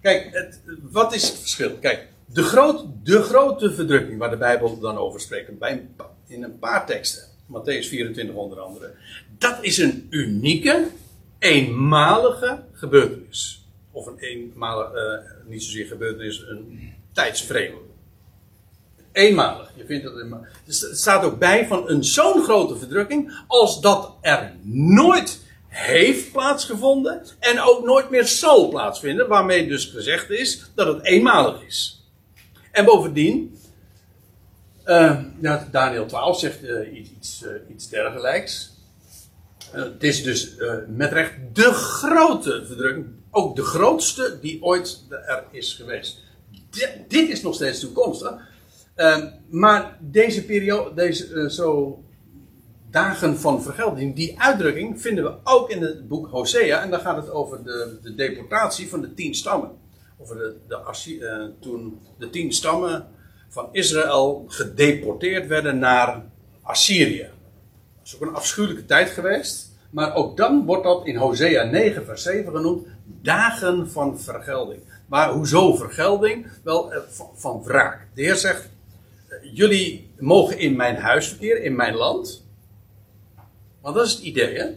Kijk, 0.00 0.28
het, 0.32 0.60
wat 0.90 1.14
is 1.14 1.28
het 1.28 1.38
verschil? 1.38 1.70
Kijk, 1.80 2.08
de, 2.26 2.42
groot, 2.42 2.84
de 3.02 3.22
grote 3.22 3.72
verdrukking 3.72 4.18
waar 4.18 4.30
de 4.30 4.36
Bijbel 4.36 4.78
dan 4.78 4.96
over 4.96 5.20
spreekt, 5.20 5.58
bij 5.58 5.88
in 6.26 6.42
een 6.42 6.58
paar 6.58 6.86
teksten, 6.86 7.22
Matthäus 7.46 7.88
24 7.88 8.34
onder 8.34 8.60
andere, 8.60 8.94
dat 9.38 9.58
is 9.60 9.78
een 9.78 10.06
unieke, 10.10 10.86
eenmalige 11.38 12.62
gebeurtenis. 12.72 13.64
Of 13.92 14.06
een 14.06 14.18
eenmalige, 14.18 15.22
uh, 15.44 15.50
niet 15.50 15.62
zozeer 15.62 15.86
gebeurtenis, 15.86 16.44
een 16.48 16.92
tijdsframe. 17.12 17.78
Eenmalig. 19.12 19.72
Je 19.76 19.86
vindt. 19.86 20.10
Dus 20.64 20.80
het 20.80 20.98
staat 20.98 21.24
ook 21.24 21.38
bij 21.38 21.66
van 21.66 21.88
een 21.88 22.04
zo'n 22.04 22.42
grote 22.42 22.76
verdrukking, 22.76 23.42
als 23.46 23.80
dat 23.80 24.16
er 24.20 24.52
nooit 24.72 25.40
heeft 25.70 26.32
plaatsgevonden 26.32 27.22
en 27.38 27.60
ook 27.60 27.84
nooit 27.84 28.10
meer 28.10 28.26
zal 28.26 28.68
plaatsvinden, 28.68 29.28
waarmee 29.28 29.68
dus 29.68 29.84
gezegd 29.84 30.30
is 30.30 30.70
dat 30.74 30.86
het 30.86 31.04
eenmalig 31.04 31.62
is. 31.66 32.04
En 32.72 32.84
bovendien, 32.84 33.58
uh, 34.84 35.22
Daniel 35.70 36.06
12 36.06 36.38
zegt 36.38 36.58
iets, 36.92 37.42
uh, 37.42 37.50
iets 37.74 37.88
dergelijks. 37.88 38.78
het 39.70 40.02
is 40.02 40.22
dus 40.22 40.54
met 40.88 41.12
recht 41.12 41.32
de 41.52 41.72
grote 41.72 42.64
verdrukking, 42.66 43.06
ook 43.30 43.56
de 43.56 43.62
grootste 43.62 44.38
die 44.40 44.62
ooit 44.62 45.04
er 45.08 45.44
is 45.50 45.74
geweest. 45.74 46.18
dit 47.08 47.28
is 47.28 47.42
nog 47.42 47.54
steeds 47.54 47.80
toekomstig. 47.80 48.32
maar 49.48 49.96
deze 50.00 50.44
periode, 50.44 50.94
deze, 50.94 51.50
zo 51.50 51.98
dagen 52.90 53.38
van 53.38 53.62
vergelding. 53.62 54.16
Die 54.16 54.40
uitdrukking 54.40 55.00
vinden 55.00 55.24
we 55.24 55.34
ook 55.44 55.70
in 55.70 55.82
het 55.82 56.08
boek 56.08 56.28
Hosea. 56.28 56.82
En 56.82 56.90
dan 56.90 57.00
gaat 57.00 57.16
het 57.16 57.30
over 57.30 57.64
de, 57.64 57.98
de 58.02 58.14
deportatie 58.14 58.88
van 58.88 59.00
de 59.00 59.14
tien 59.14 59.34
stammen. 59.34 59.70
Over 60.18 60.36
de, 60.36 61.18
uh, 61.20 61.44
toen 61.60 62.00
de 62.18 62.30
tien 62.30 62.52
stammen 62.52 63.06
van 63.48 63.68
Israël 63.72 64.44
gedeporteerd 64.48 65.46
werden 65.46 65.78
naar 65.78 66.24
Assyrië. 66.62 67.28
Dat 67.98 68.06
is 68.06 68.14
ook 68.14 68.20
een 68.20 68.34
afschuwelijke 68.34 68.84
tijd 68.84 69.08
geweest. 69.08 69.68
Maar 69.90 70.14
ook 70.14 70.36
dan 70.36 70.64
wordt 70.64 70.84
dat 70.84 71.06
in 71.06 71.16
Hosea 71.16 71.64
9 71.64 72.04
vers 72.04 72.22
7 72.22 72.52
genoemd. 72.52 72.86
Dagen 73.22 73.90
van 73.90 74.20
vergelding. 74.20 74.82
Maar 75.06 75.30
hoezo 75.30 75.74
vergelding? 75.74 76.46
Wel, 76.64 76.92
eh, 76.92 77.00
van, 77.08 77.30
van 77.34 77.62
wraak. 77.62 78.06
De 78.14 78.22
Heer 78.22 78.36
zegt, 78.36 78.68
eh, 79.28 79.36
jullie 79.52 80.10
mogen 80.18 80.58
in 80.58 80.76
mijn 80.76 80.96
huis 80.96 81.28
verkeren, 81.28 81.64
in 81.64 81.76
mijn 81.76 81.94
land. 81.94 82.48
Want 83.80 83.96
dat 83.96 84.06
is 84.06 84.12
het 84.12 84.22
idee, 84.22 84.58
hè? 84.58 84.68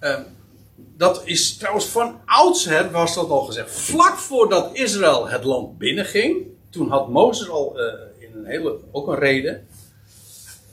Uh, 0.00 0.20
dat 0.76 1.22
is 1.24 1.56
trouwens 1.56 1.86
van 1.86 2.20
oudsher, 2.24 2.90
was 2.90 3.14
dat 3.14 3.28
al 3.28 3.42
gezegd. 3.42 3.70
Vlak 3.70 4.16
voordat 4.16 4.76
Israël 4.76 5.28
het 5.28 5.44
land 5.44 5.78
binnenging, 5.78 6.46
toen 6.70 6.88
had 6.88 7.08
Mozes 7.08 7.48
al 7.48 7.80
uh, 7.80 7.92
in 8.18 8.30
een 8.34 8.44
hele, 8.44 8.78
ook 8.90 9.08
een 9.08 9.18
reden 9.18 9.66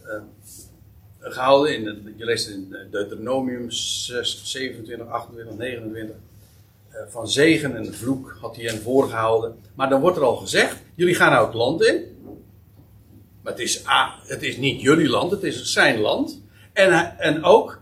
uh, 0.06 0.14
gehouden. 1.20 1.76
In 1.76 2.14
je 2.18 2.26
leest 2.26 2.48
in 2.48 2.76
Deuteronomium 2.92 3.72
6, 3.72 4.42
27, 4.44 5.08
28, 5.08 5.56
29. 5.58 6.16
van 7.10 7.30
zegen 7.30 7.76
en 7.76 7.94
vloek 7.94 8.38
had 8.42 8.56
hij 8.56 8.66
hen 8.66 8.82
voorgehouden. 8.82 9.56
Maar 9.76 9.90
dan 9.90 10.02
wordt 10.02 10.18
er 10.18 10.24
al 10.24 10.36
gezegd: 10.36 10.78
jullie 10.96 11.16
gaan 11.16 11.32
nou 11.32 11.46
het 11.46 11.56
land 11.56 11.84
in. 11.84 12.12
Maar 13.42 13.54
het 13.54 13.62
is, 13.62 13.86
ah, 13.86 14.10
het 14.24 14.44
is 14.44 14.58
niet 14.58 14.82
jullie 14.82 15.10
land, 15.10 15.32
het 15.32 15.44
is 15.44 15.64
zijn 15.64 16.00
land. 16.00 16.41
En, 16.74 17.18
en 17.20 17.44
ook, 17.44 17.82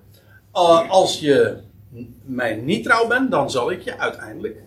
uh, 0.54 0.90
als 0.90 1.20
je 1.20 1.58
mij 2.26 2.56
niet 2.56 2.84
trouw 2.84 3.08
bent, 3.08 3.32
dan 3.32 3.52
zal 3.52 3.72
ik 3.72 3.82
je 3.82 3.98
uiteindelijk 3.98 4.58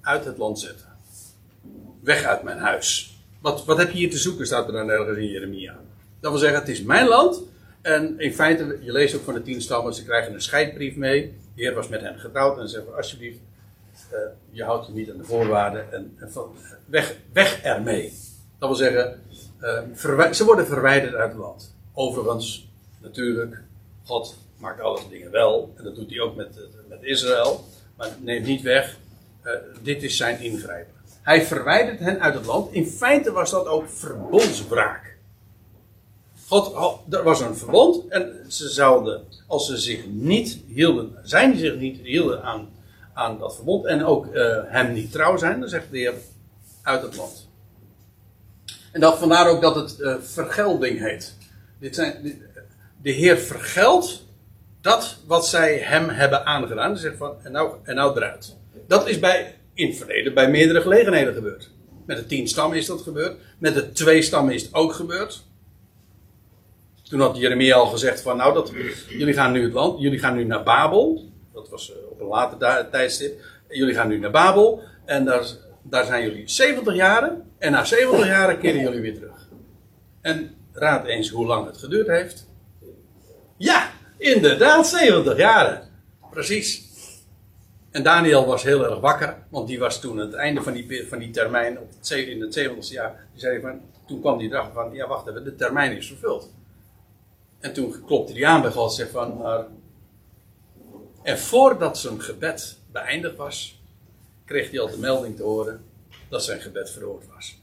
uit 0.00 0.24
het 0.24 0.38
land 0.38 0.60
zetten. 0.60 0.86
Weg 2.00 2.24
uit 2.24 2.42
mijn 2.42 2.58
huis. 2.58 3.18
Wat, 3.40 3.64
wat 3.64 3.78
heb 3.78 3.90
je 3.90 3.98
hier 3.98 4.10
te 4.10 4.18
zoeken, 4.18 4.46
staat 4.46 4.66
er 4.66 4.72
dan 4.72 4.90
ergens 4.90 5.18
in 5.18 5.26
Jeremia. 5.26 5.76
Dat 6.20 6.30
wil 6.30 6.40
zeggen, 6.40 6.58
het 6.58 6.68
is 6.68 6.82
mijn 6.82 7.08
land. 7.08 7.42
En 7.82 8.18
in 8.18 8.32
feite, 8.32 8.78
je 8.80 8.92
leest 8.92 9.14
ook 9.14 9.24
van 9.24 9.34
de 9.34 9.42
tien 9.42 9.62
stammen, 9.62 9.94
ze 9.94 10.04
krijgen 10.04 10.34
een 10.34 10.42
scheidbrief 10.42 10.96
mee. 10.96 11.34
De 11.54 11.62
Heer 11.62 11.74
was 11.74 11.88
met 11.88 12.00
hen 12.00 12.18
getrouwd 12.18 12.58
en 12.58 12.68
zegt: 12.68 12.94
Alsjeblieft, 12.96 13.38
eh, 14.10 14.18
je 14.50 14.64
houdt 14.64 14.86
je 14.86 14.92
niet 14.92 15.10
aan 15.10 15.16
de 15.16 15.24
voorwaarden 15.24 15.92
en, 15.92 16.14
en 16.18 16.32
van, 16.32 16.52
weg, 16.86 17.16
weg 17.32 17.62
ermee. 17.62 18.12
Dat 18.58 18.68
wil 18.68 18.78
zeggen, 18.78 19.20
eh, 19.60 20.30
ze 20.32 20.44
worden 20.44 20.66
verwijderd 20.66 21.14
uit 21.14 21.30
het 21.30 21.40
land. 21.40 21.74
Overigens, 21.92 22.69
natuurlijk, 23.00 23.62
God 24.04 24.36
maakt 24.56 24.80
alle 24.80 25.00
dingen 25.10 25.30
wel. 25.30 25.72
En 25.76 25.84
dat 25.84 25.94
doet 25.94 26.10
hij 26.10 26.20
ook 26.20 26.36
met, 26.36 26.58
met 26.88 27.02
Israël. 27.02 27.64
Maar 27.96 28.16
neemt 28.20 28.46
niet 28.46 28.62
weg, 28.62 28.96
eh, 29.42 29.52
dit 29.82 30.02
is 30.02 30.16
zijn 30.16 30.40
ingrijpen. 30.40 30.94
Hij 31.22 31.44
verwijdert 31.44 31.98
hen 31.98 32.20
uit 32.20 32.34
het 32.34 32.46
land. 32.46 32.72
In 32.72 32.86
feite 32.86 33.32
was 33.32 33.50
dat 33.50 33.66
ook 33.66 33.88
verbondsbraak. 33.88 35.16
God, 36.48 36.74
er 37.10 37.22
was 37.22 37.40
een 37.40 37.56
verbond 37.56 38.08
en 38.08 38.44
ze 38.48 38.68
zouden, 38.68 39.22
als 39.46 39.66
ze 39.66 39.76
zich 39.76 40.06
niet 40.06 40.60
hielden, 40.66 41.16
zijn 41.22 41.58
zich 41.58 41.76
niet 41.76 42.00
hielden 42.00 42.42
aan, 42.42 42.68
aan 43.14 43.38
dat 43.38 43.54
verbond 43.54 43.86
en 43.86 44.04
ook 44.04 44.26
eh, 44.26 44.58
hem 44.64 44.92
niet 44.92 45.12
trouw 45.12 45.36
zijn, 45.36 45.60
dan 45.60 45.68
zegt 45.68 45.90
de 45.90 45.98
Heer 45.98 46.14
uit 46.82 47.02
het 47.02 47.16
land. 47.16 47.48
En 48.92 49.00
dat 49.00 49.18
vandaar 49.18 49.48
ook 49.48 49.60
dat 49.60 49.74
het 49.74 50.00
eh, 50.00 50.14
vergelding 50.20 50.98
heet. 50.98 51.36
Dit 51.78 51.94
zijn, 51.94 52.42
de 53.02 53.10
Heer 53.10 53.38
vergeldt 53.38 54.26
dat 54.80 55.16
wat 55.26 55.46
zij 55.46 55.78
hem 55.78 56.08
hebben 56.08 56.46
aangedaan. 56.46 56.96
Zegt 56.96 57.16
van, 57.16 57.34
en 57.42 57.52
nou, 57.52 57.74
en 57.82 57.94
nou 57.94 58.16
eruit. 58.16 58.56
Dat 58.86 59.08
is 59.08 59.18
bij, 59.18 59.54
in 59.74 59.88
het 59.88 59.96
verleden 59.96 60.34
bij 60.34 60.50
meerdere 60.50 60.80
gelegenheden 60.80 61.34
gebeurd. 61.34 61.70
Met 62.06 62.16
de 62.16 62.26
tien 62.26 62.48
stammen 62.48 62.78
is 62.78 62.86
dat 62.86 63.00
gebeurd. 63.00 63.36
Met 63.58 63.74
de 63.74 63.92
twee 63.92 64.22
stammen 64.22 64.54
is 64.54 64.62
het 64.62 64.74
ook 64.74 64.92
gebeurd. 64.92 65.44
Toen 67.02 67.20
had 67.20 67.36
Jeremia 67.36 67.76
al 67.76 67.86
gezegd 67.86 68.20
van, 68.20 68.36
nou, 68.36 68.54
dat, 68.54 68.72
jullie 69.08 69.34
gaan 69.34 69.52
nu 69.52 69.62
het 69.62 69.72
land, 69.72 70.00
jullie 70.00 70.18
gaan 70.18 70.36
nu 70.36 70.44
naar 70.44 70.62
Babel. 70.62 71.28
Dat 71.52 71.68
was 71.68 71.92
eh, 71.92 72.10
op 72.10 72.20
een 72.20 72.26
later 72.26 72.90
tijdstip. 72.90 73.40
Jullie 73.68 73.94
gaan 73.94 74.08
nu 74.08 74.18
naar 74.18 74.30
Babel. 74.30 74.82
En 75.04 75.24
daar, 75.24 75.44
daar 75.82 76.04
zijn 76.04 76.22
jullie 76.22 76.48
70 76.48 76.94
jaren. 76.94 77.50
En 77.58 77.72
na 77.72 77.84
70 77.84 78.26
jaren 78.26 78.58
keren 78.58 78.80
jullie 78.80 79.00
weer 79.00 79.14
terug. 79.14 79.48
En 80.20 80.54
raad 80.72 81.06
eens 81.06 81.30
hoe 81.30 81.46
lang 81.46 81.66
het 81.66 81.78
geduurd 81.78 82.06
heeft. 82.06 82.49
Ja, 83.60 83.90
inderdaad, 84.16 84.86
70 84.86 85.36
jaren. 85.36 85.88
Precies. 86.30 86.88
En 87.90 88.02
Daniel 88.02 88.46
was 88.46 88.62
heel 88.62 88.84
erg 88.90 89.00
wakker, 89.00 89.36
want 89.48 89.68
die 89.68 89.78
was 89.78 90.00
toen 90.00 90.20
aan 90.20 90.26
het 90.26 90.34
einde 90.34 90.62
van 90.62 90.72
die, 90.72 91.06
van 91.08 91.18
die 91.18 91.30
termijn, 91.30 91.78
op 91.78 91.88
het, 91.98 92.10
in 92.10 92.40
het 92.40 92.58
70ste 92.58 92.92
jaar, 92.92 93.26
die 93.32 93.40
zei 93.40 93.60
van, 93.60 93.80
toen 94.06 94.20
kwam 94.20 94.38
die 94.38 94.48
dag 94.48 94.72
van, 94.72 94.92
ja 94.92 95.08
wacht 95.08 95.28
even, 95.28 95.44
de 95.44 95.56
termijn 95.56 95.96
is 95.96 96.06
vervuld. 96.06 96.50
En 97.58 97.72
toen 97.72 98.04
klopte 98.06 98.32
hij 98.32 98.46
aan 98.46 98.62
bij 98.62 98.70
God 98.70 98.90
en 98.90 98.96
zei 98.96 99.08
van. 99.10 99.44
En 101.22 101.38
voordat 101.38 101.98
zijn 101.98 102.20
gebed 102.20 102.78
beëindigd 102.92 103.36
was, 103.36 103.80
kreeg 104.44 104.70
hij 104.70 104.80
al 104.80 104.90
de 104.90 104.98
melding 104.98 105.36
te 105.36 105.42
horen 105.42 105.84
dat 106.28 106.44
zijn 106.44 106.60
gebed 106.60 106.90
verhoord 106.90 107.24
was. 107.34 107.58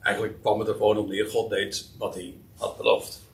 Eigenlijk 0.00 0.40
kwam 0.40 0.58
het 0.58 0.68
er 0.68 0.74
gewoon 0.74 1.08
neer, 1.08 1.26
God 1.26 1.50
deed 1.50 1.90
wat 1.98 2.14
hij 2.14 2.34
had 2.56 2.76
beloofd. 2.76 3.24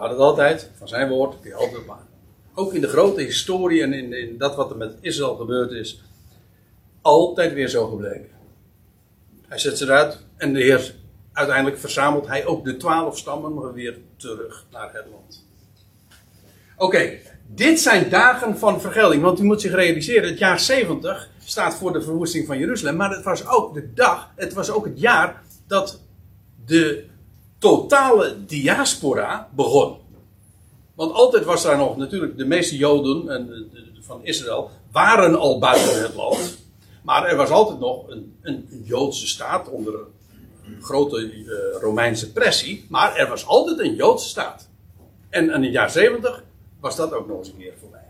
Gaat 0.00 0.10
het 0.10 0.18
altijd, 0.18 0.70
van 0.74 0.88
zijn 0.88 1.08
woord 1.08 1.34
je 1.42 1.54
altijd 1.54 1.86
maar. 1.86 2.06
Ook 2.54 2.74
in 2.74 2.80
de 2.80 2.88
grote 2.88 3.20
historie 3.20 3.82
en 3.82 3.92
in, 3.92 4.12
in 4.12 4.38
dat 4.38 4.56
wat 4.56 4.70
er 4.70 4.76
met 4.76 4.96
Israël 5.00 5.36
gebeurd 5.36 5.70
is, 5.70 6.02
altijd 7.00 7.52
weer 7.52 7.68
zo 7.68 7.86
gebleken. 7.88 8.30
Hij 9.48 9.58
zet 9.58 9.78
ze 9.78 9.84
eruit 9.84 10.18
en 10.36 10.52
de 10.52 10.60
Heer, 10.60 10.94
uiteindelijk 11.32 11.78
verzamelt 11.78 12.26
hij 12.26 12.46
ook 12.46 12.64
de 12.64 12.76
twaalf 12.76 13.18
stammen 13.18 13.72
weer 13.72 13.98
terug 14.16 14.66
naar 14.70 14.90
het 14.92 15.06
land. 15.10 15.46
Oké, 16.76 17.12
dit 17.46 17.80
zijn 17.80 18.10
dagen 18.10 18.58
van 18.58 18.80
vergelding, 18.80 19.22
want 19.22 19.40
u 19.40 19.44
moet 19.44 19.60
zich 19.60 19.72
realiseren, 19.72 20.28
het 20.28 20.38
jaar 20.38 20.60
70 20.60 21.28
staat 21.44 21.74
voor 21.74 21.92
de 21.92 22.02
verwoesting 22.02 22.46
van 22.46 22.58
Jeruzalem, 22.58 22.96
maar 22.96 23.10
het 23.10 23.24
was 23.24 23.46
ook 23.46 23.74
de 23.74 23.92
dag, 23.94 24.30
het 24.36 24.52
was 24.52 24.70
ook 24.70 24.84
het 24.84 25.00
jaar 25.00 25.42
dat 25.66 26.00
de 26.64 27.09
totale 27.60 28.44
diaspora 28.46 29.48
begon. 29.54 29.96
Want 30.94 31.12
altijd 31.12 31.44
was 31.44 31.62
daar 31.62 31.76
nog 31.76 31.96
natuurlijk, 31.96 32.36
de 32.38 32.44
meeste 32.44 32.76
Joden 32.76 33.28
en 33.28 33.70
van 34.00 34.20
Israël 34.24 34.70
waren 34.92 35.38
al 35.38 35.58
buiten 35.58 36.02
het 36.02 36.14
land. 36.14 36.58
Maar 37.02 37.26
er 37.26 37.36
was 37.36 37.50
altijd 37.50 37.78
nog 37.78 38.08
een, 38.08 38.36
een 38.42 38.82
Joodse 38.84 39.26
staat 39.26 39.68
onder 39.68 39.94
grote 40.80 41.30
eh, 41.30 41.80
Romeinse 41.80 42.32
pressie. 42.32 42.86
Maar 42.88 43.16
er 43.16 43.28
was 43.28 43.46
altijd 43.46 43.78
een 43.78 43.94
Joodse 43.94 44.28
staat. 44.28 44.68
En 45.28 45.50
in 45.50 45.62
het 45.62 45.72
jaar 45.72 45.90
70 45.90 46.44
was 46.80 46.96
dat 46.96 47.12
ook 47.12 47.28
nog 47.28 47.38
eens 47.38 47.48
een 47.48 47.58
keer 47.58 47.74
voorbij. 47.80 48.08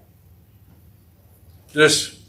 Dus, 1.73 2.21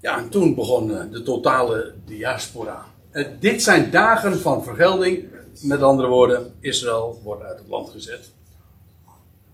ja, 0.00 0.18
en 0.18 0.28
toen 0.28 0.54
begon 0.54 0.96
eh, 0.96 1.10
de 1.10 1.22
totale 1.22 1.94
diaspora. 2.04 2.86
Eh, 3.10 3.26
dit 3.40 3.62
zijn 3.62 3.90
dagen 3.90 4.40
van 4.40 4.64
vergelding. 4.64 5.28
Met 5.62 5.82
andere 5.82 6.08
woorden, 6.08 6.54
Israël 6.60 7.20
wordt 7.22 7.42
uit 7.42 7.58
het 7.58 7.68
land 7.68 7.90
gezet. 7.90 8.30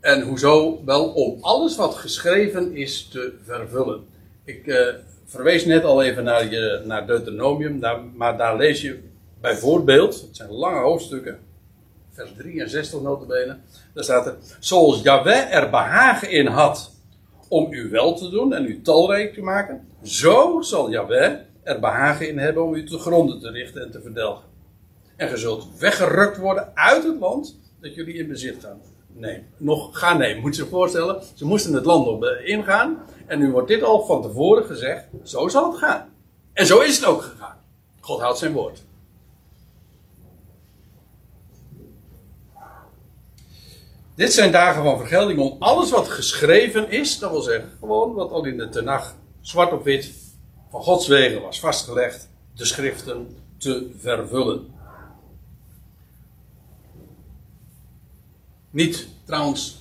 En 0.01 0.23
hoezo? 0.23 0.81
Wel 0.85 1.09
om 1.09 1.39
alles 1.41 1.77
wat 1.77 1.95
geschreven 1.95 2.77
is 2.77 3.09
te 3.09 3.35
vervullen. 3.45 4.05
Ik 4.45 4.67
eh, 4.67 4.95
verwees 5.25 5.65
net 5.65 5.85
al 5.85 6.03
even 6.03 6.25
naar, 6.25 6.51
je, 6.51 6.83
naar 6.85 7.07
Deuteronomium, 7.07 7.81
daar, 7.81 8.01
maar 8.15 8.37
daar 8.37 8.57
lees 8.57 8.81
je 8.81 8.99
bijvoorbeeld, 9.41 10.21
het 10.21 10.37
zijn 10.37 10.51
lange 10.51 10.81
hoofdstukken, 10.81 11.39
vers 12.13 12.31
63 12.39 13.01
notabene, 13.01 13.57
daar 13.95 14.05
staat 14.05 14.27
er, 14.27 14.37
zoals 14.61 15.03
Yahweh 15.03 15.55
er 15.55 15.71
behagen 15.71 16.31
in 16.31 16.47
had 16.47 16.91
om 17.49 17.73
u 17.73 17.91
wel 17.91 18.15
te 18.15 18.29
doen 18.29 18.55
en 18.55 18.65
u 18.65 18.83
talrijk 18.83 19.35
te 19.35 19.43
maken, 19.43 19.89
zo 20.03 20.61
zal 20.61 20.91
Yahweh 20.91 21.33
er 21.63 21.81
behagen 21.81 22.29
in 22.29 22.39
hebben 22.39 22.65
om 22.65 22.75
u 22.75 22.85
te 22.85 22.99
gronden 22.99 23.41
te 23.41 23.51
richten 23.51 23.83
en 23.83 23.91
te 23.91 24.01
verdelgen. 24.01 24.56
En 25.17 25.29
ge 25.29 25.37
zult 25.37 25.79
weggerukt 25.79 26.37
worden 26.37 26.77
uit 26.77 27.05
het 27.05 27.19
land 27.19 27.59
dat 27.81 27.95
jullie 27.95 28.15
in 28.15 28.29
bezit 28.29 28.57
gaan 28.61 28.81
nemen. 29.13 29.47
Nog 29.57 29.99
gaan 29.99 30.19
nemen. 30.19 30.43
Moet 30.43 30.57
je 30.57 30.63
zich 30.63 30.71
voorstellen, 30.71 31.23
ze 31.35 31.45
moesten 31.45 31.73
het 31.73 31.85
land 31.85 32.25
eh, 32.25 32.49
ingaan. 32.49 32.99
En 33.27 33.39
nu 33.39 33.51
wordt 33.51 33.69
dit 33.69 33.83
al 33.83 34.07
van 34.07 34.23
tevoren 34.23 34.65
gezegd, 34.65 35.05
zo 35.25 35.49
zal 35.49 35.71
het 35.71 35.79
gaan. 35.79 36.09
En 36.53 36.67
zo 36.67 36.81
is 36.81 36.97
het 36.97 37.05
ook 37.05 37.23
gegaan. 37.23 37.57
God 38.01 38.21
houdt 38.21 38.39
zijn 38.39 38.53
woord. 38.53 38.85
Dit 44.15 44.33
zijn 44.33 44.53
dagen 44.53 44.83
van 44.83 44.99
vergelding 44.99 45.39
om 45.39 45.57
alles 45.59 45.91
wat 45.91 46.09
geschreven 46.09 46.91
is, 46.91 47.19
dat 47.19 47.31
wil 47.31 47.41
zeggen 47.41 47.71
gewoon 47.81 48.15
wat 48.15 48.31
al 48.31 48.45
in 48.45 48.57
de 48.57 48.69
Tenach 48.69 49.17
zwart 49.41 49.73
op 49.73 49.85
wit 49.85 50.13
van 50.71 50.83
Gods 50.83 51.07
wegen 51.07 51.43
was 51.43 51.61
vastgelegd, 51.61 52.29
de 52.55 52.65
schriften 52.65 53.37
te 53.59 53.91
vervullen. 53.99 54.75
Niet 58.77 59.09
trouwens 59.25 59.79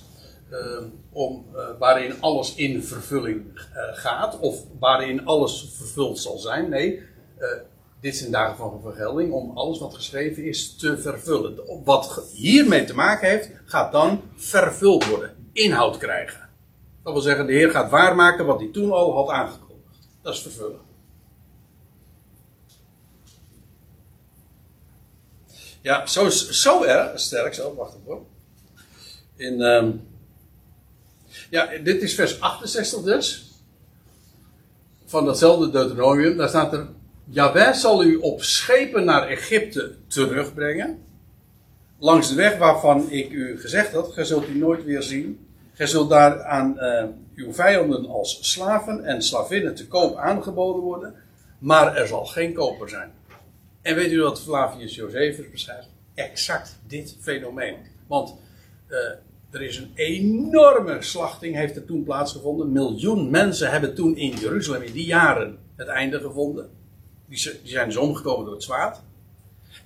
eh, 0.50 0.84
om, 1.12 1.46
eh, 1.54 1.68
waarin 1.78 2.20
alles 2.20 2.54
in 2.54 2.82
vervulling 2.82 3.58
eh, 3.58 3.82
gaat 3.92 4.38
of 4.38 4.62
waarin 4.78 5.26
alles 5.26 5.72
vervuld 5.76 6.18
zal 6.18 6.38
zijn. 6.38 6.68
Nee, 6.68 7.02
eh, 7.38 7.48
dit 8.00 8.16
zijn 8.16 8.30
dagen 8.30 8.56
van 8.56 8.80
vergelding 8.82 9.32
om 9.32 9.56
alles 9.56 9.78
wat 9.78 9.94
geschreven 9.94 10.44
is 10.44 10.76
te 10.76 10.98
vervullen. 10.98 11.84
Wat 11.84 12.30
hiermee 12.32 12.84
te 12.84 12.94
maken 12.94 13.28
heeft, 13.28 13.50
gaat 13.64 13.92
dan 13.92 14.22
vervuld 14.36 15.06
worden, 15.06 15.50
inhoud 15.52 15.98
krijgen. 15.98 16.48
Dat 17.02 17.12
wil 17.12 17.22
zeggen, 17.22 17.46
de 17.46 17.52
Heer 17.52 17.70
gaat 17.70 17.90
waarmaken 17.90 18.46
wat 18.46 18.60
hij 18.60 18.68
toen 18.72 18.92
al 18.92 19.14
had 19.14 19.28
aangekondigd. 19.28 20.08
Dat 20.22 20.34
is 20.34 20.40
vervullen. 20.40 20.80
Ja, 25.80 26.06
zo, 26.06 26.30
zo 26.30 26.82
erg, 26.82 27.20
sterk 27.20 27.54
zo, 27.54 27.74
wacht 27.74 27.94
even 27.94 28.04
hoor. 28.04 28.34
In, 29.36 29.62
ehm, 29.62 29.90
ja, 31.50 31.70
dit 31.84 32.02
is 32.02 32.14
vers 32.14 32.40
68 32.40 33.02
dus. 33.02 33.50
Van 35.04 35.24
datzelfde 35.24 35.70
Deuteronomium. 35.70 36.36
Daar 36.36 36.48
staat 36.48 36.72
er. 36.72 36.88
Jawel 37.24 37.74
zal 37.74 38.04
u 38.04 38.16
op 38.16 38.42
schepen 38.42 39.04
naar 39.04 39.28
Egypte 39.28 39.94
terugbrengen. 40.06 41.04
Langs 41.98 42.28
de 42.28 42.34
weg 42.34 42.58
waarvan 42.58 43.10
ik 43.10 43.30
u 43.30 43.60
gezegd 43.60 43.92
had. 43.92 44.12
Gij 44.12 44.24
zult 44.24 44.48
u 44.48 44.58
nooit 44.58 44.84
weer 44.84 45.02
zien. 45.02 45.46
Gij 45.72 45.86
zult 45.86 46.10
daar 46.10 46.44
aan 46.44 46.78
eh, 46.78 47.04
uw 47.34 47.52
vijanden 47.52 48.08
als 48.08 48.52
slaven 48.52 49.04
en 49.04 49.22
slavinnen 49.22 49.74
te 49.74 49.86
koop 49.86 50.16
aangeboden 50.16 50.82
worden. 50.82 51.14
Maar 51.58 51.96
er 51.96 52.06
zal 52.06 52.24
geen 52.24 52.52
koper 52.52 52.88
zijn. 52.88 53.12
En 53.82 53.94
weet 53.94 54.12
u 54.12 54.20
wat 54.20 54.40
Flavius 54.40 54.94
Josephus 54.94 55.50
beschrijft? 55.50 55.88
Exact 56.14 56.78
dit 56.86 57.16
fenomeen. 57.20 57.76
Want 58.06 58.34
eh, 58.86 58.98
er 59.50 59.62
is 59.62 59.76
een 59.76 59.92
enorme 59.94 61.02
slachting, 61.02 61.54
heeft 61.54 61.76
er 61.76 61.84
toen 61.84 62.04
plaatsgevonden. 62.04 62.72
Miljoen 62.72 63.30
mensen 63.30 63.70
hebben 63.70 63.94
toen 63.94 64.16
in 64.16 64.30
Jeruzalem 64.30 64.82
in 64.82 64.92
die 64.92 65.06
jaren 65.06 65.58
het 65.76 65.88
einde 65.88 66.20
gevonden. 66.20 66.70
Die 67.26 67.38
zijn 67.62 67.86
dus 67.86 67.96
omgekomen 67.96 68.44
door 68.44 68.54
het 68.54 68.62
zwaard. 68.62 69.00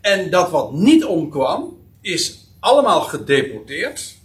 En 0.00 0.30
dat 0.30 0.50
wat 0.50 0.72
niet 0.72 1.04
omkwam, 1.04 1.78
is 2.00 2.48
allemaal 2.60 3.00
gedeporteerd. 3.00 4.16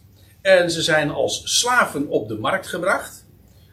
En 0.41 0.71
ze 0.71 0.81
zijn 0.81 1.09
als 1.09 1.59
slaven 1.59 2.07
op 2.07 2.27
de 2.27 2.37
markt 2.37 2.67
gebracht. 2.67 3.25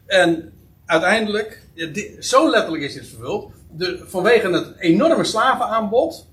En 0.07 0.53
uiteindelijk, 0.87 1.67
zo 2.21 2.51
letterlijk 2.51 2.85
is 2.85 2.95
dit 2.95 3.07
vervuld, 3.07 3.53
de, 3.71 4.03
vanwege 4.07 4.51
het 4.51 4.75
enorme 4.79 5.25
slavenaanbod, 5.25 6.27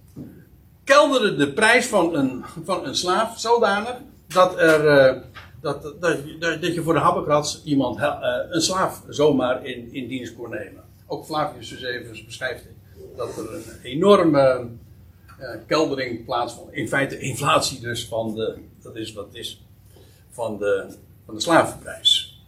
kelderde 0.83 1.35
de 1.35 1.53
prijs 1.53 1.85
van 1.85 2.15
een, 2.15 2.43
van 2.63 2.85
een 2.85 2.95
slaaf 2.95 3.39
zodanig 3.39 3.95
dat, 4.33 4.57
er, 4.57 5.15
uh, 5.15 5.21
dat, 5.61 5.83
dat, 5.83 6.01
dat, 6.39 6.73
je 6.73 6.81
voor 6.83 6.93
de 6.93 6.99
habbekrats 6.99 7.63
iemand, 7.63 7.99
uh, 7.99 8.19
een 8.49 8.61
slaaf 8.61 9.03
zomaar 9.07 9.65
in, 9.65 9.93
in 9.93 10.07
dienst 10.07 10.35
kon 10.35 10.49
nemen. 10.49 10.83
Ook 11.07 11.25
Flavius 11.25 11.69
Josephus 11.69 12.25
beschrijft 12.25 12.63
dat 13.15 13.37
er 13.37 13.53
een 13.53 13.63
enorme 13.83 14.67
uh, 15.39 15.49
keldering 15.67 16.25
plaatsvond. 16.25 16.73
In 16.73 16.87
feite 16.87 17.19
inflatie 17.19 17.79
dus 17.79 18.07
van 18.07 18.35
de, 18.35 18.57
dat 18.81 18.95
is 18.95 19.13
wat 19.13 19.27
is, 19.31 19.65
van 20.29 20.57
de, 20.57 20.95
van 21.25 21.35
de 21.35 21.41
slavenprijs. 21.41 22.43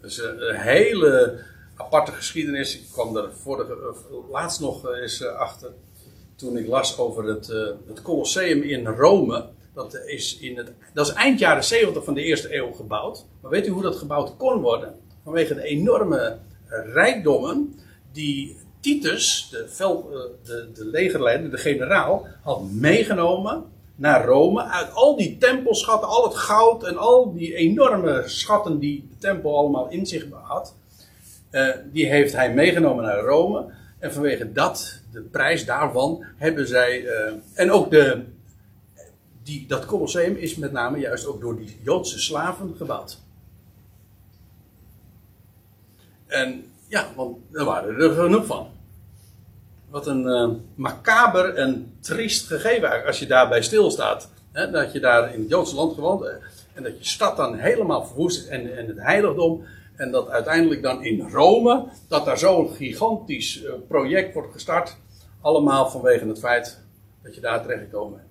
Dus 0.00 0.18
een 0.18 0.56
hele 0.56 1.44
aparte 1.76 2.12
geschiedenis. 2.12 2.78
Ik 2.78 2.86
kwam 2.92 3.16
er 3.16 3.32
vorige, 3.32 3.94
laatst 4.30 4.60
nog 4.60 4.94
eens 4.94 5.24
achter. 5.24 5.72
Toen 6.36 6.56
ik 6.56 6.66
las 6.66 6.98
over 6.98 7.24
het, 7.24 7.46
het 7.86 8.02
Colosseum 8.02 8.62
in 8.62 8.86
Rome. 8.86 9.44
Dat 9.74 9.94
is, 10.06 10.38
in 10.38 10.56
het, 10.56 10.72
dat 10.94 11.06
is 11.06 11.12
eind 11.12 11.38
jaren 11.38 11.64
70 11.64 12.04
van 12.04 12.14
de 12.14 12.22
eerste 12.22 12.54
eeuw 12.54 12.72
gebouwd. 12.72 13.24
Maar 13.40 13.50
weet 13.50 13.66
u 13.66 13.70
hoe 13.70 13.82
dat 13.82 13.96
gebouwd 13.96 14.36
kon 14.36 14.60
worden? 14.60 14.94
Vanwege 15.24 15.54
de 15.54 15.62
enorme 15.62 16.38
rijkdommen 16.68 17.74
die 18.12 18.56
Titus, 18.80 19.48
de, 19.50 19.68
veld, 19.68 20.10
de, 20.44 20.70
de 20.74 20.84
legerleider, 20.84 21.50
de 21.50 21.58
generaal, 21.58 22.26
had 22.42 22.70
meegenomen 22.70 23.64
naar 23.96 24.24
Rome. 24.24 24.62
Uit 24.62 24.94
al 24.94 25.16
die 25.16 25.38
tempelschatten, 25.38 26.08
al 26.08 26.24
het 26.24 26.34
goud 26.34 26.84
en 26.84 26.96
al 26.96 27.32
die 27.32 27.54
enorme 27.54 28.22
schatten 28.26 28.78
die 28.78 29.08
de 29.08 29.18
tempel 29.18 29.56
allemaal 29.58 29.88
in 29.88 30.06
zich 30.06 30.26
had. 30.42 30.74
Die 31.92 32.06
heeft 32.06 32.32
hij 32.32 32.54
meegenomen 32.54 33.04
naar 33.04 33.18
Rome. 33.20 33.72
En 33.98 34.12
vanwege 34.12 34.52
dat, 34.52 35.00
de 35.12 35.20
prijs 35.20 35.64
daarvan, 35.64 36.24
hebben 36.36 36.68
zij. 36.68 37.00
Uh, 37.00 37.32
en 37.54 37.70
ook 37.70 37.90
de, 37.90 38.24
die, 39.42 39.66
dat 39.66 39.86
Colosseum 39.86 40.36
is 40.36 40.56
met 40.56 40.72
name 40.72 40.98
juist 40.98 41.26
ook 41.26 41.40
door 41.40 41.56
die 41.56 41.80
Joodse 41.82 42.18
slaven 42.18 42.74
gebouwd. 42.76 43.18
En 46.26 46.64
ja, 46.88 47.06
want 47.16 47.38
er 47.52 47.64
waren 47.64 48.00
er 48.00 48.10
genoeg 48.10 48.46
van. 48.46 48.68
Wat 49.88 50.06
een 50.06 50.24
uh, 50.26 50.50
macaber 50.74 51.54
en 51.54 51.96
triest 52.00 52.46
gegeven 52.46 53.04
als 53.04 53.18
je 53.18 53.26
daarbij 53.26 53.62
stilstaat. 53.62 54.28
Hè, 54.52 54.70
dat 54.70 54.92
je 54.92 55.00
daar 55.00 55.34
in 55.34 55.40
het 55.40 55.48
Joodse 55.48 55.74
land 55.74 55.94
gewoond 55.94 56.26
en 56.76 56.82
dat 56.82 56.98
je 56.98 57.04
stad 57.04 57.36
dan 57.36 57.54
helemaal 57.54 58.06
verwoest 58.06 58.38
is 58.38 58.46
en, 58.46 58.76
en 58.76 58.86
het 58.86 58.98
heiligdom. 58.98 59.64
En 59.96 60.10
dat 60.10 60.28
uiteindelijk 60.28 60.82
dan 60.82 61.04
in 61.04 61.20
Rome, 61.20 61.88
dat 62.08 62.24
daar 62.24 62.38
zo'n 62.38 62.74
gigantisch 62.74 63.62
uh, 63.62 63.72
project 63.88 64.34
wordt 64.34 64.52
gestart. 64.52 64.96
Allemaal 65.40 65.90
vanwege 65.90 66.26
het 66.26 66.38
feit 66.38 66.80
dat 67.22 67.34
je 67.34 67.40
daar 67.40 67.62
terechtgekomen 67.62 68.16
bent. 68.16 68.28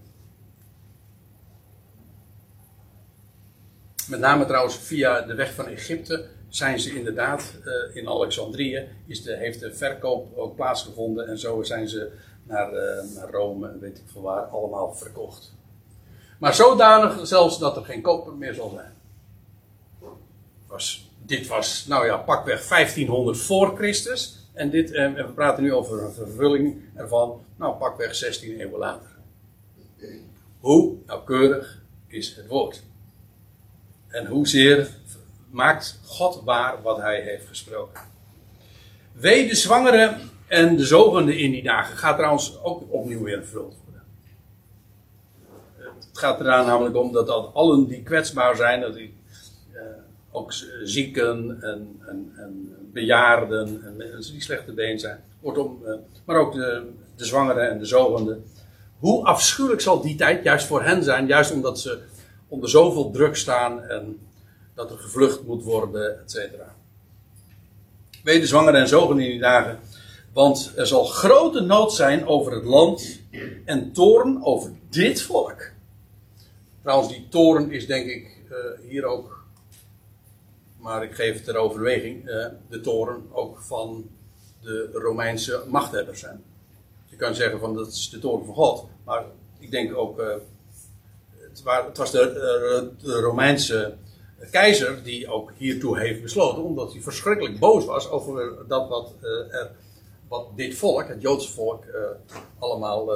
Met 4.10 4.20
name 4.20 4.46
trouwens 4.46 4.78
via 4.78 5.22
de 5.22 5.36
weg 5.36 5.54
van 5.54 5.66
Egypte 5.68 6.26
zijn 6.50 6.80
ze 6.80 6.96
inderdaad 6.96 7.54
uh, 7.66 7.96
in 7.96 8.10
Alexandrië, 8.10 8.88
is 9.08 9.24
de, 9.24 9.36
heeft 9.36 9.60
de 9.60 9.74
verkoop 9.74 10.38
ook 10.38 10.56
plaatsgevonden 10.56 11.28
en 11.28 11.40
zo 11.40 11.64
zijn 11.64 11.90
ze 11.90 12.12
naar, 12.44 12.72
naar 13.16 13.30
Rome 13.32 13.78
weet 13.80 13.98
ik 13.98 14.04
veel 14.12 14.22
waar 14.22 14.44
allemaal 14.44 14.94
verkocht. 14.94 15.54
Maar 16.40 16.54
zodanig 16.54 17.28
zelfs 17.28 17.60
dat 17.60 17.78
er 17.78 17.86
geen 17.86 18.02
koper 18.02 18.34
meer 18.34 18.54
zal 18.54 18.70
zijn. 18.70 18.94
Was, 20.68 21.12
dit 21.26 21.48
was, 21.48 21.86
nou 21.88 22.06
ja, 22.06 22.18
pakweg 22.18 22.68
1500 22.68 23.38
voor 23.38 23.76
Christus. 23.76 24.50
En, 24.54 24.70
dit, 24.70 24.92
en 24.92 25.14
we 25.14 25.24
praten 25.24 25.64
nu 25.64 25.74
over 25.74 26.04
een 26.04 26.14
vervulling 26.14 26.82
ervan, 26.96 27.46
nou 27.56 27.76
pakweg 27.78 28.16
16 28.16 28.60
eeuwen 28.60 28.80
later. 28.80 29.10
Hoe 30.60 30.96
nauwkeurig 31.06 31.82
is 32.08 32.36
het 32.36 32.48
woord? 32.48 32.84
En 34.08 34.26
hoezeer 34.26 34.90
maakt 35.50 36.00
God 36.06 36.42
waar 36.44 36.82
wat 36.82 36.98
hij 36.98 37.22
heeft 37.22 37.48
gesproken. 37.48 38.02
Wee 39.12 39.48
de 39.48 39.56
zwangere 39.56 40.18
en 40.48 40.76
de 40.76 40.86
zogende 40.86 41.38
in 41.38 41.52
die 41.52 41.64
dagen. 41.64 41.98
Gaat 41.98 42.18
trouwens 42.18 42.64
ook 42.64 42.94
opnieuw 42.94 43.24
weer 43.24 43.38
vervuld 43.38 43.76
worden. 43.84 44.04
Het 46.10 46.18
gaat 46.18 46.40
eraan 46.40 46.66
namelijk 46.66 46.96
om 46.96 47.12
dat 47.12 47.54
allen 47.54 47.88
die 47.88 48.04
kwetsbaar 48.04 48.56
zijn, 48.56 48.82
dat 48.82 48.94
die, 48.94 49.14
ook 50.36 50.54
zieken 50.84 51.62
en, 51.62 52.00
en, 52.08 52.34
en 52.36 52.76
bejaarden 52.94 53.82
en 53.86 53.96
mensen 53.96 54.34
die 54.34 54.42
slechte 54.42 54.74
been 54.74 55.00
zijn, 55.00 55.24
kortom, 55.42 55.80
uh, 55.86 55.94
maar 56.26 56.38
ook 56.38 56.54
de, 56.54 56.90
de 57.16 57.26
zwangeren 57.26 57.70
en 57.70 57.80
de 57.80 57.86
zogende. 57.86 58.40
Hoe 59.00 59.26
afschuwelijk 59.26 59.82
zal 59.82 60.02
die 60.02 60.16
tijd 60.16 60.44
juist 60.44 60.66
voor 60.68 60.84
hen 60.84 61.04
zijn, 61.04 61.28
juist 61.28 61.52
omdat 61.52 61.80
ze 61.80 62.00
onder 62.48 62.70
zoveel 62.70 63.12
druk 63.12 63.36
staan 63.36 63.84
en 63.84 64.20
dat 64.74 64.92
er 64.92 64.98
gevlucht 64.98 65.44
moet 65.44 65.64
worden, 65.64 66.20
et 66.20 66.32
cetera. 66.32 66.76
Weder 68.24 68.48
zwangeren 68.48 68.80
en 68.80 68.88
zogen 68.88 69.20
in 69.20 69.30
die 69.30 69.40
dagen, 69.40 69.80
want 70.34 70.74
er 70.76 70.88
zal 70.88 71.06
grote 71.06 71.62
nood 71.62 71.94
zijn 71.94 72.28
over 72.28 72.54
het 72.54 72.64
land 72.64 73.20
en 73.66 73.92
toorn 73.92 74.44
over 74.44 74.72
dit 74.90 75.22
volk. 75.22 75.70
Trouwens, 76.82 77.14
die 77.14 77.28
toren 77.30 77.72
is 77.72 77.88
denk 77.88 78.06
ik 78.06 78.42
uh, 78.50 78.90
hier 78.90 79.06
ook, 79.06 79.35
maar 80.86 81.04
ik 81.04 81.16
geef 81.16 81.34
het 81.34 81.44
ter 81.44 81.56
overweging, 81.56 82.30
uh, 82.30 82.46
de 82.70 82.82
toren 82.82 83.24
ook 83.32 83.62
van 83.62 84.10
de 84.62 84.90
Romeinse 84.94 85.64
machthebbers 85.68 86.20
zijn. 86.20 86.44
Je 87.06 87.16
kan 87.16 87.36
zeggen 87.36 87.60
van 87.60 87.74
dat 87.74 87.88
is 87.88 88.10
de 88.10 88.20
toren 88.20 88.46
van 88.46 88.56
God, 88.56 88.88
maar 89.06 89.26
ik 89.60 89.72
denk 89.72 89.96
ook, 89.96 90.20
uh, 90.20 90.28
het, 91.38 91.64
het, 91.66 91.98
was 91.98 92.12
de, 92.12 92.92
de 93.02 93.20
Romeinse 93.20 93.96
keizer 94.52 95.04
die 95.04 95.32
ook 95.32 95.52
hiertoe 95.58 96.00
heeft 96.00 96.22
besloten, 96.22 96.64
omdat 96.64 96.92
hij 96.92 97.02
verschrikkelijk 97.02 97.60
boos 97.60 97.86
was 97.86 98.10
over 98.10 98.68
dat 98.68 98.90
wat, 98.90 99.14
er, 99.22 99.72
wat 100.28 100.48
dit 100.56 100.76
volk, 100.76 101.08
het 101.08 101.22
Joodse 101.22 101.52
volk, 101.52 101.84
allemaal 102.60 103.12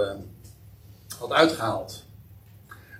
had 1.19 1.31
uitgehaald. 1.31 2.05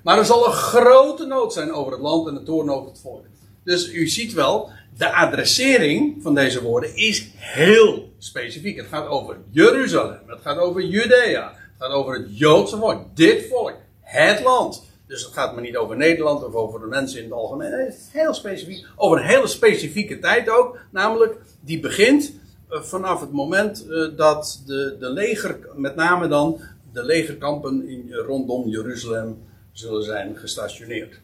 Maar 0.04 0.18
er 0.18 0.26
zal 0.26 0.46
een 0.46 0.54
grote 0.54 1.26
nood 1.26 1.54
zijn 1.54 1.74
over 1.74 1.92
het 1.92 2.02
land 2.02 2.28
en 2.28 2.34
de 2.34 2.44
toorn 2.44 2.70
over 2.70 2.90
het 2.90 3.00
volk. 3.00 3.24
Dus 3.70 3.94
u 3.94 4.08
ziet 4.08 4.34
wel, 4.34 4.70
de 4.98 5.14
adressering 5.14 6.22
van 6.22 6.36
deze 6.36 6.62
woorden 6.62 6.96
is 6.96 7.30
heel 7.36 8.14
specifiek. 8.18 8.78
Het 8.78 8.88
gaat 8.88 9.08
over 9.08 9.38
Jeruzalem, 9.50 10.20
het 10.26 10.40
gaat 10.42 10.58
over 10.58 10.84
Judea, 10.84 11.48
het 11.48 11.74
gaat 11.78 11.92
over 11.92 12.14
het 12.14 12.38
Joodse 12.38 12.78
volk, 12.78 13.06
dit 13.14 13.48
volk, 13.48 13.76
het 14.02 14.44
land. 14.44 14.84
Dus 15.08 15.24
het 15.24 15.34
gaat 15.34 15.56
me 15.56 15.62
niet 15.62 15.78
over 15.78 15.98
Nederland 15.98 16.44
of 16.44 16.54
over 16.54 16.80
de 16.80 16.86
mensen 16.86 17.18
in 17.18 17.24
het 17.24 17.34
algemeen. 17.34 17.72
Nee, 17.72 17.90
heel 18.12 18.34
specifiek. 18.34 18.86
Over 18.96 19.18
een 19.18 19.28
hele 19.28 19.48
specifieke 19.48 20.20
tijd 20.20 20.50
ook. 20.50 20.80
Namelijk, 20.92 21.38
die 21.62 21.80
begint 21.80 22.34
uh, 22.72 22.82
vanaf 22.82 23.22
het 23.22 23.32
moment 23.32 23.86
uh, 23.90 24.18
dat 24.18 24.64
de, 24.66 24.96
de 25.00 25.10
leger, 25.10 25.60
met 25.76 25.96
name 25.96 26.28
dan 26.28 26.62
de 26.94 27.04
legerkampen 27.04 27.88
in, 27.88 28.14
rondom 28.14 28.70
Jeruzalem, 28.70 29.38
zullen 29.72 30.04
zijn 30.04 30.38
gestationeerd. 30.38 31.20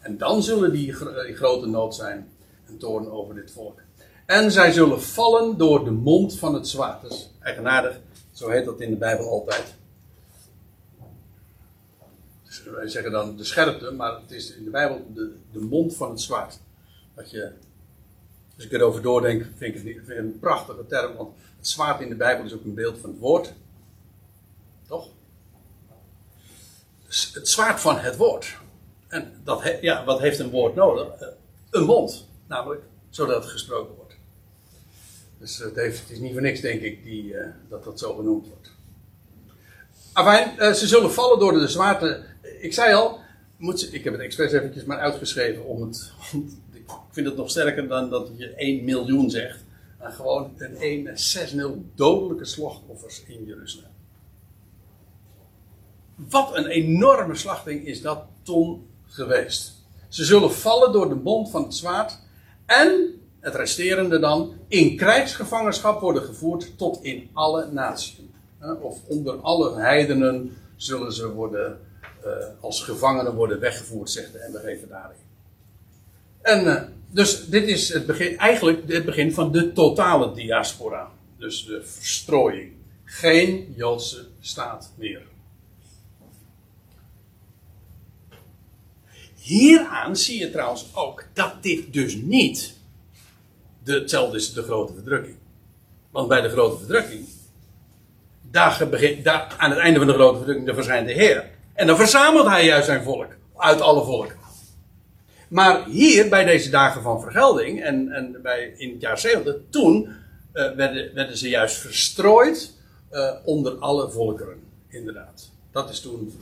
En 0.00 0.18
dan 0.18 0.42
zullen 0.42 0.72
die 0.72 0.86
in 1.26 1.36
grote 1.36 1.66
nood 1.66 1.94
zijn. 1.94 2.28
Een 2.68 2.78
toorn 2.78 3.10
over 3.10 3.34
dit 3.34 3.50
volk. 3.50 3.80
En 4.26 4.52
zij 4.52 4.72
zullen 4.72 5.02
vallen 5.02 5.58
door 5.58 5.84
de 5.84 5.90
mond 5.90 6.38
van 6.38 6.54
het 6.54 6.68
zwaard. 6.68 7.02
Dat 7.02 7.12
is 7.12 7.30
eigenaardig. 7.40 8.00
Zo 8.32 8.48
heet 8.48 8.64
dat 8.64 8.80
in 8.80 8.90
de 8.90 8.96
Bijbel 8.96 9.28
altijd 9.28 9.78
wij 12.64 12.88
zeggen 12.88 13.12
dan 13.12 13.36
de 13.36 13.44
scherpte, 13.44 13.90
maar 13.90 14.20
het 14.20 14.30
is 14.30 14.54
in 14.54 14.64
de 14.64 14.70
Bijbel 14.70 15.06
de, 15.14 15.36
de 15.52 15.58
mond 15.58 15.96
van 15.96 16.10
het 16.10 16.20
zwaard. 16.20 16.58
Dat 17.14 17.30
je, 17.30 17.52
als 18.54 18.64
ik 18.64 18.72
erover 18.72 19.02
doordenk, 19.02 19.46
vind 19.56 19.84
ik 19.84 19.96
het 19.96 20.16
een 20.16 20.38
prachtige 20.38 20.86
term, 20.86 21.16
want 21.16 21.36
het 21.56 21.68
zwaard 21.68 22.00
in 22.00 22.08
de 22.08 22.14
Bijbel 22.14 22.44
is 22.44 22.52
ook 22.52 22.64
een 22.64 22.74
beeld 22.74 22.98
van 22.98 23.10
het 23.10 23.18
woord. 23.18 23.52
Toch? 24.86 25.08
Dus 27.06 27.30
het 27.34 27.48
zwaard 27.48 27.80
van 27.80 27.98
het 27.98 28.16
woord. 28.16 28.56
En 29.10 29.32
dat 29.44 29.76
ja, 29.80 30.04
wat 30.04 30.20
heeft 30.20 30.38
een 30.38 30.50
woord 30.50 30.74
nodig? 30.74 31.08
Eh, 31.08 31.28
een 31.70 31.84
mond, 31.84 32.26
namelijk, 32.46 32.82
zodat 33.10 33.42
het 33.42 33.52
gesproken 33.52 33.94
wordt. 33.94 34.14
Dus 35.38 35.58
het, 35.58 35.74
heeft, 35.74 36.00
het 36.00 36.10
is 36.10 36.18
niet 36.18 36.32
voor 36.32 36.42
niks, 36.42 36.60
denk 36.60 36.80
ik, 36.80 37.04
die, 37.04 37.24
uh, 37.24 37.46
dat 37.68 37.84
dat 37.84 37.98
zo 37.98 38.14
genoemd 38.14 38.46
wordt. 38.46 38.70
Afijn, 40.12 40.54
uh, 40.58 40.72
ze 40.72 40.86
zullen 40.86 41.12
vallen 41.12 41.38
door 41.38 41.52
de 41.52 41.68
zwaarte 41.68 42.28
ik 42.60 42.72
zei 42.72 42.94
al, 42.94 43.20
moet, 43.56 43.94
ik 43.94 44.04
heb 44.04 44.12
het 44.12 44.22
expres 44.22 44.52
eventjes 44.52 44.84
maar 44.84 44.98
uitgeschreven 44.98 45.64
om 45.64 45.82
het. 45.82 46.12
ik 46.72 46.90
vind 47.10 47.26
het 47.26 47.36
nog 47.36 47.50
sterker 47.50 47.88
dan 47.88 48.10
dat 48.10 48.30
je 48.36 48.54
1 48.54 48.84
miljoen 48.84 49.30
zegt. 49.30 49.64
Maar 49.98 50.12
gewoon 50.12 50.54
ten 50.56 50.76
1 50.76 51.16
6-0 51.86 51.94
dodelijke 51.94 52.44
slachtoffers 52.44 53.24
in 53.26 53.44
Jeruzalem. 53.44 53.90
Wat 56.14 56.56
een 56.56 56.66
enorme 56.66 57.34
slachting 57.34 57.86
is 57.86 58.00
dat 58.00 58.24
toen 58.42 58.86
geweest. 59.10 59.72
Ze 60.08 60.24
zullen 60.24 60.52
vallen 60.52 60.92
door 60.92 61.08
de 61.08 61.14
mond 61.14 61.50
van 61.50 61.62
het 61.62 61.74
zwaard. 61.74 62.18
En 62.66 63.20
het 63.40 63.54
resterende 63.54 64.18
dan 64.18 64.52
in 64.68 64.96
krijgsgevangenschap 64.96 66.00
worden 66.00 66.22
gevoerd 66.22 66.78
tot 66.78 67.02
in 67.02 67.30
alle 67.32 67.68
naties. 67.72 68.14
Of 68.80 68.98
onder 69.06 69.36
alle 69.40 69.74
heidenen 69.74 70.56
zullen 70.76 71.12
ze 71.12 71.32
worden, 71.32 71.80
uh, 72.26 72.32
als 72.60 72.82
gevangenen 72.82 73.34
worden 73.34 73.60
weggevoerd, 73.60 74.10
zegt 74.10 74.32
de 74.32 74.48
MBG 74.52 74.88
daarin. 74.88 75.16
En 76.42 76.64
uh, 76.64 76.82
dus 77.10 77.46
dit 77.46 77.68
is 77.68 77.92
het 77.92 78.06
begin, 78.06 78.38
eigenlijk 78.38 78.92
het 78.92 79.04
begin 79.04 79.32
van 79.32 79.52
de 79.52 79.72
totale 79.72 80.34
diaspora. 80.34 81.10
Dus 81.38 81.64
de 81.64 81.82
verstrooiing. 81.84 82.72
Geen 83.04 83.74
Joodse 83.76 84.26
staat 84.40 84.92
meer. 84.96 85.22
Hieraan 89.40 90.16
zie 90.16 90.38
je 90.38 90.50
trouwens 90.50 90.86
ook 90.94 91.24
dat 91.32 91.62
dit 91.62 91.92
dus 91.92 92.14
niet 92.14 92.74
de, 93.82 93.92
hetzelfde 93.92 94.36
is 94.36 94.52
de 94.52 94.62
grote 94.62 94.92
verdrukking. 94.94 95.36
Want 96.10 96.28
bij 96.28 96.40
de 96.40 96.48
grote 96.48 96.78
verdrukking, 96.78 97.28
daar, 98.50 98.88
daar 99.22 99.54
aan 99.58 99.70
het 99.70 99.78
einde 99.78 99.98
van 99.98 100.08
de 100.08 100.14
grote 100.14 100.36
verdrukking, 100.36 100.74
verschijnt 100.74 101.06
de 101.06 101.12
Heer. 101.12 101.50
En 101.74 101.86
dan 101.86 101.96
verzamelt 101.96 102.46
hij 102.46 102.64
juist 102.64 102.86
zijn 102.86 103.02
volk, 103.02 103.28
uit 103.56 103.80
alle 103.80 104.04
volken. 104.04 104.36
Maar 105.48 105.84
hier, 105.84 106.28
bij 106.28 106.44
deze 106.44 106.70
dagen 106.70 107.02
van 107.02 107.20
vergelding, 107.20 107.82
en, 107.82 108.12
en 108.12 108.38
bij, 108.42 108.74
in 108.76 108.90
het 108.90 109.00
jaar 109.00 109.18
70, 109.18 109.56
toen 109.70 110.02
uh, 110.02 110.72
werden, 110.72 111.14
werden 111.14 111.36
ze 111.36 111.48
juist 111.48 111.76
verstrooid 111.76 112.74
uh, 113.12 113.32
onder 113.44 113.78
alle 113.78 114.10
volkeren. 114.10 114.62
Inderdaad. 114.88 115.50
Dat 115.72 115.90
is 115.90 116.00
toen. 116.00 116.32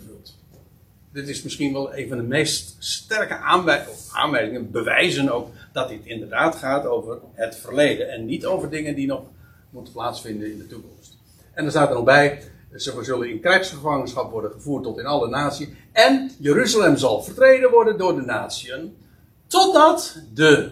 Dit 1.13 1.29
is 1.29 1.43
misschien 1.43 1.73
wel 1.73 1.97
een 1.97 2.09
van 2.09 2.17
de 2.17 2.23
meest 2.23 2.77
sterke 2.79 3.37
aanwijzingen, 4.13 4.71
bewijzen 4.71 5.29
ook 5.29 5.51
dat 5.73 5.89
dit 5.89 6.01
inderdaad 6.05 6.57
gaat 6.57 6.87
over 6.87 7.19
het 7.33 7.57
verleden 7.57 8.11
en 8.11 8.25
niet 8.25 8.47
over 8.47 8.71
dingen 8.71 8.95
die 8.95 9.07
nog 9.07 9.23
moeten 9.71 9.93
plaatsvinden 9.93 10.53
in 10.53 10.59
de 10.59 10.67
toekomst. 10.67 11.17
En 11.55 11.65
er 11.65 11.71
staat 11.71 11.89
er 11.89 11.95
nog 11.95 12.05
bij, 12.05 12.43
ze 12.77 12.99
zullen 13.01 13.31
in 13.31 13.41
krijgsgevangenschap 13.41 14.31
worden 14.31 14.51
gevoerd 14.51 14.83
tot 14.83 14.99
in 14.99 15.07
alle 15.07 15.29
naties. 15.29 15.69
En 15.93 16.31
Jeruzalem 16.39 16.97
zal 16.97 17.23
vertreden 17.23 17.71
worden 17.71 17.99
door 17.99 18.15
de 18.15 18.23
natieën. 18.23 18.97
Totdat 19.47 20.23
de, 20.35 20.71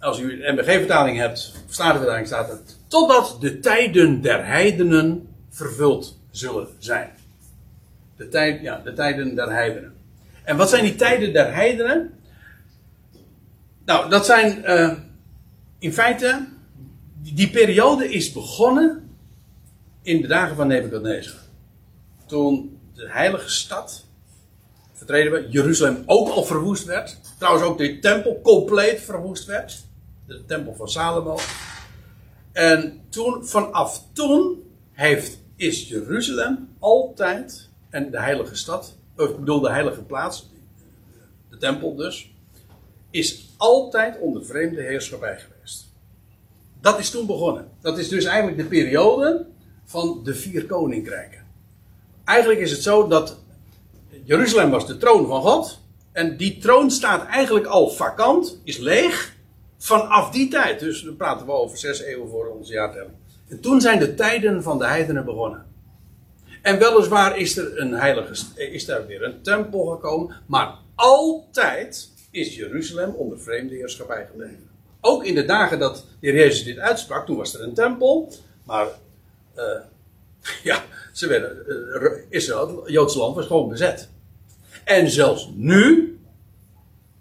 als 0.00 0.20
u 0.20 0.36
de 0.36 0.52
MBG-vertaling 0.52 1.18
hebt, 1.18 1.54
Statenvertaling 1.68 2.26
staat 2.26 2.50
er, 2.50 2.60
totdat 2.86 3.36
de 3.40 3.60
tijden 3.60 4.20
der 4.20 4.46
heidenen 4.46 5.28
vervuld 5.48 6.18
zullen 6.30 6.68
zijn. 6.78 7.10
De, 8.20 8.28
tijd, 8.28 8.60
ja, 8.60 8.80
de 8.84 8.92
tijden 8.92 9.34
der 9.34 9.50
heidenen. 9.50 9.94
En 10.42 10.56
wat 10.56 10.68
zijn 10.68 10.84
die 10.84 10.94
tijden 10.94 11.32
der 11.32 11.54
heidenen? 11.54 12.18
Nou, 13.84 14.10
dat 14.10 14.26
zijn 14.26 14.62
uh, 14.66 14.92
in 15.78 15.92
feite, 15.92 16.46
die, 17.22 17.34
die, 17.34 17.50
periode 17.50 18.12
is 18.12 18.32
begonnen 18.32 19.16
in 20.02 20.20
de 20.20 20.26
dagen 20.26 20.56
van 20.56 20.66
Nebuchadnezzar. 20.66 21.40
Toen 22.26 22.78
de 22.94 23.08
heilige 23.10 23.50
stad, 23.50 24.06
vertreden 24.92 25.32
we, 25.32 25.48
Jeruzalem 25.48 26.02
ook 26.06 26.28
al 26.28 26.44
verwoest 26.44 26.84
werd. 26.84 27.18
Trouwens 27.38 27.64
ook 27.66 27.78
de 27.78 27.98
tempel 27.98 28.40
compleet 28.42 29.00
verwoest 29.00 29.44
werd. 29.44 29.84
De 30.26 30.44
tempel 30.44 30.74
van 30.74 30.88
Salomo. 30.88 31.38
En 32.52 33.00
toen, 33.08 33.46
vanaf 33.46 34.04
toen 34.12 34.62
heeft, 34.92 35.38
is 35.56 35.88
Jeruzalem 35.88 36.68
altijd, 36.78 37.69
en 37.90 38.10
de 38.10 38.20
heilige 38.20 38.56
stad, 38.56 38.96
ik 39.16 39.36
bedoel 39.36 39.60
de 39.60 39.70
heilige 39.70 40.02
plaats, 40.02 40.50
de 41.50 41.56
tempel 41.56 41.96
dus, 41.96 42.34
is 43.10 43.48
altijd 43.56 44.18
onder 44.18 44.44
vreemde 44.44 44.82
heerschappij 44.82 45.38
geweest. 45.38 45.88
Dat 46.80 46.98
is 46.98 47.10
toen 47.10 47.26
begonnen. 47.26 47.68
Dat 47.80 47.98
is 47.98 48.08
dus 48.08 48.24
eigenlijk 48.24 48.56
de 48.56 48.64
periode 48.64 49.46
van 49.84 50.20
de 50.24 50.34
vier 50.34 50.66
koninkrijken. 50.66 51.46
Eigenlijk 52.24 52.60
is 52.60 52.70
het 52.70 52.82
zo 52.82 53.06
dat 53.06 53.38
Jeruzalem 54.24 54.70
was 54.70 54.86
de 54.86 54.96
troon 54.96 55.26
van 55.26 55.42
God. 55.42 55.80
En 56.12 56.36
die 56.36 56.58
troon 56.58 56.90
staat 56.90 57.26
eigenlijk 57.26 57.66
al 57.66 57.88
vakant, 57.88 58.60
is 58.64 58.78
leeg, 58.78 59.36
vanaf 59.78 60.30
die 60.30 60.48
tijd. 60.48 60.80
Dus 60.80 61.02
dan 61.02 61.16
praten 61.16 61.46
we 61.46 61.52
over 61.52 61.78
zes 61.78 62.00
eeuwen 62.00 62.28
voor 62.28 62.46
onze 62.46 62.72
jaartelling. 62.72 63.14
En 63.48 63.60
toen 63.60 63.80
zijn 63.80 63.98
de 63.98 64.14
tijden 64.14 64.62
van 64.62 64.78
de 64.78 64.86
heidenen 64.86 65.24
begonnen. 65.24 65.66
En 66.62 66.78
weliswaar 66.78 67.38
is 67.38 67.56
er, 67.56 67.80
een 67.80 67.92
heilige, 67.92 68.34
is 68.56 68.88
er 68.88 69.06
weer 69.06 69.22
een 69.22 69.42
tempel 69.42 69.86
gekomen, 69.86 70.36
maar 70.46 70.74
altijd 70.94 72.10
is 72.30 72.56
Jeruzalem 72.56 73.10
onder 73.10 73.40
vreemde 73.40 73.74
heerschappij 73.74 74.26
gebleven. 74.30 74.68
Ook 75.00 75.24
in 75.24 75.34
de 75.34 75.44
dagen 75.44 75.78
dat 75.78 76.06
de 76.20 76.26
heer 76.26 76.36
Jezus 76.36 76.64
dit 76.64 76.78
uitsprak, 76.78 77.26
toen 77.26 77.36
was 77.36 77.54
er 77.54 77.62
een 77.62 77.74
tempel, 77.74 78.32
maar 78.64 78.86
uh, 79.56 79.64
ja, 80.70 80.84
ze 81.12 81.26
werden, 81.26 81.64
uh, 81.68 82.10
het 82.30 82.90
Joodse 82.92 83.18
land 83.18 83.36
was 83.36 83.46
gewoon 83.46 83.68
bezet. 83.68 84.08
En 84.84 85.10
zelfs 85.10 85.50
nu, 85.54 86.18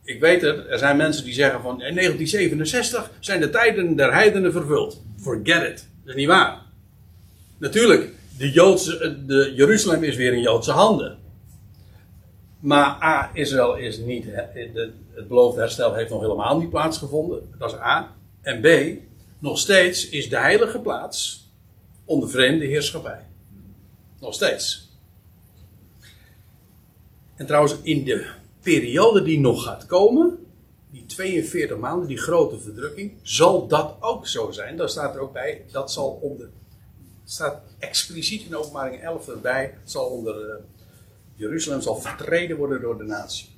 ik 0.03 0.19
weet 0.19 0.41
het, 0.41 0.67
er 0.69 0.77
zijn 0.77 0.97
mensen 0.97 1.23
die 1.23 1.33
zeggen 1.33 1.61
van 1.61 1.71
in 1.71 1.95
1967 1.95 3.11
zijn 3.19 3.39
de 3.39 3.49
tijden 3.49 3.95
der 3.95 4.13
heidenen 4.13 4.51
vervuld. 4.51 5.01
Forget 5.21 5.63
it. 5.69 5.87
Dat 6.03 6.09
is 6.09 6.15
niet 6.15 6.27
waar. 6.27 6.61
Natuurlijk, 7.57 8.09
de, 8.39 8.51
Joodse, 8.51 9.25
de 9.25 9.53
Jeruzalem 9.55 10.03
is 10.03 10.15
weer 10.15 10.33
in 10.33 10.41
Joodse 10.41 10.71
handen. 10.71 11.17
Maar 12.59 13.03
A, 13.03 13.29
Israël 13.33 13.75
is 13.75 13.97
niet, 13.97 14.25
het 15.13 15.27
beloofde 15.27 15.59
herstel 15.59 15.93
heeft 15.93 16.09
nog 16.09 16.21
helemaal 16.21 16.59
niet 16.59 16.69
plaatsgevonden. 16.69 17.55
Dat 17.57 17.71
is 17.71 17.79
A. 17.79 18.15
En 18.41 18.61
B, 18.61 18.99
nog 19.39 19.59
steeds 19.59 20.09
is 20.09 20.29
de 20.29 20.37
heilige 20.37 20.79
plaats 20.79 21.47
onder 22.05 22.29
vreemde 22.29 22.65
heerschappij. 22.65 23.25
Nog 24.19 24.33
steeds. 24.33 24.89
En 27.35 27.45
trouwens, 27.45 27.75
in 27.81 28.03
de 28.03 28.27
periode 28.61 29.21
die 29.21 29.39
nog 29.39 29.63
gaat 29.63 29.85
komen, 29.85 30.37
die 30.91 31.05
42 31.05 31.77
maanden, 31.77 32.07
die 32.07 32.17
grote 32.17 32.59
verdrukking, 32.59 33.13
zal 33.21 33.67
dat 33.67 33.95
ook 33.99 34.27
zo 34.27 34.51
zijn. 34.51 34.77
Daar 34.77 34.89
staat 34.89 35.15
er 35.15 35.21
ook 35.21 35.33
bij, 35.33 35.65
dat 35.71 35.91
zal 35.91 36.19
onder, 36.21 36.49
staat 37.31 37.61
expliciet 37.79 38.45
in 38.45 38.55
openbaring 38.55 39.01
11 39.01 39.27
erbij, 39.27 39.77
zal 39.83 40.05
onder 40.05 40.35
uh, 40.35 40.55
Jeruzalem 41.35 41.81
zal 41.81 41.95
vertreden 41.95 42.57
worden 42.57 42.81
door 42.81 42.97
de 42.97 43.03
natie. 43.03 43.49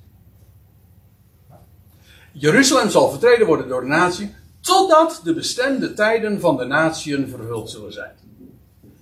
Jeruzalem 2.32 2.90
zal 2.90 3.10
vertreden 3.10 3.46
worden 3.46 3.68
door 3.68 3.80
de 3.80 3.86
natie, 3.86 4.34
totdat 4.60 5.20
de 5.24 5.34
bestemde 5.34 5.94
tijden 5.94 6.40
van 6.40 6.56
de 6.56 6.64
natieën 6.64 7.28
vervuld 7.28 7.70
zullen 7.70 7.92
zijn. 7.92 8.14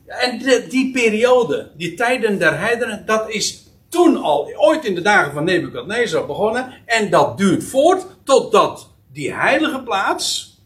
En 0.06 0.38
die 0.68 0.92
periode, 0.92 1.70
die 1.76 1.94
tijden 1.94 2.38
der 2.38 2.58
heidenen, 2.58 3.06
dat 3.06 3.30
is 3.30 3.66
toen 3.88 4.16
al, 4.16 4.52
ooit 4.56 4.84
in 4.84 4.94
de 4.94 5.02
dagen 5.02 5.32
van 5.32 5.44
Nebukadnezar 5.44 6.26
begonnen. 6.26 6.72
En 6.86 7.10
dat 7.10 7.38
duurt 7.38 7.64
voort 7.64 8.06
totdat 8.24 8.90
die 9.12 9.34
heilige 9.34 9.82
plaats 9.82 10.58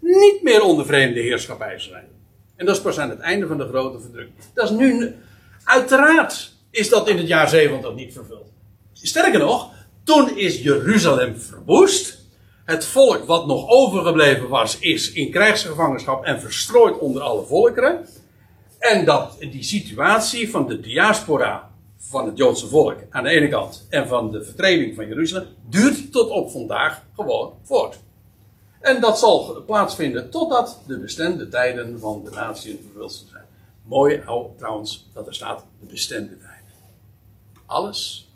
niet 0.00 0.42
meer 0.42 0.62
onder 0.62 0.86
vreemde 0.86 1.20
heerschappij 1.20 1.78
zijn. 1.78 2.11
En 2.62 2.68
dat 2.68 2.76
is 2.76 2.82
pas 2.82 2.98
aan 2.98 3.10
het 3.10 3.20
einde 3.20 3.46
van 3.46 3.58
de 3.58 3.68
grote 3.68 4.00
verdrukking. 4.00 4.36
Dat 4.54 4.70
is 4.70 4.76
nu, 4.76 5.14
uiteraard 5.64 6.52
is 6.70 6.88
dat 6.88 7.08
in 7.08 7.16
het 7.16 7.26
jaar 7.26 7.48
70 7.48 7.94
niet 7.94 8.12
vervuld. 8.12 8.52
Sterker 8.92 9.40
nog, 9.40 9.70
toen 10.04 10.36
is 10.36 10.62
Jeruzalem 10.62 11.40
verwoest. 11.40 12.18
Het 12.64 12.84
volk 12.84 13.24
wat 13.24 13.46
nog 13.46 13.68
overgebleven 13.68 14.48
was, 14.48 14.78
is 14.78 15.12
in 15.12 15.30
krijgsgevangenschap 15.30 16.24
en 16.24 16.40
verstrooid 16.40 16.98
onder 16.98 17.22
alle 17.22 17.44
volkeren. 17.44 18.06
En 18.78 19.04
dat 19.04 19.36
die 19.40 19.62
situatie 19.62 20.50
van 20.50 20.66
de 20.66 20.80
diaspora 20.80 21.70
van 21.98 22.26
het 22.26 22.36
Joodse 22.36 22.66
volk 22.66 22.96
aan 23.10 23.24
de 23.24 23.30
ene 23.30 23.48
kant 23.48 23.86
en 23.90 24.08
van 24.08 24.30
de 24.30 24.44
vertreding 24.44 24.94
van 24.94 25.08
Jeruzalem 25.08 25.46
duurt 25.68 26.12
tot 26.12 26.30
op 26.30 26.50
vandaag 26.50 27.02
gewoon 27.14 27.52
voort. 27.62 27.98
En 28.82 29.00
dat 29.00 29.18
zal 29.18 29.62
plaatsvinden 29.66 30.30
totdat 30.30 30.80
de 30.86 30.98
bestemde 30.98 31.48
tijden 31.48 32.00
van 32.00 32.24
de 32.24 32.30
natie 32.30 32.80
vervuld 32.82 33.26
zijn. 33.30 33.44
Mooi 33.82 34.22
trouwens 34.56 35.08
dat 35.12 35.26
er 35.26 35.34
staat 35.34 35.64
de 35.80 35.86
bestemde 35.86 36.38
tijden. 36.38 36.52
Alles 37.66 38.30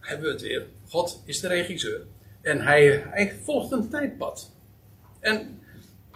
hebben 0.00 0.26
we 0.26 0.32
het 0.32 0.42
weer. 0.42 0.66
God 0.88 1.22
is 1.24 1.40
de 1.40 1.48
regisseur. 1.48 2.00
En 2.40 2.60
hij, 2.60 3.34
volgt 3.42 3.72
een 3.72 3.88
tijdpad. 3.88 4.50
En, 5.20 5.60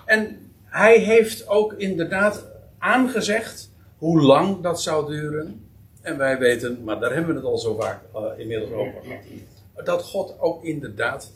en 0.04 0.52
hij 0.64 0.98
heeft 0.98 1.48
ook 1.48 1.72
inderdaad 1.72 2.44
aangezegd 2.78 3.70
hoe 3.98 4.20
lang 4.20 4.62
dat 4.62 4.82
zou 4.82 5.10
duren. 5.10 5.68
En 6.00 6.16
wij 6.16 6.38
weten, 6.38 6.84
maar 6.84 7.00
daar 7.00 7.12
hebben 7.12 7.34
we 7.34 7.40
het 7.40 7.50
al 7.50 7.58
zo 7.58 7.74
vaak 7.74 8.02
uh, 8.14 8.22
inmiddels 8.36 8.70
over 8.70 9.02
gehad. 9.02 9.24
Dat 9.84 10.02
God 10.02 10.40
ook 10.40 10.64
inderdaad, 10.64 11.32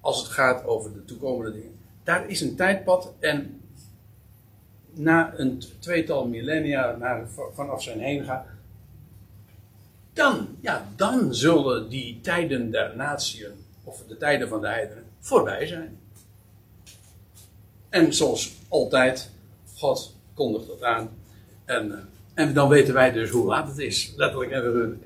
als 0.00 0.18
het 0.18 0.28
gaat 0.28 0.64
over 0.64 0.92
de 0.92 1.04
toekomende 1.04 1.52
dingen, 1.52 1.78
daar 2.04 2.28
is 2.28 2.40
een 2.40 2.56
tijdpad 2.56 3.12
en 3.18 3.60
na 4.92 5.32
een 5.36 5.62
tweetal 5.78 6.26
millennia 6.26 6.96
naar, 6.96 7.26
vanaf 7.54 7.82
zijn 7.82 8.00
heen 8.00 8.24
gaat, 8.24 8.46
dan, 10.12 10.48
ja, 10.60 10.88
dan 10.96 11.34
zullen 11.34 11.88
die 11.88 12.20
tijden 12.20 12.70
der 12.70 12.96
natieën 12.96 13.52
of 13.84 14.02
de 14.08 14.16
tijden 14.16 14.48
van 14.48 14.60
de 14.60 14.66
heidenen, 14.66 15.04
voorbij 15.20 15.66
zijn. 15.66 15.98
En 17.88 18.14
zoals 18.14 18.52
altijd, 18.68 19.30
God 19.76 20.16
kondigt 20.34 20.66
dat 20.66 20.82
aan. 20.82 21.10
En, 21.64 21.92
eh, 21.92 21.98
en 22.34 22.54
dan 22.54 22.68
weten 22.68 22.94
wij 22.94 23.12
dus 23.12 23.30
hoe 23.30 23.46
laat 23.46 23.68
het 23.68 23.78
is, 23.78 24.12
letterlijk 24.16 24.50
en 24.50 24.62
figuurlijk. 24.62 25.02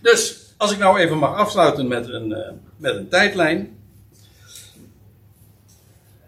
Dus, 0.00 0.52
als 0.56 0.72
ik 0.72 0.78
nou 0.78 0.98
even 0.98 1.18
mag 1.18 1.36
afsluiten 1.36 1.88
met 1.88 2.08
een, 2.08 2.30
uh, 2.30 2.48
met 2.82 2.96
een 2.96 3.08
tijdlijn. 3.08 3.76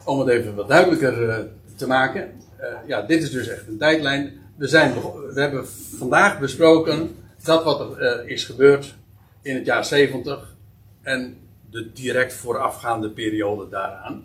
Om 0.05 0.19
het 0.19 0.29
even 0.29 0.55
wat 0.55 0.69
duidelijker 0.69 1.29
uh, 1.29 1.37
te 1.77 1.87
maken. 1.87 2.33
ja, 2.87 3.03
dit 3.03 3.23
is 3.23 3.31
dus 3.31 3.49
echt 3.49 3.69
een 3.69 3.79
tijdlijn. 3.79 4.33
We, 4.57 4.67
zijn, 4.67 4.95
we 5.35 5.41
hebben 5.41 5.69
vandaag 5.99 6.41
besproken 6.41 7.17
dat 7.43 7.65
wat 7.65 7.99
er 7.99 8.29
is 8.29 8.45
gebeurd 8.45 8.95
in 9.43 9.55
het 9.55 9.67
jaar 9.67 9.85
70 9.85 10.55
en 11.03 11.37
de 11.71 11.93
direct 11.93 12.35
voorafgaande 12.35 13.11
periode 13.11 13.69
daaraan. 13.69 14.25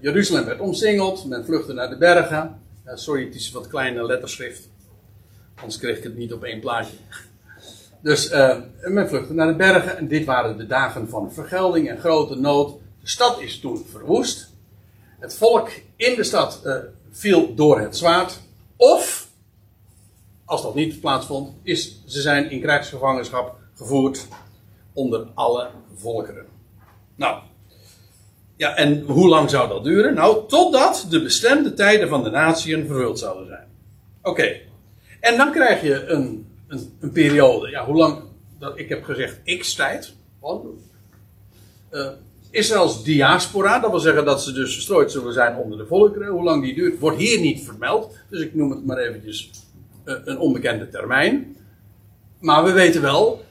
Jeruzalem 0.00 0.44
werd 0.44 0.60
omsingeld, 0.60 1.26
men 1.26 1.44
vluchtte 1.44 1.72
naar 1.72 1.88
de 1.88 1.96
bergen. 1.96 2.60
Sorry, 2.86 3.24
het 3.24 3.34
is 3.34 3.50
wat 3.50 3.68
kleine 3.68 4.06
letterschrift. 4.06 4.68
Anders 5.54 5.78
kreeg 5.78 5.96
ik 5.96 6.02
het 6.02 6.16
niet 6.16 6.32
op 6.32 6.44
één 6.44 6.60
plaatje. 6.60 6.96
Dus 8.04 8.32
uh, 8.32 8.56
men 8.82 9.08
vluchtte 9.08 9.34
naar 9.34 9.46
de 9.46 9.56
bergen 9.56 9.96
en 9.96 10.08
dit 10.08 10.24
waren 10.24 10.56
de 10.56 10.66
dagen 10.66 11.08
van 11.08 11.32
vergelding 11.32 11.88
en 11.88 11.98
grote 11.98 12.34
nood. 12.34 12.78
De 13.00 13.08
stad 13.08 13.40
is 13.40 13.60
toen 13.60 13.86
verwoest. 13.90 14.52
Het 15.18 15.36
volk 15.36 15.70
in 15.96 16.14
de 16.16 16.24
stad 16.24 16.62
viel 17.10 17.54
door 17.54 17.80
het 17.80 17.96
zwaard. 17.96 18.40
Of, 18.76 19.28
als 20.44 20.62
dat 20.62 20.74
niet 20.74 21.00
plaatsvond, 21.00 21.54
is, 21.62 22.02
ze 22.06 22.20
zijn 22.20 22.50
in 22.50 22.60
krijgsgevangenschap 22.60 23.56
gevoerd 23.74 24.28
onder 24.92 25.26
alle 25.34 25.70
volkeren. 25.94 26.46
Nou, 27.16 27.42
ja, 28.56 28.76
en 28.76 29.00
hoe 29.00 29.28
lang 29.28 29.50
zou 29.50 29.68
dat 29.68 29.84
duren? 29.84 30.14
Nou, 30.14 30.48
totdat 30.48 31.06
de 31.10 31.22
bestemde 31.22 31.74
tijden 31.74 32.08
van 32.08 32.22
de 32.22 32.30
natieën 32.30 32.86
vervuld 32.86 33.18
zouden 33.18 33.46
zijn. 33.46 33.68
Oké, 34.22 34.60
en 35.20 35.36
dan 35.36 35.52
krijg 35.52 35.82
je 35.82 36.06
een, 36.06 36.53
een, 36.68 37.12
periode, 37.12 37.70
ja, 37.70 37.84
hoe 37.84 37.96
lang, 37.96 38.22
dat, 38.58 38.78
ik 38.78 38.88
heb 38.88 39.04
gezegd 39.04 39.40
x-tijd. 39.58 40.14
Uh, 41.92 42.08
Israëls 42.50 43.02
diaspora, 43.02 43.78
dat 43.78 43.90
wil 43.90 44.00
zeggen 44.00 44.24
dat 44.24 44.42
ze 44.42 44.52
dus 44.52 44.72
verstrooid 44.72 45.12
zullen 45.12 45.32
zijn 45.32 45.56
onder 45.56 45.78
de 45.78 45.86
volkeren. 45.86 46.28
Hoe 46.28 46.42
lang 46.42 46.62
die 46.62 46.74
duurt, 46.74 46.98
wordt 46.98 47.18
hier 47.18 47.40
niet 47.40 47.64
vermeld. 47.64 48.16
Dus 48.28 48.40
ik 48.40 48.54
noem 48.54 48.70
het 48.70 48.86
maar 48.86 48.98
eventjes 48.98 49.50
uh, 50.04 50.14
een 50.24 50.38
onbekende 50.38 50.88
termijn. 50.88 51.56
Maar 52.40 52.64
we 52.64 52.72
weten 52.72 53.02
wel 53.02 53.44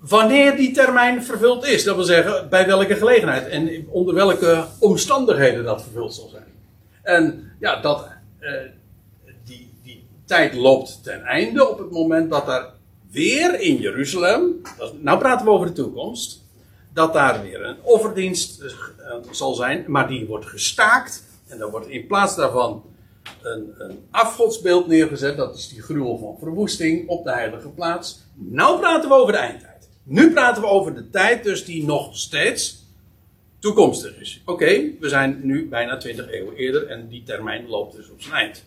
wanneer 0.00 0.56
die 0.56 0.70
termijn 0.70 1.24
vervuld 1.24 1.64
is. 1.64 1.84
Dat 1.84 1.96
wil 1.96 2.04
zeggen, 2.04 2.48
bij 2.48 2.66
welke 2.66 2.94
gelegenheid 2.94 3.48
en 3.48 3.86
onder 3.90 4.14
welke 4.14 4.64
omstandigheden 4.78 5.64
dat 5.64 5.82
vervuld 5.82 6.14
zal 6.14 6.28
zijn. 6.28 6.46
En 7.02 7.52
ja, 7.60 7.80
dat, 7.80 8.08
die 8.40 8.87
tijd 10.28 10.54
loopt 10.54 11.02
ten 11.02 11.22
einde 11.22 11.68
op 11.68 11.78
het 11.78 11.90
moment 11.90 12.30
dat 12.30 12.48
er 12.48 12.70
weer 13.10 13.60
in 13.60 13.76
Jeruzalem, 13.76 14.60
nou 15.00 15.18
praten 15.18 15.46
we 15.46 15.52
over 15.52 15.66
de 15.66 15.72
toekomst, 15.72 16.44
dat 16.92 17.12
daar 17.12 17.42
weer 17.42 17.64
een 17.64 17.76
offerdienst 17.82 18.62
uh, 18.62 18.72
zal 19.30 19.54
zijn, 19.54 19.84
maar 19.86 20.08
die 20.08 20.26
wordt 20.26 20.46
gestaakt. 20.46 21.26
En 21.46 21.58
dan 21.58 21.70
wordt 21.70 21.88
in 21.88 22.06
plaats 22.06 22.36
daarvan 22.36 22.84
een, 23.42 23.74
een 23.78 23.98
afgodsbeeld 24.10 24.86
neergezet, 24.86 25.36
dat 25.36 25.56
is 25.56 25.68
die 25.68 25.82
gruwel 25.82 26.18
van 26.18 26.36
verwoesting 26.38 27.08
op 27.08 27.24
de 27.24 27.32
heilige 27.32 27.68
plaats. 27.68 28.24
Nou 28.34 28.78
praten 28.78 29.08
we 29.08 29.14
over 29.14 29.32
de 29.32 29.38
eindtijd. 29.38 29.88
Nu 30.02 30.32
praten 30.32 30.62
we 30.62 30.68
over 30.68 30.94
de 30.94 31.10
tijd 31.10 31.44
dus 31.44 31.64
die 31.64 31.84
nog 31.84 32.16
steeds 32.16 32.86
toekomstig 33.58 34.20
is. 34.20 34.42
Oké, 34.44 34.90
we 35.00 35.08
zijn 35.08 35.40
nu 35.42 35.68
bijna 35.68 35.96
20 35.96 36.30
eeuwen 36.30 36.54
eerder 36.54 36.86
en 36.86 37.08
die 37.08 37.22
termijn 37.22 37.68
loopt 37.68 37.96
dus 37.96 38.10
op 38.10 38.22
zijn 38.22 38.34
eind. 38.34 38.64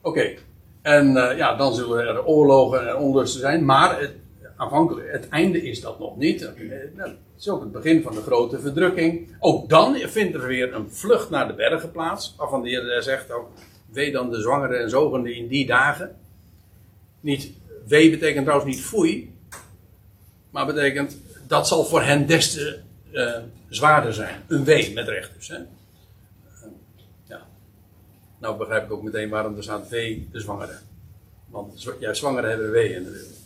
Oké, 0.00 0.34
en 0.82 1.16
uh, 1.16 1.36
ja, 1.36 1.56
dan 1.56 1.74
zullen 1.74 2.06
er 2.06 2.24
oorlogen 2.24 2.88
en 2.88 2.96
onlusten 2.96 3.40
zijn, 3.40 3.64
maar 3.64 4.00
het, 4.00 4.12
aanvankelijk, 4.56 5.12
het 5.12 5.28
einde 5.28 5.62
is 5.62 5.80
dat 5.80 5.98
nog 5.98 6.16
niet. 6.16 6.40
Het 6.40 7.16
is 7.38 7.48
ook 7.48 7.60
het 7.60 7.72
begin 7.72 8.02
van 8.02 8.14
de 8.14 8.20
grote 8.20 8.60
verdrukking. 8.60 9.36
Ook 9.38 9.68
dan 9.68 9.96
vindt 9.96 10.34
er 10.34 10.46
weer 10.46 10.74
een 10.74 10.90
vlucht 10.90 11.30
naar 11.30 11.46
de 11.46 11.54
bergen 11.54 11.90
plaats, 11.90 12.34
waarvan 12.38 12.62
de 12.62 12.68
Heer 12.68 13.02
zegt 13.02 13.32
ook, 13.32 13.48
wee 13.92 14.12
dan 14.12 14.30
de 14.30 14.40
zwangere 14.40 14.76
en 14.76 14.90
zogende 14.90 15.36
in 15.36 15.48
die 15.48 15.66
dagen. 15.66 16.16
Niet, 17.20 17.52
wee 17.86 18.10
betekent 18.10 18.44
trouwens 18.44 18.74
niet 18.74 18.84
foei, 18.84 19.34
maar 20.50 20.66
betekent 20.66 21.16
dat 21.46 21.68
zal 21.68 21.84
voor 21.84 22.02
hen 22.02 22.26
des 22.26 22.52
te 22.52 22.80
zwaarder 23.68 24.14
zijn. 24.14 24.42
Een 24.48 24.64
W 24.64 24.94
met 24.94 25.08
recht. 25.08 25.48
Hè? 25.48 25.58
Nou 28.42 28.56
begrijp 28.56 28.84
ik 28.84 28.92
ook 28.92 29.02
meteen 29.02 29.28
waarom 29.28 29.56
er 29.56 29.62
staat 29.62 29.88
W 29.88 29.94
de 30.32 30.40
zwangere. 30.40 30.78
Want 31.50 31.88
ja, 32.00 32.14
zwangeren 32.14 32.50
hebben 32.50 32.66
een 32.66 32.72
W 32.72 32.76
in 32.76 33.04
de 33.04 33.10
wereld. 33.10 33.40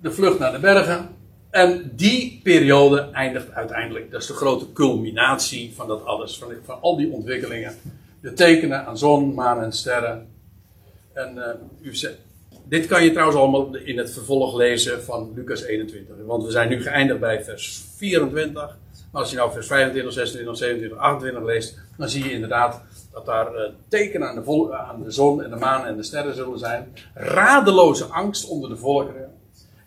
De 0.00 0.12
vlucht 0.12 0.38
naar 0.38 0.52
de 0.52 0.58
bergen. 0.58 1.08
En 1.50 1.90
die 1.94 2.40
periode 2.42 3.00
eindigt 3.00 3.50
uiteindelijk. 3.52 4.10
Dat 4.10 4.20
is 4.20 4.26
de 4.26 4.32
grote 4.32 4.72
culminatie 4.72 5.74
van 5.74 5.88
dat 5.88 6.04
alles. 6.04 6.38
Van, 6.38 6.52
van 6.64 6.80
al 6.80 6.96
die 6.96 7.10
ontwikkelingen. 7.10 7.74
De 8.20 8.32
tekenen 8.32 8.86
aan 8.86 8.98
zon, 8.98 9.34
maan 9.34 9.62
en 9.62 9.72
sterren. 9.72 10.28
En 11.12 11.34
uh, 11.36 11.90
u 11.90 11.94
dit 12.64 12.86
kan 12.86 13.04
je 13.04 13.10
trouwens 13.10 13.38
allemaal 13.38 13.76
in 13.76 13.98
het 13.98 14.10
vervolg 14.10 14.56
lezen 14.56 15.02
van 15.02 15.32
Lucas 15.34 15.62
21. 15.62 16.16
Want 16.26 16.44
we 16.44 16.50
zijn 16.50 16.68
nu 16.68 16.82
geëindigd 16.82 17.20
bij 17.20 17.44
vers 17.44 17.84
24. 17.96 18.76
Als 19.12 19.30
je 19.30 19.36
nou 19.36 19.52
vers 19.52 19.66
25, 19.66 20.12
26, 20.12 20.56
27, 20.56 20.98
28 20.98 21.42
leest, 21.42 21.78
dan 21.96 22.08
zie 22.08 22.24
je 22.24 22.32
inderdaad 22.32 22.80
dat 23.12 23.26
daar 23.26 23.54
uh, 23.54 23.60
tekenen 23.88 24.28
aan 24.28 24.34
de, 24.34 24.76
aan 24.76 25.02
de 25.02 25.10
zon 25.10 25.42
en 25.42 25.50
de 25.50 25.56
maan 25.56 25.86
en 25.86 25.96
de 25.96 26.02
sterren 26.02 26.34
zullen 26.34 26.58
zijn. 26.58 26.94
Radeloze 27.14 28.04
angst 28.04 28.48
onder 28.48 28.70
de 28.70 28.76
volkeren. 28.76 29.34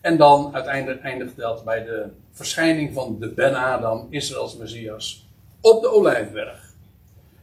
En 0.01 0.17
dan 0.17 0.49
uiteindelijk 0.53 1.01
eindigt 1.01 1.37
dat 1.37 1.63
bij 1.63 1.83
de 1.83 2.05
verschijning 2.31 2.93
van 2.93 3.17
de 3.19 3.27
Ben-Adam, 3.27 4.07
Israëls 4.09 4.57
Messias, 4.57 5.27
op 5.61 5.81
de 5.81 5.91
Olijfberg. 5.91 6.69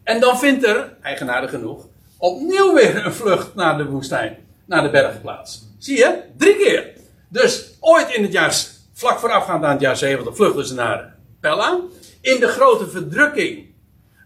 En 0.03 0.21
dan 0.21 0.39
vindt 0.39 0.67
er, 0.67 0.97
eigenaardig 1.03 1.51
genoeg, 1.51 1.87
opnieuw 2.17 2.75
weer 2.75 3.07
een 3.07 3.13
vlucht 3.13 3.55
naar 3.55 3.77
de 3.77 3.85
woestijn 3.85 4.37
naar 4.65 4.83
de 4.83 4.91
bergplaats. 4.91 5.63
Zie 5.79 5.97
je? 5.97 6.23
Drie 6.37 6.57
keer. 6.57 6.93
Dus 7.29 7.77
ooit 7.81 8.15
in 8.15 8.23
het 8.23 8.33
jaar, 8.33 8.57
vlak 8.93 9.19
voorafgaand 9.19 9.65
aan 9.65 9.73
het 9.73 9.81
jaar 9.81 9.97
70, 9.97 10.37
vluchten 10.37 10.67
ze 10.67 10.75
naar 10.75 11.17
Pella. 11.41 11.81
In 12.21 12.41
de 12.41 12.49
grote 12.49 12.89
verdrukking 12.89 13.67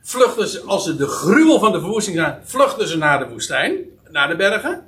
vluchten 0.03 0.49
ze, 0.49 0.63
als 0.63 0.85
ze 0.85 0.97
de 0.97 1.07
gruwel 1.07 1.59
van 1.59 1.73
de 1.73 1.81
verwoesting 1.81 2.17
zijn, 2.17 2.41
vluchten 2.45 2.89
ze 2.89 2.97
naar 2.97 3.19
de 3.19 3.29
woestijn, 3.29 3.77
naar 4.11 4.29
de 4.29 4.37
bergen. 4.37 4.87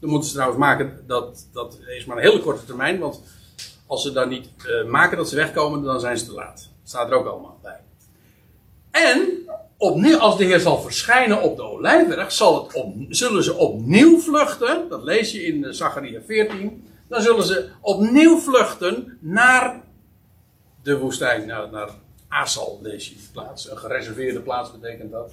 Dan 0.00 0.10
moeten 0.10 0.28
ze 0.28 0.34
trouwens 0.34 0.60
maken, 0.60 1.04
dat, 1.06 1.46
dat 1.52 1.78
is 1.98 2.04
maar 2.04 2.16
een 2.16 2.22
hele 2.22 2.40
korte 2.40 2.64
termijn, 2.64 2.98
want 2.98 3.22
als 3.86 4.02
ze 4.02 4.12
dan 4.12 4.28
niet 4.28 4.48
uh, 4.66 4.90
maken 4.90 5.16
dat 5.16 5.28
ze 5.28 5.36
wegkomen, 5.36 5.82
dan 5.82 6.00
zijn 6.00 6.18
ze 6.18 6.24
te 6.24 6.32
laat. 6.32 6.68
Staat 6.84 7.10
er 7.10 7.16
ook 7.16 7.26
allemaal 7.26 7.58
bij. 7.62 7.80
En 8.90 9.48
opnieuw, 9.76 10.18
als 10.18 10.36
de 10.36 10.44
Heer 10.44 10.60
zal 10.60 10.80
verschijnen 10.80 11.42
op 11.42 11.56
de 11.56 11.62
Olijfberg, 11.62 12.32
zal 12.32 12.64
het 12.64 12.84
zullen 13.08 13.44
ze 13.44 13.54
opnieuw 13.54 14.18
vluchten. 14.18 14.88
Dat 14.88 15.02
lees 15.02 15.32
je 15.32 15.46
in 15.46 15.74
Zachariah 15.74 16.22
14. 16.26 16.88
Dan 17.08 17.22
zullen 17.22 17.44
ze 17.44 17.68
opnieuw 17.80 18.38
vluchten 18.38 19.18
naar 19.20 19.83
de 20.84 20.98
woestijn, 20.98 21.46
naar, 21.46 21.70
naar 21.70 21.88
Asal, 22.28 22.80
je 22.82 23.16
plaats. 23.32 23.70
Een 23.70 23.78
gereserveerde 23.78 24.40
plaats 24.40 24.72
betekent 24.72 25.10
dat. 25.10 25.32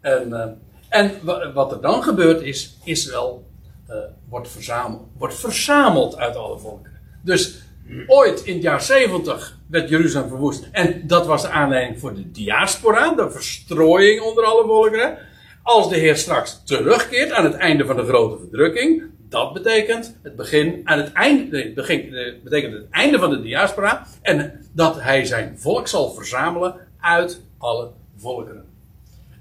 En, 0.00 0.28
uh, 0.28 0.44
en 0.88 1.10
wat 1.54 1.72
er 1.72 1.80
dan 1.80 2.02
gebeurt 2.02 2.42
is, 2.42 2.78
Israël 2.84 3.46
uh, 3.90 3.96
wordt, 4.28 4.48
verzameld, 4.48 5.02
wordt 5.16 5.34
verzameld 5.34 6.16
uit 6.16 6.36
alle 6.36 6.58
volkeren. 6.58 7.00
Dus 7.22 7.64
Ooit 8.06 8.44
in 8.44 8.54
het 8.54 8.62
jaar 8.62 8.82
70 8.82 9.58
werd 9.68 9.88
Jeruzalem 9.88 10.28
verwoest. 10.28 10.68
En 10.72 11.06
dat 11.06 11.26
was 11.26 11.42
de 11.42 11.48
aanleiding 11.48 12.00
voor 12.00 12.14
de 12.14 12.30
diaspora, 12.30 13.14
de 13.14 13.30
verstrooiing 13.30 14.20
onder 14.20 14.44
alle 14.44 14.64
volkeren. 14.66 15.18
Als 15.62 15.88
de 15.88 15.96
Heer 15.96 16.16
straks 16.16 16.62
terugkeert 16.64 17.32
aan 17.32 17.44
het 17.44 17.54
einde 17.54 17.86
van 17.86 17.96
de 17.96 18.04
grote 18.04 18.38
verdrukking, 18.38 19.02
dat 19.28 19.52
betekent 19.52 20.18
het 20.22 20.36
begin, 20.36 20.80
aan 20.84 20.98
het 20.98 21.12
einde, 21.12 21.56
nee, 21.56 21.72
begin, 21.72 22.10
betekent 22.42 22.72
het 22.72 22.86
einde 22.90 23.18
van 23.18 23.30
de 23.30 23.42
diaspora. 23.42 24.06
En 24.22 24.66
dat 24.72 25.00
hij 25.00 25.24
zijn 25.24 25.58
volk 25.58 25.88
zal 25.88 26.10
verzamelen 26.10 26.76
uit 27.00 27.42
alle 27.58 27.90
volkeren. 28.16 28.64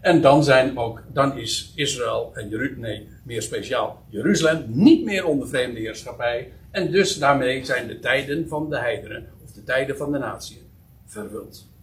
En 0.02 0.22
dan 0.22 0.44
zijn 0.44 0.78
ook, 0.78 1.04
dan 1.14 1.38
is 1.38 1.72
Israël 1.76 2.32
en 2.34 2.50
Jeruzalem, 2.50 3.08
meer 3.24 3.42
speciaal 3.42 4.04
Jeruzalem, 4.10 4.66
niet 4.68 5.06
meer 5.06 5.26
onder 5.26 5.48
vreemde 5.48 5.80
heerschappij. 5.80 6.52
En 6.72 6.92
dus 6.92 7.18
daarmee 7.18 7.66
zijn 7.66 7.88
de 7.88 8.00
tijden 8.00 8.48
van 8.48 8.70
de 8.70 8.78
heidenen, 8.78 9.28
of 9.44 9.52
de 9.52 9.64
tijden 9.64 9.98
van 9.98 10.12
de 10.12 10.18
natie, 10.18 10.62
vervuld. 11.06 11.75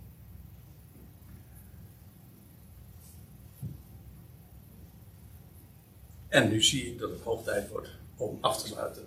En 6.32 6.48
nu 6.48 6.62
zie 6.62 6.86
ik 6.86 6.98
dat 6.98 7.10
het 7.10 7.20
hoog 7.20 7.44
tijd 7.44 7.68
wordt 7.68 7.88
om 8.16 8.38
af 8.40 8.62
te 8.62 8.68
sluiten. 8.68 9.02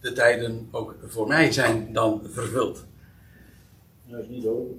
de 0.00 0.12
tijden 0.12 0.68
ook 0.70 0.94
voor 1.06 1.26
mij 1.26 1.52
zijn 1.52 1.92
dan 1.92 2.22
vervuld. 2.32 2.84
Dat 4.06 4.20
is 4.20 4.28
niet 4.28 4.46
over. 4.46 4.74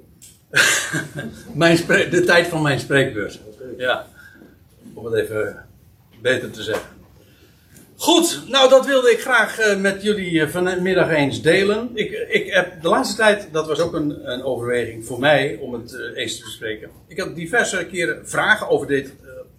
Mijn 1.54 1.78
de 2.10 2.24
tijd 2.26 2.48
van 2.48 2.62
mijn 2.62 2.80
spreekbeurt. 2.80 3.40
Ja, 3.78 4.08
om 4.94 5.06
het 5.06 5.14
even 5.14 5.66
beter 6.22 6.52
te 6.52 6.64
zeggen. 6.64 6.90
Goed, 7.96 8.44
nou 8.48 8.70
dat 8.70 8.86
wilde 8.86 9.12
ik 9.12 9.22
graag 9.22 9.60
eh, 9.60 9.80
met 9.80 10.04
jullie 10.04 10.42
eh, 10.42 10.48
vanmiddag 10.48 11.10
eens 11.10 11.42
delen. 11.42 11.90
Ik, 11.94 12.12
ik 12.30 12.54
heb 12.54 12.82
de 12.82 12.88
laatste 12.88 13.16
tijd, 13.16 13.48
dat 13.52 13.68
was 13.68 13.80
ook 13.80 13.94
een, 13.94 14.32
een 14.32 14.44
overweging 14.44 15.06
voor 15.06 15.20
mij 15.20 15.58
om 15.62 15.74
het 15.74 15.94
eh, 15.94 16.22
eens 16.22 16.38
te 16.38 16.44
bespreken. 16.44 16.90
Ik 17.08 17.18
heb 17.18 17.36
diverse 17.36 17.86
keren 17.86 18.28
vragen 18.28 18.70
over 18.70 18.88
dit 18.88 19.14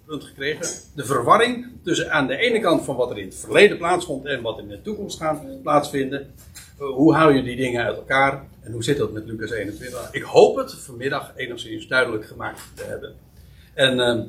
punt 0.07 0.25
gekregen. 0.25 0.67
De 0.95 1.05
verwarring 1.05 1.67
tussen 1.83 2.11
aan 2.11 2.27
de 2.27 2.37
ene 2.37 2.61
kant 2.61 2.85
van 2.85 2.97
wat 2.97 3.11
er 3.11 3.19
in 3.19 3.25
het 3.25 3.37
verleden 3.37 3.79
plaatsvond 3.79 4.25
en 4.27 4.43
wat 4.43 4.59
in 4.59 4.69
de 4.69 4.83
toekomst 4.83 5.19
gaat 5.19 5.63
plaatsvinden. 5.63 6.35
Eh, 6.79 6.87
hoe 6.87 7.15
hou 7.15 7.35
je 7.35 7.43
die 7.43 7.57
dingen 7.57 7.85
uit 7.85 7.97
elkaar 7.97 8.45
en 8.61 8.73
hoe 8.73 8.85
zit 8.85 8.97
dat 8.97 9.13
met 9.13 9.25
Lucas 9.25 9.51
21? 9.51 10.09
Ik 10.13 10.23
hoop 10.23 10.57
het 10.57 10.75
vanmiddag 10.75 11.33
enigszins 11.37 11.89
duidelijk 11.89 12.27
gemaakt 12.27 12.63
te 12.75 12.85
hebben. 12.85 13.15
En, 13.75 14.01
eh, 14.01 14.23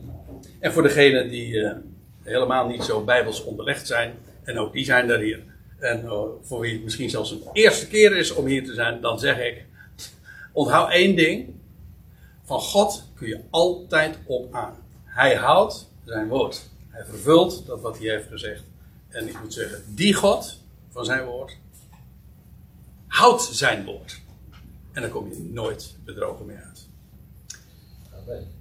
en 0.59 0.73
voor 0.73 0.83
degenen 0.83 1.29
die 1.29 1.61
eh, 1.61 1.75
helemaal 2.23 2.67
niet 2.67 2.83
zo 2.83 3.03
bijbels 3.03 3.43
onderlegd 3.43 3.87
zijn, 3.87 4.13
en 4.43 4.57
ook 4.57 4.73
die 4.73 4.85
zijn 4.85 5.09
er 5.09 5.19
hier. 5.19 5.43
En 5.79 6.09
voor 6.41 6.59
wie 6.59 6.73
het 6.73 6.83
misschien 6.83 7.09
zelfs 7.09 7.31
een 7.31 7.43
eerste 7.53 7.87
keer 7.87 8.17
is 8.17 8.33
om 8.33 8.45
hier 8.45 8.65
te 8.65 8.73
zijn, 8.73 9.01
dan 9.01 9.19
zeg 9.19 9.39
ik: 9.39 9.65
onthoud 10.53 10.91
één 10.91 11.15
ding. 11.15 11.53
Van 12.43 12.59
God 12.59 13.03
kun 13.15 13.27
je 13.27 13.39
altijd 13.49 14.17
op 14.25 14.53
aan. 14.53 14.84
Hij 15.15 15.35
houdt 15.35 15.87
zijn 16.03 16.27
woord. 16.27 16.69
Hij 16.89 17.05
vervult 17.05 17.65
dat 17.65 17.81
wat 17.81 17.97
hij 17.97 18.09
heeft 18.09 18.27
gezegd. 18.27 18.63
En 19.07 19.27
ik 19.27 19.41
moet 19.41 19.53
zeggen, 19.53 19.83
die 19.87 20.13
God 20.13 20.59
van 20.89 21.05
zijn 21.05 21.25
woord 21.25 21.57
houdt 23.07 23.41
zijn 23.41 23.85
woord. 23.85 24.21
En 24.91 25.01
dan 25.01 25.11
kom 25.11 25.29
je 25.29 25.39
nooit 25.39 25.95
bedrogen 26.03 26.45
meer 26.45 26.63
uit. 26.63 26.87